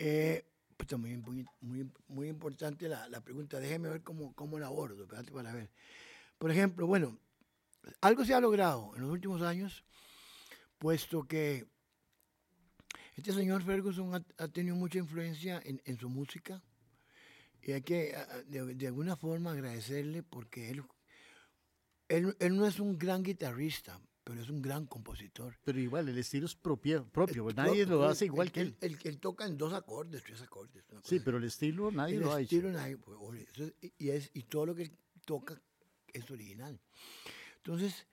Eh, 0.00 0.44
pues 0.76 0.98
muy, 0.98 1.16
muy, 1.60 1.88
muy, 2.08 2.28
importante 2.28 2.88
la, 2.88 3.08
la, 3.08 3.20
pregunta. 3.20 3.60
Déjeme 3.60 3.88
ver 3.88 4.02
cómo, 4.02 4.34
cómo 4.34 4.58
la 4.58 4.66
abordo, 4.66 5.06
para 5.06 5.52
ver. 5.52 5.70
Por 6.38 6.50
ejemplo, 6.50 6.88
bueno, 6.88 7.16
algo 8.00 8.24
se 8.24 8.34
ha 8.34 8.40
logrado 8.40 8.96
en 8.96 9.02
los 9.02 9.12
últimos 9.12 9.42
años, 9.42 9.84
puesto 10.78 11.22
que 11.22 11.68
este 13.14 13.32
señor 13.32 13.62
Ferguson 13.62 14.26
ha, 14.38 14.48
tenido 14.48 14.74
mucha 14.74 14.98
influencia 14.98 15.62
en, 15.64 15.80
en 15.84 15.96
su 15.98 16.08
música 16.08 16.60
y 17.66 17.72
hay 17.72 17.82
que, 17.82 18.16
de, 18.46 18.86
alguna 18.86 19.16
forma, 19.16 19.50
agradecerle 19.50 20.22
porque 20.22 20.70
él, 20.70 20.84
él, 22.08 22.56
no 22.56 22.64
es 22.64 22.78
un 22.78 22.96
gran 22.96 23.24
guitarrista, 23.24 24.00
pero 24.22 24.40
es 24.40 24.48
un 24.48 24.62
gran 24.62 24.86
compositor. 24.86 25.58
Pero 25.64 25.80
igual, 25.80 26.08
el 26.08 26.16
estilo 26.16 26.46
es 26.46 26.54
propio, 26.54 27.08
propio 27.10 27.48
nadie 27.56 27.84
lo 27.84 28.04
hace 28.04 28.26
igual 28.26 28.52
que 28.52 28.60
él. 28.60 28.76
Él, 28.80 28.96
él. 29.02 29.18
toca 29.18 29.46
en 29.46 29.58
dos 29.58 29.72
acordes, 29.72 30.22
tres 30.22 30.42
acordes. 30.42 30.84
Sí, 31.02 31.18
pero 31.18 31.38
el 31.38 31.44
estilo 31.44 31.90
nadie 31.90 32.20
lo 32.20 32.32
ha 32.32 32.40
hecho. 32.40 32.62
Nadie, 32.62 32.98
pues, 32.98 33.18
y, 33.98 34.10
es, 34.10 34.30
y 34.32 34.44
todo 34.44 34.66
lo 34.66 34.74
que 34.76 34.84
él 34.84 34.92
toca 35.24 35.60
es 36.12 36.30
original. 36.30 36.80
Entonces, 37.56 38.06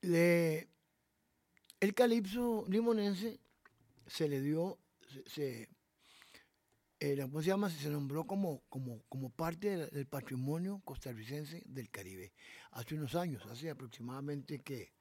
le, 0.00 0.70
el 1.80 1.92
calipso 1.92 2.64
limonense 2.66 3.40
se 4.06 4.26
le 4.26 4.40
dio, 4.40 4.78
se 5.26 5.68
eh, 7.00 7.16
¿cómo 7.22 7.42
se 7.42 7.48
llama? 7.48 7.70
Se 7.70 7.90
nombró 7.90 8.26
como, 8.26 8.62
como, 8.68 9.02
como 9.08 9.30
parte 9.30 9.88
del, 9.88 10.06
patrimonio 10.06 10.80
costarricense 10.84 11.62
del 11.66 11.90
Caribe 11.90 12.32
hace 12.72 12.96
unos 12.96 13.14
años, 13.14 13.46
hace 13.46 13.70
aproximadamente 13.70 14.60
que 14.60 14.92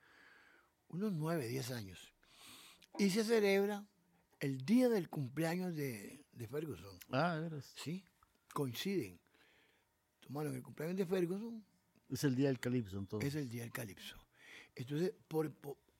unos 0.89 1.13
nueve, 1.13 1.47
diez 1.47 1.71
años. 1.71 2.13
Y 2.99 3.09
se 3.09 3.23
celebra 3.23 3.85
el 4.39 4.63
día 4.65 4.89
del 4.89 5.09
cumpleaños 5.09 5.75
de, 5.75 6.23
de 6.31 6.47
Ferguson. 6.47 6.99
Ah, 7.11 7.37
¿verdad? 7.41 7.63
Sí, 7.75 8.03
coinciden. 8.53 9.19
Tomaron 10.19 10.55
el 10.55 10.61
cumpleaños 10.61 10.97
de 10.97 11.05
Ferguson. 11.05 11.63
Es 12.09 12.23
el 12.23 12.35
día 12.35 12.47
del 12.47 12.59
calipso, 12.59 12.97
entonces. 12.97 13.33
Es 13.33 13.41
el 13.41 13.49
día 13.49 13.63
del 13.63 13.71
calipso. 13.71 14.15
Entonces, 14.75 15.13
por, 15.27 15.51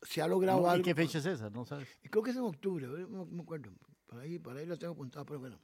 se 0.03 0.21
ha 0.21 0.27
logrado 0.27 0.69
algo. 0.69 0.81
¿Y 0.81 0.83
qué 0.83 0.95
fecha 0.95 1.17
es 1.17 1.25
esa? 1.25 1.49
¿No 1.49 1.65
sabes? 1.65 1.87
Creo 2.09 2.23
que 2.23 2.31
es 2.31 2.37
en 2.37 2.43
octubre, 2.43 2.87
no 2.87 3.25
me 3.25 3.41
acuerdo. 3.41 3.71
Para 4.05 4.21
ahí, 4.21 4.39
para 4.39 4.59
ahí 4.59 4.65
lo 4.65 4.77
tengo 4.77 4.93
apuntado, 4.93 5.25
pero 5.25 5.39
bueno. 5.39 5.59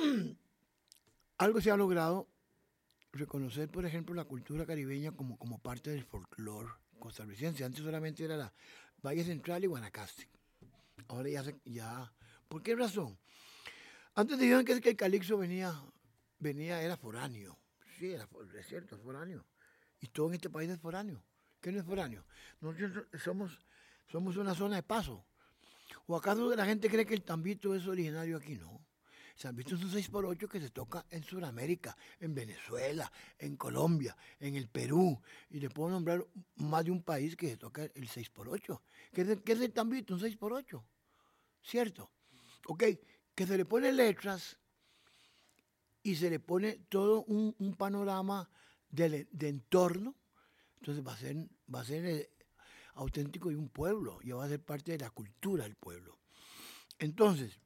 algo 1.38 1.60
se 1.60 1.70
ha 1.70 1.76
logrado 1.76 2.28
reconocer, 3.12 3.68
por 3.68 3.84
ejemplo, 3.84 4.14
la 4.14 4.24
cultura 4.24 4.66
caribeña 4.66 5.12
como, 5.12 5.38
como 5.38 5.58
parte 5.58 5.90
del 5.90 6.04
folclore 6.04 6.68
costarricense. 6.98 7.64
Antes 7.64 7.82
solamente 7.82 8.24
era 8.24 8.36
la 8.36 8.52
Valle 9.02 9.24
Central 9.24 9.64
y 9.64 9.66
Guanacaste. 9.66 10.28
Ahora 11.08 11.28
ya, 11.28 11.42
se, 11.42 11.56
ya 11.64 12.12
¿Por 12.50 12.64
qué 12.64 12.74
razón? 12.74 13.16
Antes 14.16 14.36
dijeron 14.36 14.64
que, 14.64 14.72
el 14.72 14.96
calixo 14.96 15.38
venía, 15.38 15.72
venía, 16.40 16.82
era 16.82 16.96
foráneo. 16.96 17.56
Sí, 17.96 18.12
era, 18.12 18.28
es 18.58 18.66
cierto, 18.66 18.96
es 18.96 19.02
foráneo. 19.02 19.46
Y 20.00 20.08
todo 20.08 20.26
en 20.28 20.34
este 20.34 20.50
país 20.50 20.68
es 20.68 20.80
foráneo. 20.80 21.22
¿Qué 21.60 21.70
no 21.70 21.78
es 21.78 21.86
foráneo? 21.86 22.24
Nosotros 22.60 23.06
somos, 23.22 23.60
somos 24.10 24.36
una 24.36 24.52
zona 24.52 24.76
de 24.76 24.82
paso. 24.82 25.24
¿O 26.08 26.16
acaso 26.16 26.52
la 26.56 26.66
gente 26.66 26.90
cree 26.90 27.06
que 27.06 27.14
el 27.14 27.22
tambito 27.22 27.72
es 27.72 27.86
originario 27.86 28.36
aquí? 28.36 28.56
No. 28.56 28.84
Se 29.40 29.48
han 29.48 29.56
visto 29.56 29.74
un 29.74 29.80
6x8 29.80 30.48
que 30.50 30.60
se 30.60 30.68
toca 30.68 31.06
en 31.08 31.24
Sudamérica, 31.24 31.96
en 32.18 32.34
Venezuela, 32.34 33.10
en 33.38 33.56
Colombia, 33.56 34.14
en 34.38 34.54
el 34.54 34.68
Perú. 34.68 35.18
Y 35.48 35.60
le 35.60 35.70
puedo 35.70 35.88
nombrar 35.88 36.22
más 36.56 36.84
de 36.84 36.90
un 36.90 37.02
país 37.02 37.36
que 37.36 37.48
se 37.48 37.56
toca 37.56 37.84
el 37.84 38.06
6x8. 38.06 38.80
¿Qué 39.14 39.22
es, 39.22 39.60
el 39.62 39.72
tambito? 39.72 40.12
Un 40.12 40.20
6x8. 40.20 40.84
¿Cierto? 41.62 42.10
Ok, 42.66 42.84
que 43.34 43.46
se 43.46 43.56
le 43.56 43.64
pone 43.64 43.90
letras 43.92 44.58
y 46.02 46.16
se 46.16 46.28
le 46.28 46.38
pone 46.38 46.80
todo 46.90 47.22
un, 47.22 47.74
panorama 47.78 48.50
de, 48.90 49.26
entorno. 49.40 50.16
Entonces 50.80 51.02
va 51.02 51.14
a 51.14 51.16
ser, 51.16 51.48
va 51.74 51.80
a 51.80 51.84
ser 51.86 52.04
eh, 52.04 52.30
auténtico 52.92 53.48
de 53.48 53.56
un 53.56 53.70
pueblo, 53.70 54.18
y 54.22 54.32
va 54.32 54.44
a 54.44 54.48
ser 54.48 54.62
parte 54.62 54.92
de 54.92 54.98
la 54.98 55.08
cultura 55.08 55.64
del 55.64 55.76
pueblo. 55.76 56.18
Entonces, 56.98 57.58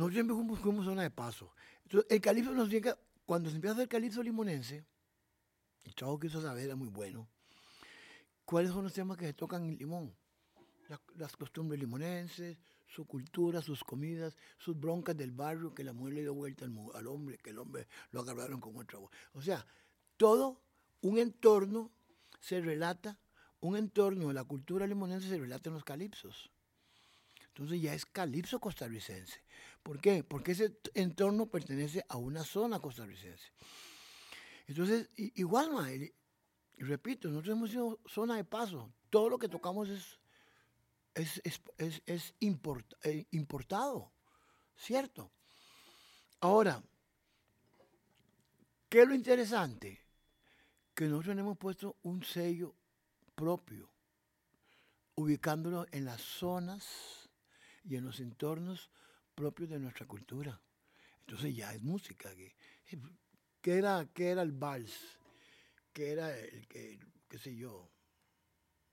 nosotros 0.00 0.14
siempre 0.14 0.34
fuimos, 0.34 0.58
fuimos 0.60 0.84
zona 0.86 1.02
de 1.02 1.10
paso. 1.10 1.52
Entonces, 1.82 2.10
el 2.10 2.22
calipso 2.22 2.52
nos 2.52 2.70
llega, 2.70 2.96
cuando 3.26 3.50
se 3.50 3.56
empieza 3.56 3.72
a 3.72 3.74
hacer 3.74 3.82
el 3.82 3.88
calipso 3.88 4.22
limonense, 4.22 4.82
el 5.84 5.94
que 5.94 6.26
hizo 6.26 6.40
saber 6.40 6.64
era 6.64 6.74
muy 6.74 6.88
bueno, 6.88 7.28
¿cuáles 8.46 8.70
son 8.70 8.84
los 8.84 8.94
temas 8.94 9.18
que 9.18 9.26
se 9.26 9.34
tocan 9.34 9.64
en 9.64 9.76
Limón? 9.76 10.14
Las, 11.16 11.36
costumbres 11.36 11.78
limonenses, 11.78 12.56
su 12.86 13.04
cultura, 13.04 13.60
sus 13.60 13.84
comidas, 13.84 14.38
sus 14.56 14.78
broncas 14.78 15.16
del 15.18 15.32
barrio, 15.32 15.74
que 15.74 15.84
la 15.84 15.92
mujer 15.92 16.14
le 16.14 16.20
dio 16.22 16.32
vuelta 16.32 16.64
al, 16.64 17.06
hombre, 17.06 17.36
que 17.36 17.50
el 17.50 17.58
hombre 17.58 17.86
lo 18.10 18.22
agarraron 18.22 18.58
con 18.58 18.76
otra 18.78 18.98
voz. 18.98 19.10
O 19.34 19.42
sea, 19.42 19.66
todo 20.16 20.62
un 21.02 21.18
entorno 21.18 21.90
se 22.40 22.62
relata, 22.62 23.18
un 23.60 23.76
entorno 23.76 24.28
de 24.28 24.34
la 24.34 24.44
cultura 24.44 24.86
limonense 24.86 25.28
se 25.28 25.38
relata 25.38 25.68
en 25.68 25.74
los 25.74 25.84
calipsos. 25.84 26.50
Entonces 27.48 27.82
ya 27.82 27.92
es 27.92 28.06
calipso 28.06 28.58
costarricense. 28.58 29.42
¿Por 29.82 30.00
qué? 30.00 30.22
Porque 30.22 30.52
ese 30.52 30.78
entorno 30.94 31.46
pertenece 31.46 32.04
a 32.08 32.16
una 32.16 32.44
zona 32.44 32.80
costarricense. 32.80 33.52
Entonces, 34.66 35.08
igual, 35.16 35.70
repito, 36.78 37.28
nosotros 37.28 37.56
hemos 37.56 37.70
sido 37.70 38.00
zona 38.06 38.36
de 38.36 38.44
paso. 38.44 38.92
Todo 39.08 39.28
lo 39.28 39.38
que 39.38 39.48
tocamos 39.48 39.88
es, 39.88 40.20
es, 41.14 42.34
eh, 43.02 43.26
importado, 43.30 44.12
¿cierto? 44.76 45.32
Ahora, 46.40 46.82
¿qué 48.88 49.02
es 49.02 49.08
lo 49.08 49.14
interesante? 49.14 50.00
Que 50.94 51.06
nosotros 51.06 51.36
hemos 51.36 51.58
puesto 51.58 51.96
un 52.02 52.22
sello 52.22 52.76
propio, 53.34 53.90
ubicándolo 55.16 55.86
en 55.90 56.04
las 56.04 56.20
zonas 56.20 57.28
y 57.84 57.96
en 57.96 58.04
los 58.04 58.20
entornos 58.20 58.90
propios 59.40 59.70
de 59.70 59.78
nuestra 59.78 60.06
cultura. 60.06 60.60
Entonces 61.20 61.56
ya 61.56 61.72
es 61.72 61.80
música. 61.80 62.30
¿Qué, 62.34 62.54
qué 63.62 63.78
era, 63.78 64.06
qué 64.12 64.30
era 64.32 64.42
el 64.42 64.52
vals? 64.52 65.18
¿Qué 65.94 66.12
era 66.12 66.36
el 66.36 66.68
que, 66.68 66.98
qué 67.26 67.38
sé 67.38 67.56
yo, 67.56 67.90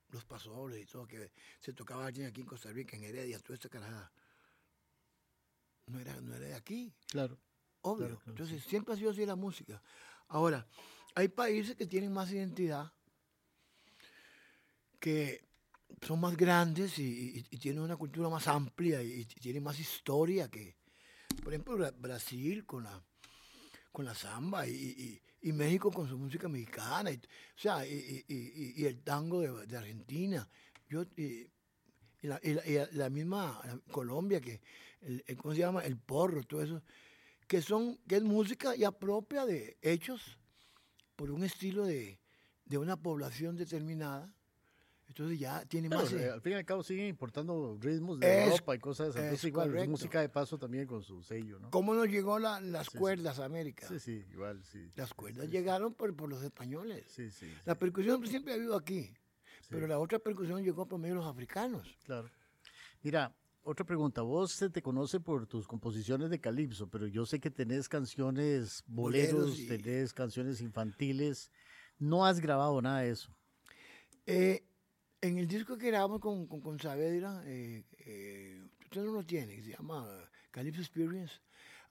los 0.10 0.24
pasoles 0.24 0.82
y 0.82 0.86
todo, 0.86 1.06
que 1.06 1.34
se 1.60 1.74
tocaba 1.74 2.06
alguien 2.06 2.28
aquí 2.28 2.42
en 2.42 2.48
Costa 2.48 2.72
Rica, 2.72 2.96
en 2.96 3.04
Heredia, 3.04 3.40
toda 3.40 3.56
esta 3.56 3.68
carajada? 3.68 4.10
No 5.88 6.00
era, 6.00 6.20
no 6.22 6.34
era 6.34 6.48
de 6.48 6.56
aquí. 6.56 6.94
Claro. 7.08 7.38
Obvio. 7.82 8.22
Entonces 8.26 8.64
siempre 8.64 8.94
ha 8.94 8.98
sido 8.98 9.12
así 9.12 9.26
la 9.26 9.36
música. 9.36 9.82
Ahora, 10.30 10.66
hay 11.14 11.28
países 11.28 11.76
que 11.76 11.86
tienen 11.86 12.14
más 12.14 12.32
identidad, 12.32 12.94
que 15.00 15.47
son 16.02 16.20
más 16.20 16.36
grandes 16.38 17.00
y, 17.00 17.44
tienen 17.60 17.82
una 17.82 17.96
cultura 17.98 18.30
más 18.30 18.48
amplia 18.48 19.02
y, 19.02 19.26
tienen 19.26 19.64
más 19.64 19.80
historia 19.80 20.50
que, 20.50 20.76
por 21.44 21.54
ejemplo, 21.54 21.78
Brasil 21.98 22.66
con 22.66 22.84
la, 22.84 23.02
con 23.92 24.06
la 24.06 24.14
samba 24.14 24.68
y, 24.68 25.22
y 25.42 25.52
México 25.54 25.92
con 25.92 26.08
su 26.08 26.18
música 26.18 26.48
mexicana, 26.48 27.12
y, 27.12 27.16
o 27.16 27.20
sea, 27.60 27.86
y, 27.86 28.26
y- 28.28 28.36
y- 28.36 28.82
y 28.82 28.86
el 28.86 29.02
tango 29.02 29.42
de, 29.42 29.78
Argentina. 29.78 30.48
Yo, 30.90 31.04
y, 31.16 31.50
y 32.22 32.28
la, 32.28 32.40
y 32.44 32.54
la- 32.54 32.66
y 32.66 32.96
la 32.96 33.10
misma 33.10 33.62
Colombia, 33.92 34.42
que, 34.42 34.62
el, 35.02 35.24
el- 35.28 35.38
¿cómo 35.38 35.54
se 35.54 35.60
llama? 35.60 35.86
El 35.86 35.98
porro, 35.98 36.44
todo 36.44 36.62
eso, 36.62 36.82
que, 37.48 37.62
son, 37.62 37.98
que 38.08 38.18
es 38.18 38.24
música 38.24 38.76
ya 38.76 38.92
propia 38.92 39.46
de 39.46 39.78
hechos 39.82 40.38
por 41.16 41.32
un 41.32 41.44
estilo 41.44 41.86
de, 41.86 42.20
de 42.66 42.78
una 42.78 42.98
población 42.98 43.56
determinada. 43.56 44.34
Entonces 45.18 45.40
ya 45.40 45.66
tiene 45.66 45.90
más... 45.90 46.12
eh, 46.14 46.26
eh, 46.26 46.30
al 46.30 46.42
fin 46.42 46.52
y 46.52 46.56
al 46.56 46.66
cabo 46.66 46.84
siguen 46.84 47.08
importando 47.08 47.76
ritmos 47.82 48.20
de 48.20 48.44
Es- 48.44 48.52
Europa 48.52 48.76
y 48.76 48.80
cosas. 48.80 49.08
Entonces, 49.08 49.34
es 49.34 49.44
igual, 49.46 49.70
correcto. 49.70 49.90
música 49.90 50.22
de 50.22 50.30
paso 50.30 50.60
también 50.60 50.86
con 50.86 51.02
su 51.02 51.24
sello, 51.24 51.60
¿no? 51.60 51.72
¿Cómo 51.72 51.96
nos 51.96 52.08
llegó 52.08 52.38
la- 52.38 52.62
las 52.62 52.86
Sí, 52.88 52.98
cuerdas 53.00 53.40
a 53.40 53.46
América? 53.46 53.88
Sí, 53.88 54.00
sí, 54.00 54.24
igual, 54.32 54.64
sí. 54.64 54.92
Las 54.96 55.14
cuerdas 55.16 55.50
llegaron 55.50 55.96
por, 55.96 56.16
por 56.16 56.30
los 56.30 56.44
españoles. 56.44 57.06
Sí, 57.10 57.32
sí, 57.32 57.52
La 57.66 57.74
percusión 57.74 58.26
siempre 58.28 58.54
ha 58.54 58.56
habido 58.58 58.76
aquí, 58.76 59.12
pero 59.70 59.88
la 59.88 59.98
otra 59.98 60.20
percusión 60.20 60.64
llegó 60.64 60.88
por 60.88 61.00
medio 61.00 61.16
de 61.16 61.22
los 61.22 61.28
africanos. 61.30 61.98
claro. 62.06 62.30
Mira, 63.02 63.34
otra 63.64 63.86
pregunta. 63.86 64.22
Vos 64.22 64.52
se 64.52 64.70
te 64.70 64.82
conoce 64.82 65.20
por 65.20 65.46
tus 65.48 65.68
composiciones 65.68 66.30
de 66.30 66.40
calipso, 66.40 66.88
pero 66.90 67.08
yo 67.08 67.26
sé 67.26 67.40
que 67.40 67.50
tenés 67.52 67.90
canciones 67.90 68.84
boleros, 68.88 69.34
Boleros 69.34 69.60
y- 69.60 69.68
tenés 69.68 70.14
canciones 70.14 70.62
infantiles. 70.62 71.52
No 72.00 72.26
has 72.26 72.40
grabado 72.40 72.82
nada 72.82 73.02
de 73.02 73.10
eso. 73.12 73.36
Eh, 74.26 74.64
en 75.22 75.38
el 75.38 75.48
disco 75.48 75.78
que 75.78 75.88
grabamos 75.88 76.20
con, 76.20 76.48
con, 76.48 76.80
Saavedra, 76.80 77.42
eh, 77.46 77.84
eh, 78.06 78.62
usted 78.84 79.04
no 79.04 79.12
lo 79.14 79.24
tiene, 79.26 79.62
se 79.62 79.72
llama 79.72 80.06
Calypso 80.52 80.82
Experience. 80.82 81.36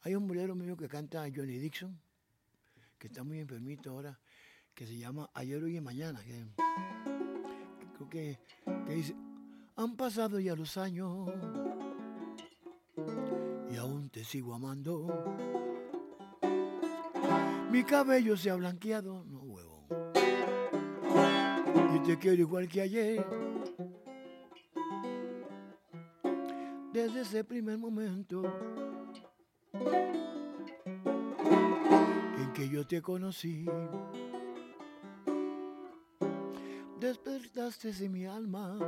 Hay 0.03 0.15
un 0.15 0.27
bolero 0.29 0.55
mío 0.55 0.77
que 0.77 0.89
canta 0.89 1.27
Johnny 1.35 1.59
Dixon, 1.59 1.99
que 2.99 3.09
está 3.09 3.25
muy 3.25 3.41
enfermito 3.41 3.91
ahora, 3.91 4.19
que 4.75 4.87
se 4.87 4.97
llama 4.97 5.29
Ayer, 5.35 5.63
Hoy 5.63 5.77
y 5.77 5.81
Mañana. 5.81 6.21
Creo 7.97 8.09
que, 8.09 8.39
que 8.87 8.95
dice, 8.95 9.15
han 9.75 9.97
pasado 9.97 10.39
ya 10.39 10.55
los 10.55 10.77
años 10.77 11.31
y 13.71 13.77
aún 13.77 14.09
te 14.11 14.25
sigo 14.25 14.55
amando. 14.55 15.07
Mi 17.71 17.83
cabello 17.83 18.37
se 18.37 18.51
ha 18.51 18.55
blanqueado, 18.55 19.25
no 19.25 19.46
huevo. 21.77 21.97
Y 21.97 22.01
te 22.01 22.19
quiero 22.19 22.43
igual 22.43 22.69
que 22.69 22.81
ayer. 22.83 23.25
Desde 26.93 27.21
ese 27.21 27.45
primer 27.45 27.77
momento 27.79 28.43
en 32.39 32.53
que 32.55 32.69
yo 32.71 32.87
te 32.87 33.03
conocí, 33.03 33.67
despertaste 36.99 37.91
en 38.03 38.13
mi 38.13 38.25
alma 38.25 38.79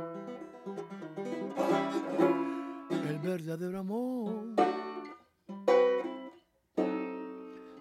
el 3.07 3.19
verdadero 3.19 3.79
amor. 3.79 4.55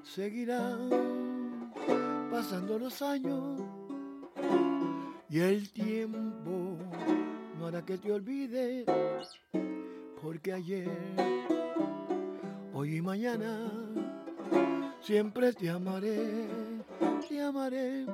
Seguirán 0.02 1.70
pasando 2.30 2.78
los 2.78 3.00
años 3.00 3.77
y 5.30 5.40
el 5.40 5.70
tiempo 5.72 6.78
no 7.58 7.66
hará 7.66 7.84
que 7.84 7.98
te 7.98 8.12
olvides, 8.12 8.86
porque 10.22 10.52
ayer, 10.52 10.88
hoy 12.72 12.96
y 12.96 13.02
mañana 13.02 13.70
siempre 15.00 15.52
te 15.52 15.68
amaré, 15.68 16.46
te 17.28 17.42
amaré. 17.42 18.06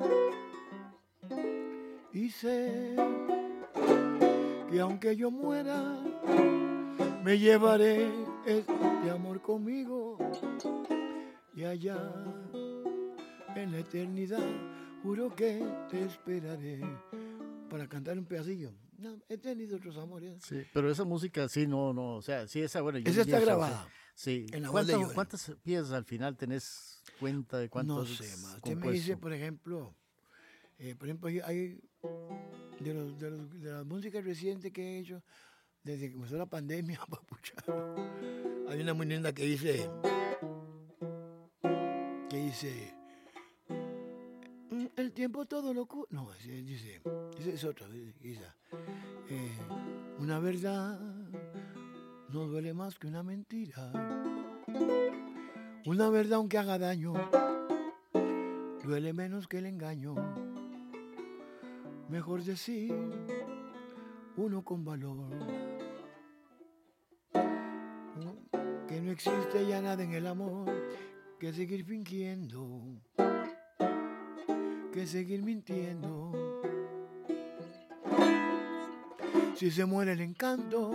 Y 2.12 2.30
sé 2.30 2.96
que 4.70 4.80
aunque 4.80 5.14
yo 5.14 5.30
muera, 5.30 6.00
me 7.22 7.38
llevaré 7.38 8.08
este 8.44 9.10
amor 9.10 9.40
conmigo 9.40 10.18
y 11.54 11.64
allá 11.64 11.96
en 13.54 13.72
la 13.72 13.78
eternidad 13.78 14.42
juro 15.04 15.34
que 15.36 15.62
te 15.90 16.02
esperaré 16.04 16.80
para 17.70 17.86
cantar 17.88 18.18
un 18.18 18.24
pedacillo. 18.24 18.72
No, 18.98 19.16
he 19.28 19.36
tenido 19.38 19.76
otros 19.76 19.96
amores. 19.98 20.42
Sí, 20.44 20.62
pero 20.72 20.90
esa 20.90 21.04
música 21.04 21.48
sí, 21.48 21.66
no, 21.66 21.92
no, 21.92 22.16
o 22.16 22.22
sea, 22.22 22.46
sí, 22.48 22.60
esa, 22.62 22.80
bueno. 22.80 22.98
yo 22.98 23.10
Esa 23.10 23.20
está 23.20 23.38
grabada. 23.40 23.88
Sí. 24.14 24.46
en 24.52 24.62
la 24.62 24.70
¿Cuántas, 24.70 24.96
Joel. 24.96 25.14
¿Cuántas 25.14 25.52
piezas 25.62 25.92
al 25.92 26.04
final 26.04 26.36
tenés 26.36 27.02
cuenta 27.20 27.58
de 27.58 27.68
cuántas 27.68 27.96
No 27.96 28.04
sé, 28.06 28.24
más. 28.42 28.54
Usted 28.56 28.76
me 28.76 28.90
dice, 28.92 29.16
por 29.16 29.32
ejemplo, 29.32 29.94
eh, 30.78 30.94
por 30.94 31.08
ejemplo, 31.08 31.28
hay, 31.44 31.80
de, 32.80 32.94
los, 32.94 33.18
de, 33.18 33.30
los- 33.30 33.60
de 33.60 33.70
las 33.72 33.84
músicas 33.84 34.24
recientes 34.24 34.72
que 34.72 34.82
he 34.82 34.98
hecho, 35.00 35.22
desde 35.82 36.06
que 36.08 36.12
comenzó 36.14 36.36
la 36.38 36.46
pandemia, 36.46 36.98
papucha, 37.10 37.54
hay 38.68 38.80
una 38.80 38.94
muy 38.94 39.06
linda 39.06 39.32
que 39.34 39.44
dice, 39.44 39.90
que 42.30 42.36
dice, 42.36 42.94
"Mm, 42.96 43.03
el 44.96 45.12
tiempo 45.12 45.46
todo 45.46 45.72
lo 45.74 45.86
cu-". 45.86 46.06
No, 46.10 46.32
ese 46.32 46.62
dice, 46.62 47.02
esa 47.38 47.50
es 47.50 47.64
otra, 47.64 47.86
quizá. 48.20 48.54
Eh, 49.28 49.58
una 50.18 50.38
verdad 50.38 50.98
no 52.28 52.46
duele 52.46 52.74
más 52.74 52.98
que 52.98 53.06
una 53.06 53.22
mentira. 53.22 53.92
Una 55.86 56.08
verdad 56.08 56.38
aunque 56.38 56.58
haga 56.58 56.78
daño, 56.78 57.12
duele 58.82 59.12
menos 59.12 59.46
que 59.46 59.58
el 59.58 59.66
engaño. 59.66 60.14
Mejor 62.08 62.42
decir 62.42 62.94
uno 64.36 64.64
con 64.64 64.84
valor. 64.84 65.30
Que 68.88 69.00
no 69.00 69.10
existe 69.10 69.66
ya 69.66 69.80
nada 69.80 70.02
en 70.02 70.12
el 70.12 70.26
amor 70.26 70.70
que 71.38 71.52
seguir 71.52 71.84
fingiendo, 71.84 73.00
que 74.94 75.08
seguir 75.08 75.42
mintiendo. 75.42 76.30
Si 79.56 79.68
se 79.72 79.84
muere 79.84 80.12
el 80.12 80.20
encanto 80.20 80.92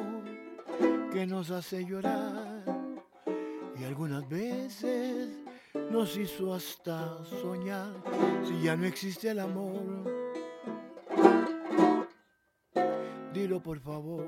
que 1.12 1.28
nos 1.28 1.52
hace 1.52 1.84
llorar 1.84 2.64
y 3.78 3.84
algunas 3.84 4.28
veces 4.30 5.28
nos 5.91 6.16
hizo 6.16 6.54
hasta 6.54 7.22
soñar 7.26 7.91
si 8.47 8.62
ya 8.62 8.78
no 8.78 8.86
existe 8.86 9.32
el 9.32 9.39
amor. 9.39 9.84
Dilo 13.34 13.62
por 13.62 13.82
favor. 13.82 14.24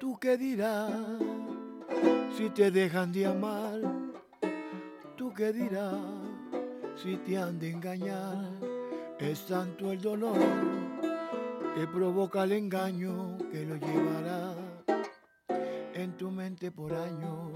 ¿Tú 0.00 0.18
qué 0.18 0.36
dirás 0.36 0.90
si 2.36 2.50
te 2.50 2.72
dejan 2.72 3.12
de 3.12 3.26
amar? 3.26 3.93
¿Tú 5.34 5.42
qué 5.42 5.52
dirás 5.52 5.96
si 6.94 7.16
te 7.16 7.36
han 7.36 7.58
de 7.58 7.70
engañar? 7.70 8.52
Es 9.18 9.46
tanto 9.46 9.90
el 9.90 10.00
dolor 10.00 10.38
que 11.74 11.88
provoca 11.88 12.44
el 12.44 12.52
engaño 12.52 13.36
que 13.50 13.66
lo 13.66 13.74
llevará 13.74 14.54
en 15.92 16.16
tu 16.16 16.30
mente 16.30 16.70
por 16.70 16.94
años. 16.94 17.50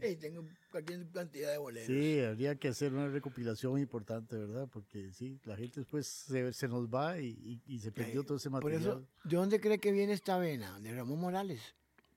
Sí, 0.00 0.16
tengo 0.16 0.46
cualquier 0.70 1.08
cantidad 1.10 1.50
de 1.52 1.58
boleros. 1.58 1.86
Sí, 1.88 2.20
habría 2.20 2.54
que 2.56 2.68
hacer 2.68 2.92
una 2.92 3.08
recopilación 3.08 3.78
importante, 3.78 4.36
¿verdad? 4.36 4.68
Porque 4.72 5.12
sí, 5.12 5.40
la 5.44 5.56
gente 5.56 5.80
después 5.80 6.06
se, 6.06 6.52
se 6.52 6.68
nos 6.68 6.86
va 6.88 7.18
y, 7.18 7.28
y- 7.66 7.74
y 7.74 7.78
se 7.80 7.90
perdió 7.90 8.22
todo 8.24 8.36
ese 8.38 8.48
Por 8.50 8.62
material. 8.64 8.82
eso, 8.82 9.06
¿de 9.28 9.36
dónde 9.36 9.60
cree 9.60 9.78
que 9.78 9.90
viene 9.92 10.12
esta 10.12 10.38
vena? 10.38 10.78
De 10.80 10.94
Ramón 10.94 11.18
Morales. 11.20 11.60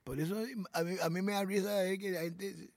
Por 0.03 0.19
eso 0.19 0.35
a 0.73 0.83
mí, 0.83 0.95
a 1.01 1.09
mí 1.09 1.21
me 1.21 1.31
da 1.33 1.43
risa 1.45 1.75
ver 1.81 1.97
que 1.99 2.11
la 2.11 2.21
gente 2.21 2.71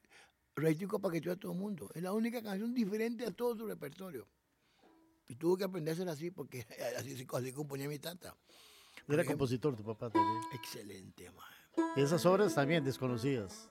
Raitico 0.57 1.01
paqueteó 1.01 1.33
a 1.33 1.37
todo 1.37 1.53
el 1.53 1.59
mundo. 1.59 1.91
Es 1.95 2.03
la 2.03 2.13
única 2.13 2.43
canción 2.43 2.73
diferente 2.75 3.27
a 3.27 3.31
todo 3.31 3.57
su 3.57 3.67
repertorio. 3.67 4.27
Y 5.27 5.37
tuvo 5.37 5.57
que 5.57 5.65
aprendérsela 5.65 6.13
así 6.13 6.31
porque 6.31 6.67
así, 6.99 7.27
así 7.33 7.53
componía 7.53 7.89
mi 7.89 7.99
tata. 7.99 8.37
Por 9.07 9.15
Era 9.17 9.25
compositor 9.25 9.75
tu 9.77 9.83
papá 9.85 10.09
también. 10.11 10.43
Excelente, 10.55 11.31
man. 11.31 11.45
Y 11.97 12.03
esas 12.03 12.25
obras 12.25 12.55
también 12.55 12.85
desconocidas. 12.85 13.69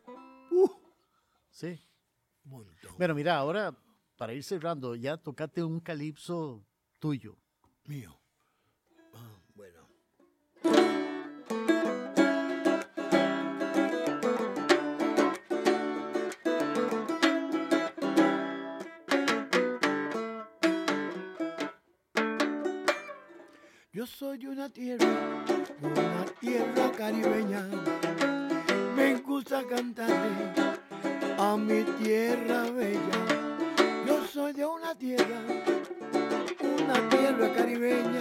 Sí. 1.54 1.80
Bueno, 2.98 3.14
mira, 3.14 3.38
ahora, 3.38 3.74
para 4.18 4.34
ir 4.34 4.44
cerrando, 4.44 4.96
ya 4.96 5.18
tocate 5.18 5.64
un 5.64 5.80
calipso 5.80 6.66
tuyo. 7.00 7.38
Mío. 7.86 8.20
Ah, 9.14 9.40
bueno. 9.54 9.88
Yo 23.92 24.08
soy 24.08 24.48
una 24.48 24.70
tierra, 24.72 25.46
una 25.82 26.26
tierra 26.42 26.92
caribeña. 26.94 27.70
Me 28.96 29.20
gusta 29.22 29.64
cantar 29.68 30.83
a 31.38 31.58
mi 31.58 31.84
tierra 31.84 32.64
bella. 32.72 33.00
Yo 34.06 34.26
soy 34.32 34.54
de 34.54 34.66
una 34.66 34.94
tierra, 34.96 35.40
una 36.62 37.10
tierra 37.10 37.54
caribeña. 37.54 38.20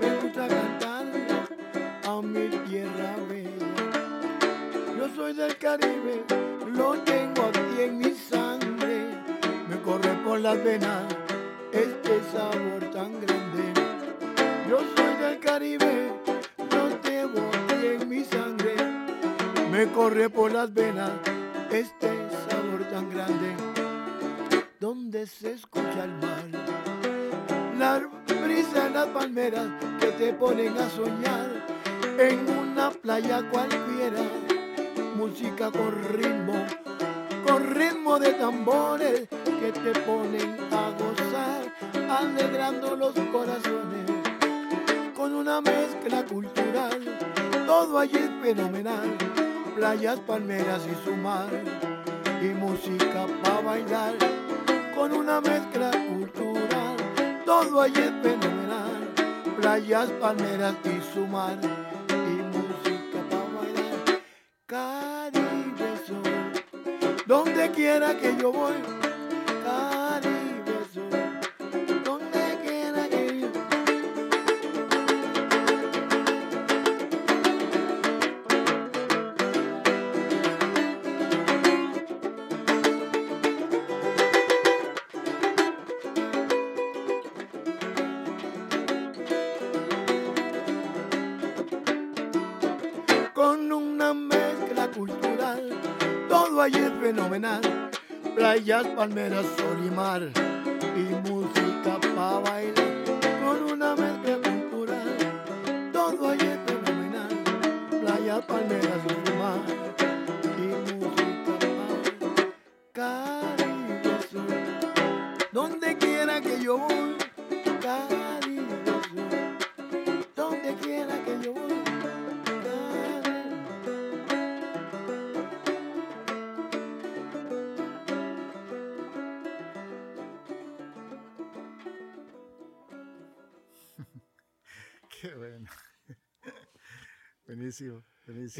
Me 0.00 0.16
gusta 0.22 0.48
cantarle 0.48 1.26
a 2.04 2.22
mi 2.22 2.48
tierra 2.68 3.16
bella. 3.28 3.48
Yo 4.96 5.08
soy 5.14 5.32
del 5.32 5.56
Caribe, 5.56 6.24
lo 6.72 6.94
tengo 6.98 7.42
aquí 7.42 7.82
en 7.82 7.98
mi 7.98 8.12
sangre. 8.12 9.14
Me 9.68 9.80
corre 9.82 10.12
por 10.24 10.40
las 10.40 10.62
venas 10.62 11.04
este 11.72 12.20
sabor 12.32 12.90
tan 12.92 13.12
grande. 13.20 13.72
Yo 14.68 14.78
soy 14.96 15.14
del 15.20 15.38
Caribe, 15.38 16.12
lo 16.58 16.88
tengo 16.98 17.40
aquí 17.40 17.86
en 18.00 18.08
mi 18.08 18.24
sangre. 18.24 18.74
Me 19.70 19.86
corre 19.92 20.28
por 20.28 20.52
las 20.52 20.72
venas 20.72 21.10
este 21.70 22.08
sabor 22.48 22.82
tan 22.90 23.10
grande. 23.10 23.56
Donde 24.80 25.26
se 25.26 25.52
escucha 25.52 26.04
el 26.04 26.12
mar, 26.14 26.44
la 27.78 28.08
brisa 28.42 28.86
en 28.86 28.94
las 28.94 29.06
palmeras 29.08 29.68
que 30.00 30.06
te 30.12 30.32
ponen 30.32 30.76
a 30.78 30.88
soñar 30.90 31.66
en 32.18 32.48
una 32.50 32.90
playa 32.90 33.42
cualquiera. 33.50 34.22
Música 35.16 35.70
con 35.70 36.02
ritmo, 36.12 36.54
con 37.46 37.74
ritmo 37.74 38.18
de 38.18 38.32
tambores 38.34 39.28
que 39.28 39.72
te 39.72 40.00
ponen 40.00 40.56
a 40.72 40.90
gozar, 40.90 41.74
alegrando 42.08 42.96
los 42.96 43.12
corazones 43.32 44.10
con 45.16 45.34
una 45.34 45.60
mezcla 45.60 46.24
cultural. 46.24 47.18
Todo 47.66 47.98
allí 47.98 48.16
es 48.16 48.30
fenomenal, 48.40 49.18
playas, 49.78 50.18
palmeras 50.20 50.82
y 50.90 51.04
su 51.04 51.14
mar, 51.16 51.48
y 52.42 52.46
música 52.46 53.26
para 53.42 53.60
bailar 53.60 54.14
con 54.94 55.12
una 55.12 55.40
mezcla 55.40 55.90
cultural. 55.92 56.96
Todo 57.46 57.82
allí 57.82 58.00
es 58.00 58.12
fenomenal, 58.20 59.14
playas, 59.60 60.10
palmeras 60.20 60.74
y 60.84 61.14
su 61.14 61.24
mar, 61.28 61.56
y 62.10 62.42
música 62.56 63.18
para 63.30 63.44
bailar. 63.56 64.20
Caribe 64.66 65.90
Sol, 66.06 67.22
donde 67.26 67.70
quiera 67.70 68.18
que 68.18 68.36
yo 68.36 68.50
voy. 68.50 69.07
Palmeras, 98.86 99.46
sol 99.56 99.84
y 99.84 99.90
mar. 99.90 100.57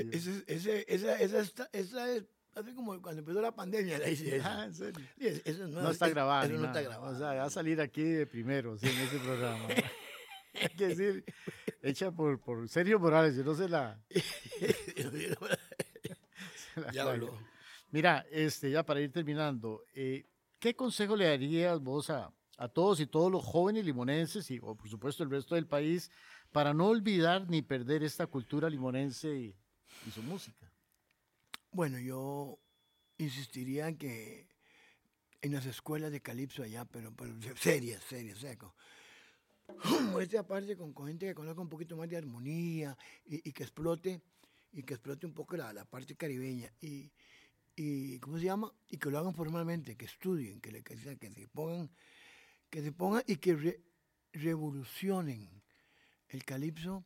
Buenísimo. 0.05 0.36
Ese, 0.46 0.55
ese, 0.55 0.84
esa, 0.94 1.20
esa, 1.20 1.40
está- 1.40 1.70
esa 1.72 2.12
es 2.12 2.24
así 2.55 2.74
como 2.74 3.01
cuando 3.03 3.20
empezó 3.20 3.40
la 3.40 3.55
pandemia. 3.55 3.99
La 3.99 4.09
hice 4.09 4.36
esa. 4.36 4.61
Ah, 4.61 4.64
en 4.66 4.74
serio. 4.74 5.07
Sí, 5.18 5.26
es- 5.26 5.42
eso 5.44 5.66
No 5.68 5.90
está 5.90 6.07
es- 6.07 6.14
grabado. 6.14 6.44
Eso 6.44 6.53
ni 6.55 6.59
no 6.61 6.66
nada. 6.66 6.80
está 6.80 6.90
grabado. 6.90 7.14
O 7.14 7.18
sea, 7.18 7.34
va 7.34 7.44
a 7.44 7.51
salir 7.51 7.80
aquí 7.80 8.03
de 8.03 8.26
primero, 8.26 8.76
sí, 8.78 8.86
en 8.88 8.99
este 8.99 9.18
programa. 9.18 9.66
Hay 10.55 10.68
que 10.76 10.88
decir, 10.88 11.24
hecha 11.82 12.11
por, 12.11 12.40
por 12.40 12.68
Sergio 12.68 12.99
Morales, 12.99 13.36
yo 13.36 13.44
no 13.44 13.55
sé 13.55 13.68
la. 13.68 14.01
la 16.76 16.92
ya 16.92 17.03
habló. 17.05 17.38
Mira, 17.90 18.26
este, 18.30 18.70
ya 18.70 18.82
para 18.84 19.01
ir 19.01 19.11
terminando, 19.12 19.84
eh, 19.94 20.26
¿qué 20.59 20.74
consejo 20.74 21.16
le 21.16 21.26
darías 21.26 21.80
vos 21.80 22.11
a, 22.11 22.32
a 22.59 22.68
todos 22.68 23.01
y 23.01 23.07
todos 23.07 23.30
los 23.32 23.44
jóvenes 23.44 23.84
limonenses 23.84 24.51
y, 24.51 24.59
o 24.62 24.74
por 24.74 24.88
supuesto, 24.88 25.22
el 25.22 25.30
resto 25.30 25.55
del 25.55 25.66
país 25.66 26.11
para 26.53 26.74
no 26.74 26.88
olvidar 26.88 27.49
ni 27.49 27.62
perder 27.62 28.03
esta 28.03 28.26
cultura 28.26 28.68
limonense 28.68 29.34
y, 29.34 29.57
y 30.07 30.11
su 30.11 30.22
música? 30.22 30.70
Bueno, 31.72 31.99
yo 31.99 32.59
insistiría 33.18 33.96
que 33.96 34.49
en 35.42 35.53
las 35.53 35.66
escuelas 35.66 36.11
de 36.11 36.20
calipso 36.20 36.62
allá, 36.62 36.84
pero, 36.84 37.12
pero 37.14 37.34
serias, 37.57 38.03
serias, 38.05 38.38
seco. 38.38 38.74
Muestre 40.12 40.38
aparte 40.38 40.76
con, 40.76 40.94
gente 41.07 41.26
que 41.26 41.34
conozca 41.34 41.61
un 41.61 41.68
poquito 41.68 41.96
más 41.96 42.09
de 42.09 42.16
armonía 42.16 42.96
y, 43.26 43.53
que 43.53 43.62
explote 43.62 44.22
y 44.72 44.82
que 44.82 44.94
explote 44.94 45.26
un 45.26 45.34
poco 45.34 45.57
la, 45.57 45.72
la 45.72 45.84
parte 45.84 46.16
caribeña 46.16 46.72
y, 46.80 47.12
y 47.76 48.18
¿cómo 48.18 48.38
se 48.38 48.44
llama? 48.44 48.72
Y 48.88 48.96
que 48.96 49.11
lo 49.11 49.18
hagan 49.18 49.34
formalmente, 49.34 49.96
que 49.96 50.07
estudien, 50.07 50.61
que, 50.61 50.72
le, 50.72 50.82
que, 50.82 50.96
que 50.96 51.30
se 51.30 51.49
pongan, 51.49 51.90
que 52.70 52.82
se 52.82 52.92
pongan 52.92 53.22
y 53.26 53.36
que 53.36 53.55
re- 53.55 53.80
revolucionen 54.32 55.62
el 56.28 56.44
calipso. 56.44 57.05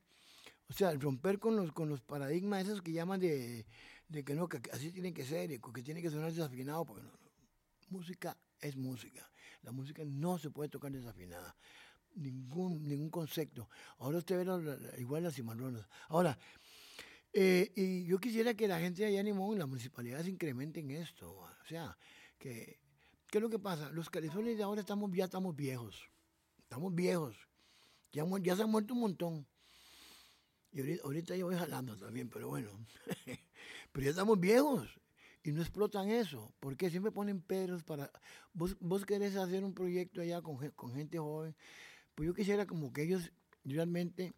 O 0.72 0.74
sea, 0.74 0.90
romper 0.94 1.38
con 1.38 1.54
los, 1.54 1.70
con 1.72 1.90
los 1.90 2.00
paradigmas 2.00 2.64
esos 2.64 2.80
que 2.80 2.92
llaman 2.92 3.20
de, 3.20 3.66
de 4.08 4.24
que 4.24 4.34
no, 4.34 4.48
que 4.48 4.58
así 4.72 4.90
tiene 4.90 5.12
que 5.12 5.22
ser, 5.22 5.60
que 5.60 5.82
tiene 5.82 6.00
que 6.00 6.08
sonar 6.08 6.32
desafinado, 6.32 6.86
porque 6.86 7.02
no, 7.02 7.10
no. 7.10 7.18
música 7.90 8.38
es 8.58 8.74
música. 8.74 9.30
La 9.60 9.70
música 9.70 10.02
no 10.06 10.38
se 10.38 10.48
puede 10.50 10.70
tocar 10.70 10.90
desafinada. 10.90 11.54
Ningún, 12.14 12.88
ningún 12.88 13.10
concepto. 13.10 13.68
Ahora 13.98 14.16
usted 14.16 14.38
ve 14.38 14.46
la- 14.46 14.56
la- 14.56 14.76
la- 14.76 14.98
igual 14.98 15.24
las 15.24 15.34
cimarronas. 15.34 15.86
Ahora, 16.08 16.38
eh, 17.34 17.70
y 17.76 18.04
yo 18.06 18.18
quisiera 18.18 18.54
que 18.54 18.66
la 18.66 18.80
gente 18.80 19.02
de 19.02 19.08
allá 19.08 19.20
en 19.20 19.26
Limón, 19.26 19.58
las 19.58 19.68
municipalidades 19.68 20.26
incrementen 20.26 20.90
esto. 20.90 21.34
O 21.36 21.66
sea, 21.68 21.98
que, 22.38 22.80
¿qué 23.26 23.38
es 23.38 23.42
lo 23.42 23.50
que 23.50 23.58
pasa? 23.58 23.90
Los 23.90 24.08
californios 24.08 24.56
de 24.56 24.62
ahora 24.62 24.80
estamos, 24.80 25.10
ya 25.12 25.24
estamos 25.26 25.54
viejos. 25.54 26.08
Estamos 26.62 26.94
viejos. 26.94 27.36
Ya, 28.10 28.24
ya 28.40 28.56
se 28.56 28.62
han 28.62 28.70
muerto 28.70 28.94
un 28.94 29.00
montón. 29.00 29.46
Y 30.72 30.98
ahorita, 31.00 31.36
yo 31.36 31.46
voy 31.46 31.56
jalando 31.56 31.96
también, 31.98 32.28
pero 32.30 32.48
bueno. 32.48 32.70
pero 33.92 34.04
ya 34.04 34.10
estamos 34.10 34.40
viejos 34.40 34.88
y 35.44 35.52
no 35.52 35.60
explotan 35.60 36.08
eso. 36.08 36.52
porque 36.60 36.90
Siempre 36.90 37.12
ponen 37.12 37.40
peros 37.42 37.82
para... 37.84 38.10
Vos, 38.54 38.76
vos 38.80 39.04
querés 39.04 39.36
hacer 39.36 39.64
un 39.64 39.74
proyecto 39.74 40.20
allá 40.22 40.40
con, 40.40 40.56
con 40.70 40.94
gente 40.94 41.18
joven. 41.18 41.54
Pues 42.14 42.26
yo 42.26 42.34
quisiera 42.34 42.66
como 42.66 42.92
que 42.92 43.02
ellos 43.02 43.32
realmente 43.64 44.32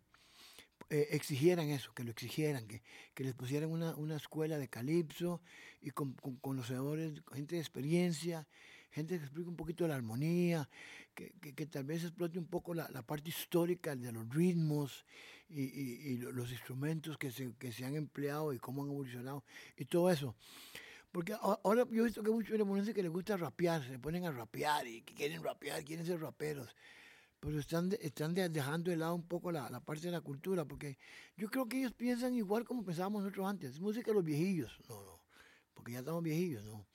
eh, 0.90 1.08
exigieran 1.12 1.68
eso, 1.70 1.92
que 1.94 2.04
lo 2.04 2.10
exigieran, 2.10 2.66
que, 2.66 2.82
que 3.14 3.24
les 3.24 3.34
pusieran 3.34 3.70
una, 3.70 3.96
una 3.96 4.16
escuela 4.16 4.58
de 4.58 4.68
calipso 4.68 5.40
y 5.80 5.90
con, 5.90 6.14
con 6.14 6.36
conocedores, 6.36 7.22
gente 7.32 7.56
de 7.56 7.60
experiencia, 7.62 8.46
gente 8.90 9.18
que 9.18 9.24
explique 9.24 9.48
un 9.48 9.56
poquito 9.56 9.86
la 9.88 9.96
armonía, 9.96 10.68
que, 11.14 11.32
que- 11.40 11.54
que 11.54 11.66
tal 11.66 11.84
vez 11.84 12.02
explote 12.04 12.38
un 12.38 12.46
poco 12.46 12.74
la, 12.74 12.88
la 12.90 13.02
parte 13.02 13.30
histórica 13.30 13.96
de 13.96 14.12
los 14.12 14.28
ritmos 14.28 15.04
y, 15.48 15.62
y- 15.62 16.12
y 16.12 16.16
lo- 16.18 16.32
los 16.32 16.50
instrumentos 16.50 17.16
que 17.18 17.30
se, 17.30 17.54
que 17.56 17.72
se 17.72 17.84
han 17.84 17.94
empleado 17.96 18.52
y 18.52 18.58
cómo 18.58 18.82
han 18.82 18.90
evolucionado 18.90 19.44
y 19.76 19.84
todo 19.84 20.10
eso. 20.10 20.34
Porque 21.12 21.34
ahora 21.40 21.86
yo 21.90 22.02
he 22.02 22.06
visto 22.06 22.22
que 22.22 22.30
hay 22.30 22.34
muchos 22.34 22.58
limonenses 22.58 22.94
que 22.94 23.02
les 23.02 23.12
gusta 23.12 23.36
rapear, 23.36 23.84
se 23.86 23.98
ponen 23.98 24.24
a 24.24 24.32
rapear 24.32 24.86
y 24.86 25.02
quieren 25.02 25.42
rapear, 25.42 25.84
quieren 25.84 26.04
ser 26.06 26.20
raperos 26.20 26.74
pero 27.40 27.60
están, 27.60 27.90
están 28.00 28.32
de- 28.32 28.48
dejando 28.48 28.90
de 28.90 28.96
lado 28.96 29.14
un 29.14 29.28
poco 29.28 29.52
la, 29.52 29.68
la 29.68 29.78
parte 29.80 30.06
de 30.06 30.12
la 30.12 30.22
cultura, 30.22 30.64
porque 30.64 30.96
yo 31.36 31.50
creo 31.50 31.68
que 31.68 31.78
ellos 31.78 31.92
piensan 31.92 32.34
igual 32.34 32.64
como 32.64 32.82
pensábamos 32.82 33.22
nosotros 33.22 33.46
antes, 33.46 33.72
es 33.74 33.80
música 33.80 34.10
de 34.10 34.14
los 34.14 34.24
viejillos, 34.24 34.80
no, 34.88 35.04
no, 35.04 35.20
porque 35.74 35.92
ya 35.92 35.98
estamos 35.98 36.22
viejillos, 36.22 36.64
no. 36.64 36.86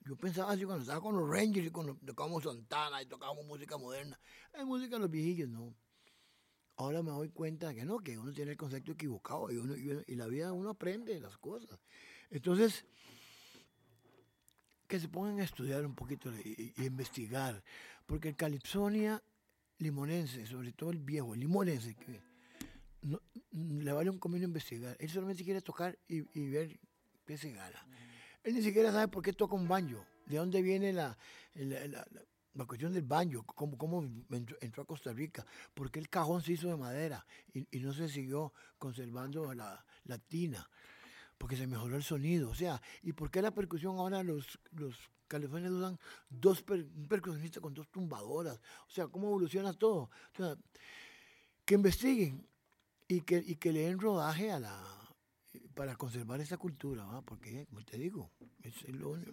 Yo 0.00 0.14
pensaba 0.16 0.52
así 0.52 0.64
cuando 0.66 0.82
estaba 0.82 1.00
con 1.00 1.16
los 1.16 1.26
Rangers 1.26 1.68
y 1.68 1.70
cuando 1.70 1.96
tocábamos 2.04 2.42
Santana 2.44 3.00
y 3.00 3.06
tocábamos 3.06 3.46
música 3.46 3.78
moderna, 3.78 4.20
es 4.52 4.64
música 4.66 4.96
de 4.96 5.00
los 5.00 5.10
viejillos, 5.10 5.48
no. 5.48 5.74
Ahora 6.76 7.02
me 7.02 7.10
doy 7.10 7.28
cuenta 7.28 7.74
que 7.74 7.84
no, 7.84 7.98
que 7.98 8.18
uno 8.18 8.32
tiene 8.32 8.52
el 8.52 8.56
concepto 8.56 8.92
equivocado 8.92 9.50
y, 9.50 9.56
uno, 9.56 9.76
y, 9.76 10.14
la 10.14 10.26
vida 10.26 10.52
uno 10.52 10.70
aprende 10.70 11.18
las 11.20 11.38
cosas. 11.38 11.78
Entonces, 12.30 12.84
que 14.86 14.98
se 14.98 15.08
pongan 15.08 15.40
a 15.40 15.44
estudiar 15.44 15.84
un 15.86 15.94
poquito 15.94 16.32
y, 16.44 16.72
investigar, 16.78 17.62
porque 18.06 18.28
el 18.28 18.36
calipsonia 18.36 19.22
limonense, 19.78 20.46
sobre 20.46 20.72
todo 20.72 20.90
el 20.90 20.98
viejo, 20.98 21.34
el 21.34 21.40
limonense, 21.40 21.96
le 23.52 23.92
vale 23.92 24.10
un 24.10 24.18
comino 24.18 24.44
investigar. 24.44 24.96
Él 24.98 25.10
solamente 25.10 25.44
quiere 25.44 25.60
tocar 25.60 25.98
y, 26.08 26.20
ver 26.48 26.78
qué 27.26 27.38
se 27.38 27.52
gana. 27.52 27.86
Él 28.42 28.54
ni 28.54 28.62
siquiera 28.62 28.92
sabe 28.92 29.08
por 29.08 29.22
qué 29.22 29.32
toca 29.32 29.54
un 29.54 29.68
banjo, 29.68 30.04
de 30.26 30.36
dónde 30.36 30.60
viene 30.62 30.92
la, 30.92 31.16
la, 31.54 32.06
cuestión 32.66 32.92
del 32.92 33.02
banjo, 33.02 33.42
cómo, 33.42 33.76
cómo 33.76 34.04
entró, 34.30 34.82
a 34.82 34.86
Costa 34.86 35.12
Rica, 35.12 35.44
por 35.74 35.90
qué 35.90 35.98
el 35.98 36.08
cajón 36.08 36.40
se 36.40 36.52
hizo 36.52 36.68
de 36.68 36.76
madera 36.76 37.26
y, 37.52 37.80
no 37.80 37.92
se 37.92 38.08
siguió 38.08 38.52
conservando 38.78 39.52
la, 39.52 39.84
la 40.04 40.18
tina, 40.18 40.68
porque 41.36 41.56
se 41.56 41.66
mejoró 41.66 41.96
el 41.96 42.04
sonido. 42.04 42.50
O 42.50 42.54
sea, 42.54 42.80
¿y 43.02 43.12
por 43.12 43.30
qué 43.30 43.42
la 43.42 43.50
percusión 43.50 43.98
ahora 43.98 44.22
los, 44.22 44.58
los 44.72 44.96
californianos 45.26 45.78
usan 45.78 45.98
dos 46.28 46.62
percusionistas 47.08 47.60
con 47.60 47.74
dos 47.74 47.88
tumbadoras? 47.90 48.60
O 48.86 48.90
sea, 48.90 49.08
¿cómo 49.08 49.26
evoluciona 49.26 49.72
todo? 49.72 50.10
O 50.32 50.36
sea, 50.36 50.56
que 51.64 51.74
investiguen 51.74 52.46
y 53.08 53.22
que, 53.22 53.42
y 53.44 53.56
que 53.56 53.72
le 53.72 53.80
den 53.80 53.98
rodaje 53.98 54.52
a 54.52 54.60
la 54.60 55.04
para 55.74 55.96
conservar 55.96 56.40
esa 56.40 56.56
cultura, 56.56 57.04
porque, 57.24 57.66
como 57.66 57.82
te 57.84 57.98
digo, 57.98 58.30
es 58.62 58.88
lo 58.88 59.10
único. 59.10 59.32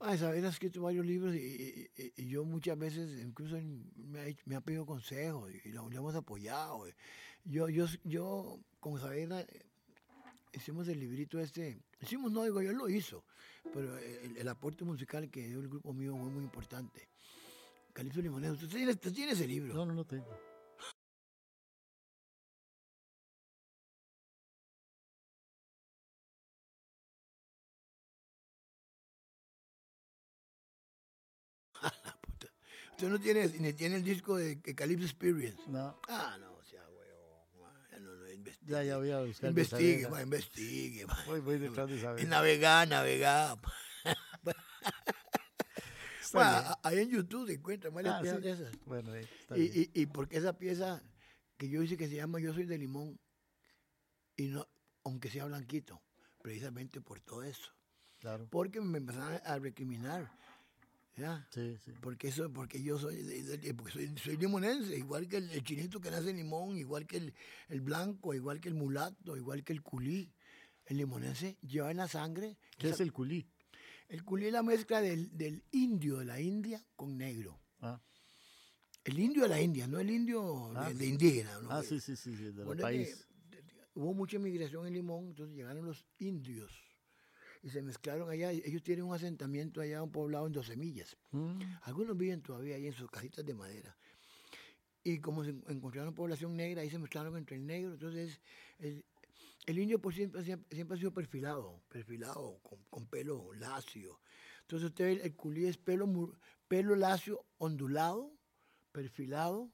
Ah, 0.00 0.14
Isabel 0.14 0.44
ha 0.44 0.48
escrito 0.48 0.82
varios 0.82 1.04
libros 1.04 1.34
y, 1.34 1.90
yo 2.16 2.44
muchas 2.44 2.78
veces 2.78 3.20
incluso 3.24 3.56
me 3.96 4.20
ha, 4.20 4.26
me 4.44 4.54
ha 4.54 4.60
pedido 4.60 4.86
consejos 4.86 5.50
y 5.64 5.70
lo, 5.70 5.90
hemos 5.90 6.14
apoyado. 6.14 6.86
Yo, 7.44 7.68
yo, 7.68 7.86
yo 8.04 8.60
con 8.78 8.94
Isabel 8.94 9.46
hicimos 10.52 10.86
el 10.88 11.00
librito 11.00 11.38
este, 11.40 11.78
hicimos 12.00 12.30
no 12.32 12.44
digo 12.44 12.62
yo 12.62 12.72
lo 12.72 12.88
hizo, 12.88 13.24
pero 13.72 13.96
el, 13.98 14.48
aporte 14.48 14.84
musical 14.84 15.28
que 15.30 15.48
dio 15.48 15.60
el 15.60 15.68
grupo 15.68 15.92
mío 15.92 16.16
fue 16.16 16.30
muy 16.30 16.44
importante. 16.44 17.08
Calipso 17.92 18.20
Limonero, 18.22 18.52
¿usted 18.52 18.68
tiene, 18.68 18.92
¿usted 18.92 19.12
tiene 19.12 19.32
ese 19.32 19.48
libro? 19.48 19.74
No, 19.74 19.84
no 19.84 19.94
lo 19.94 20.04
tengo. 20.04 20.47
Usted 32.98 33.10
no 33.10 33.20
tiene, 33.20 33.46
ni 33.60 33.72
tiene 33.74 33.94
el 33.94 34.02
disco 34.02 34.36
de 34.36 34.60
Calypso 34.74 35.04
Experience. 35.04 35.62
No. 35.68 36.00
Ah, 36.08 36.36
no, 36.40 36.52
o 36.52 36.64
sea, 36.64 36.82
weón. 36.88 38.02
No, 38.02 38.16
no, 38.16 38.28
investigue. 38.28 38.72
Ya, 38.72 38.82
ya 38.82 38.96
voy 38.96 39.12
a 39.12 39.20
buscar. 39.20 39.50
Investigue, 39.50 40.06
va, 40.06 40.20
investigue. 40.20 41.06
Voy, 41.28 41.38
voy 41.38 41.60
detrás 41.60 41.88
de 41.88 42.00
saber. 42.00 42.26
Navegar, 42.26 42.88
navegar. 42.88 43.56
bueno, 46.32 46.76
ahí 46.82 46.98
en 46.98 47.10
YouTube 47.10 47.46
se 47.46 47.54
encuentran 47.54 47.94
varias 47.94 48.16
ah, 48.16 48.20
piezas 48.20 48.42
de 48.42 48.50
esas. 48.50 48.84
Bueno, 48.84 49.12
ahí 49.12 49.22
está 49.22 49.56
y, 49.56 49.62
y, 49.62 50.02
y 50.02 50.06
porque 50.06 50.38
esa 50.38 50.58
pieza 50.58 51.00
que 51.56 51.68
yo 51.68 51.80
hice 51.84 51.96
que 51.96 52.08
se 52.08 52.16
llama 52.16 52.40
Yo 52.40 52.52
soy 52.52 52.64
de 52.64 52.78
limón, 52.78 53.16
y 54.36 54.48
no, 54.48 54.66
aunque 55.04 55.30
sea 55.30 55.44
blanquito, 55.44 56.02
precisamente 56.42 57.00
por 57.00 57.20
todo 57.20 57.44
eso. 57.44 57.70
Claro. 58.18 58.48
Porque 58.50 58.80
me 58.80 58.98
empezaron 58.98 59.40
a 59.44 59.58
recriminar 59.60 60.36
Sí, 61.50 61.76
sí. 61.84 61.92
Porque 62.00 62.28
eso, 62.28 62.52
porque 62.52 62.82
yo 62.82 62.98
soy, 62.98 63.24
soy, 64.22 64.36
limonense, 64.36 64.96
igual 64.96 65.28
que 65.28 65.38
el, 65.38 65.62
chinito 65.64 66.00
que 66.00 66.10
nace 66.10 66.30
en 66.30 66.36
limón, 66.36 66.76
igual 66.76 67.06
que 67.06 67.16
el, 67.16 67.34
el, 67.68 67.80
blanco, 67.80 68.34
igual 68.34 68.60
que 68.60 68.68
el 68.68 68.74
mulato, 68.74 69.36
igual 69.36 69.64
que 69.64 69.72
el 69.72 69.82
culí. 69.82 70.32
El 70.86 70.96
limonense 70.98 71.58
lleva 71.62 71.90
en 71.90 71.98
la 71.98 72.08
sangre. 72.08 72.56
¿Qué 72.78 72.90
es 72.90 73.00
el 73.00 73.12
culí? 73.12 73.46
El 74.08 74.24
culí 74.24 74.46
es 74.46 74.52
la 74.52 74.62
mezcla 74.62 75.00
del, 75.00 75.36
del, 75.36 75.62
indio 75.72 76.18
de 76.18 76.24
la 76.24 76.40
India 76.40 76.82
con 76.96 77.18
negro. 77.18 77.60
Ah. 77.80 78.00
El 79.04 79.18
indio 79.18 79.42
de 79.42 79.48
la 79.48 79.60
India, 79.60 79.86
no 79.86 79.98
el 79.98 80.10
indio 80.10 80.70
de, 80.72 80.80
ah, 80.80 80.92
indígena. 81.04 81.58
Ah, 81.68 81.82
sí, 81.82 82.00
sí, 82.00 82.16
sí, 82.16 82.30
del 82.34 82.76
país. 82.78 83.26
hubo 83.94 84.14
mucha 84.14 84.36
inmigración 84.36 84.86
en 84.86 84.94
Limón, 84.94 85.28
entonces 85.28 85.56
llegaron 85.56 85.84
los 85.84 86.06
indios 86.18 86.87
y 87.62 87.70
se 87.70 87.82
mezclaron 87.82 88.30
allá. 88.30 88.50
Ellos 88.50 88.82
tienen 88.82 89.04
un 89.04 89.14
asentamiento 89.14 89.80
allá, 89.80 90.02
un 90.02 90.10
poblado 90.10 90.46
en 90.46 90.52
dos 90.52 90.66
semillas. 90.66 91.16
Mm. 91.32 91.60
Algunos 91.82 92.16
viven 92.16 92.42
todavía 92.42 92.76
ahí 92.76 92.86
en 92.86 92.92
sus 92.92 93.10
casitas 93.10 93.44
de 93.44 93.54
madera. 93.54 93.96
Y 95.02 95.20
como 95.20 95.44
se 95.44 95.50
encontraron 95.68 96.14
población 96.14 96.56
negra, 96.56 96.82
ahí 96.82 96.90
se 96.90 96.98
mezclaron 96.98 97.36
entre 97.36 97.56
el 97.56 97.66
negro. 97.66 97.92
Entonces, 97.92 98.40
el, 98.78 99.04
el 99.68 99.78
indio 99.78 100.00
por 100.00 100.14
siempre, 100.14 100.42
siempre, 100.42 100.94
ha 100.94 100.98
sido 100.98 101.12
perfilado, 101.12 101.82
perfilado, 101.88 102.60
con, 102.90 103.06
pelo 103.06 103.52
lacio. 103.52 104.20
Entonces 104.62 104.88
usted 104.88 105.04
ve, 105.04 105.22
el 105.24 105.36
culí 105.36 105.66
es 105.66 105.76
pelo, 105.76 106.32
pelo 106.68 106.96
lacio, 106.96 107.44
ondulado, 107.58 108.32
perfilado, 108.92 109.70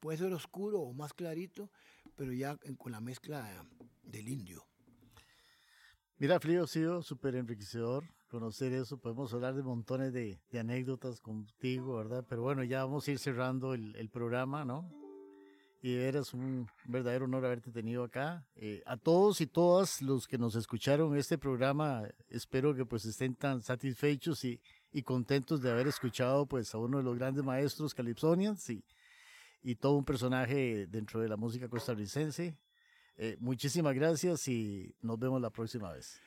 puede 0.00 0.18
ser 0.18 0.32
oscuro 0.32 0.80
o 0.80 0.92
más 0.92 1.12
clarito, 1.12 1.70
pero 2.16 2.32
ya 2.32 2.58
con 2.78 2.92
la 2.92 3.00
mezcla 3.00 3.66
del 4.02 4.28
indio. 4.28 4.67
Mira, 6.20 6.40
Frío, 6.40 6.64
ha 6.64 6.66
sido 6.66 7.00
súper 7.00 7.36
enriquecedor 7.36 8.02
conocer 8.26 8.72
eso. 8.72 8.98
Podemos 8.98 9.32
hablar 9.32 9.54
de 9.54 9.62
montones 9.62 10.12
de, 10.12 10.40
anécdotas 10.58 11.20
contigo, 11.20 11.94
¿verdad? 11.94 12.26
Pero 12.28 12.42
bueno, 12.42 12.64
ya 12.64 12.84
vamos 12.84 13.06
a 13.06 13.12
ir 13.12 13.20
cerrando 13.20 13.72
el, 13.72 14.10
programa, 14.10 14.64
¿no? 14.64 14.90
Y 15.80 15.94
eres 15.94 16.34
un 16.34 16.66
verdadero 16.86 17.26
honor 17.26 17.44
haberte 17.44 17.70
tenido 17.70 18.02
acá. 18.02 18.44
Eh, 18.56 18.82
a 18.84 18.96
todos 18.96 19.40
y 19.40 19.46
todas 19.46 20.02
los 20.02 20.26
que 20.26 20.38
nos 20.38 20.56
escucharon 20.56 21.16
este 21.16 21.38
programa, 21.38 22.02
espero 22.28 22.74
que 22.74 22.84
pues 22.84 23.04
estén 23.04 23.36
tan 23.36 23.62
satisfechos 23.62 24.44
y, 24.44 24.60
y 24.90 25.02
contentos 25.04 25.62
de 25.62 25.70
haber 25.70 25.86
escuchado 25.86 26.46
pues 26.46 26.74
a 26.74 26.78
uno 26.78 26.98
de 26.98 27.04
los 27.04 27.16
grandes 27.16 27.44
maestros 27.44 27.94
calipsonians 27.94 28.68
y, 28.70 28.84
y 29.62 29.76
todo 29.76 29.92
un 29.92 30.04
personaje 30.04 30.88
dentro 30.88 31.20
de 31.20 31.28
la 31.28 31.36
música 31.36 31.68
costarricense. 31.68 32.56
Eh, 33.20 33.36
muchísimas 33.40 33.94
gracias 33.96 34.46
y 34.46 34.94
nos 35.02 35.18
vemos 35.18 35.42
la 35.42 35.50
próxima 35.50 35.92
vez. 35.92 36.20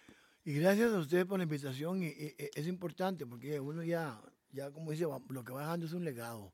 Y 0.43 0.55
gracias 0.55 0.91
a 0.91 0.99
ustedes 0.99 1.25
por 1.25 1.39
la 1.39 1.45
invitación. 1.45 2.03
Y, 2.03 2.13
es 2.37 2.67
importante 2.67 3.25
porque 3.25 3.61
uno 3.61 3.81
ya, 3.81 4.21
ya 4.51 4.69
como 4.71 4.91
dice, 4.91 5.05
lo 5.29 5.43
que 5.45 5.53
va 5.53 5.61
dejando 5.61 5.85
es 5.85 5.93
un 5.93 6.03
legado. 6.03 6.53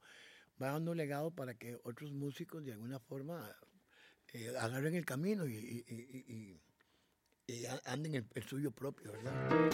Va 0.62 0.68
dejando 0.68 0.92
un 0.92 0.98
legado 0.98 1.32
para 1.32 1.56
que 1.56 1.80
otros 1.84 2.14
músicos 2.14 2.64
de 2.64 2.74
alguna 2.74 3.00
forma 3.00 3.52
eh, 4.34 4.54
agarren 4.60 4.94
el 4.94 5.06
camino 5.06 5.48
y, 5.48 6.62
anden 7.86 8.14
el, 8.16 8.26
el 8.36 8.44
suyo 8.44 8.72
propio, 8.72 9.14
¿verdad? 9.14 9.72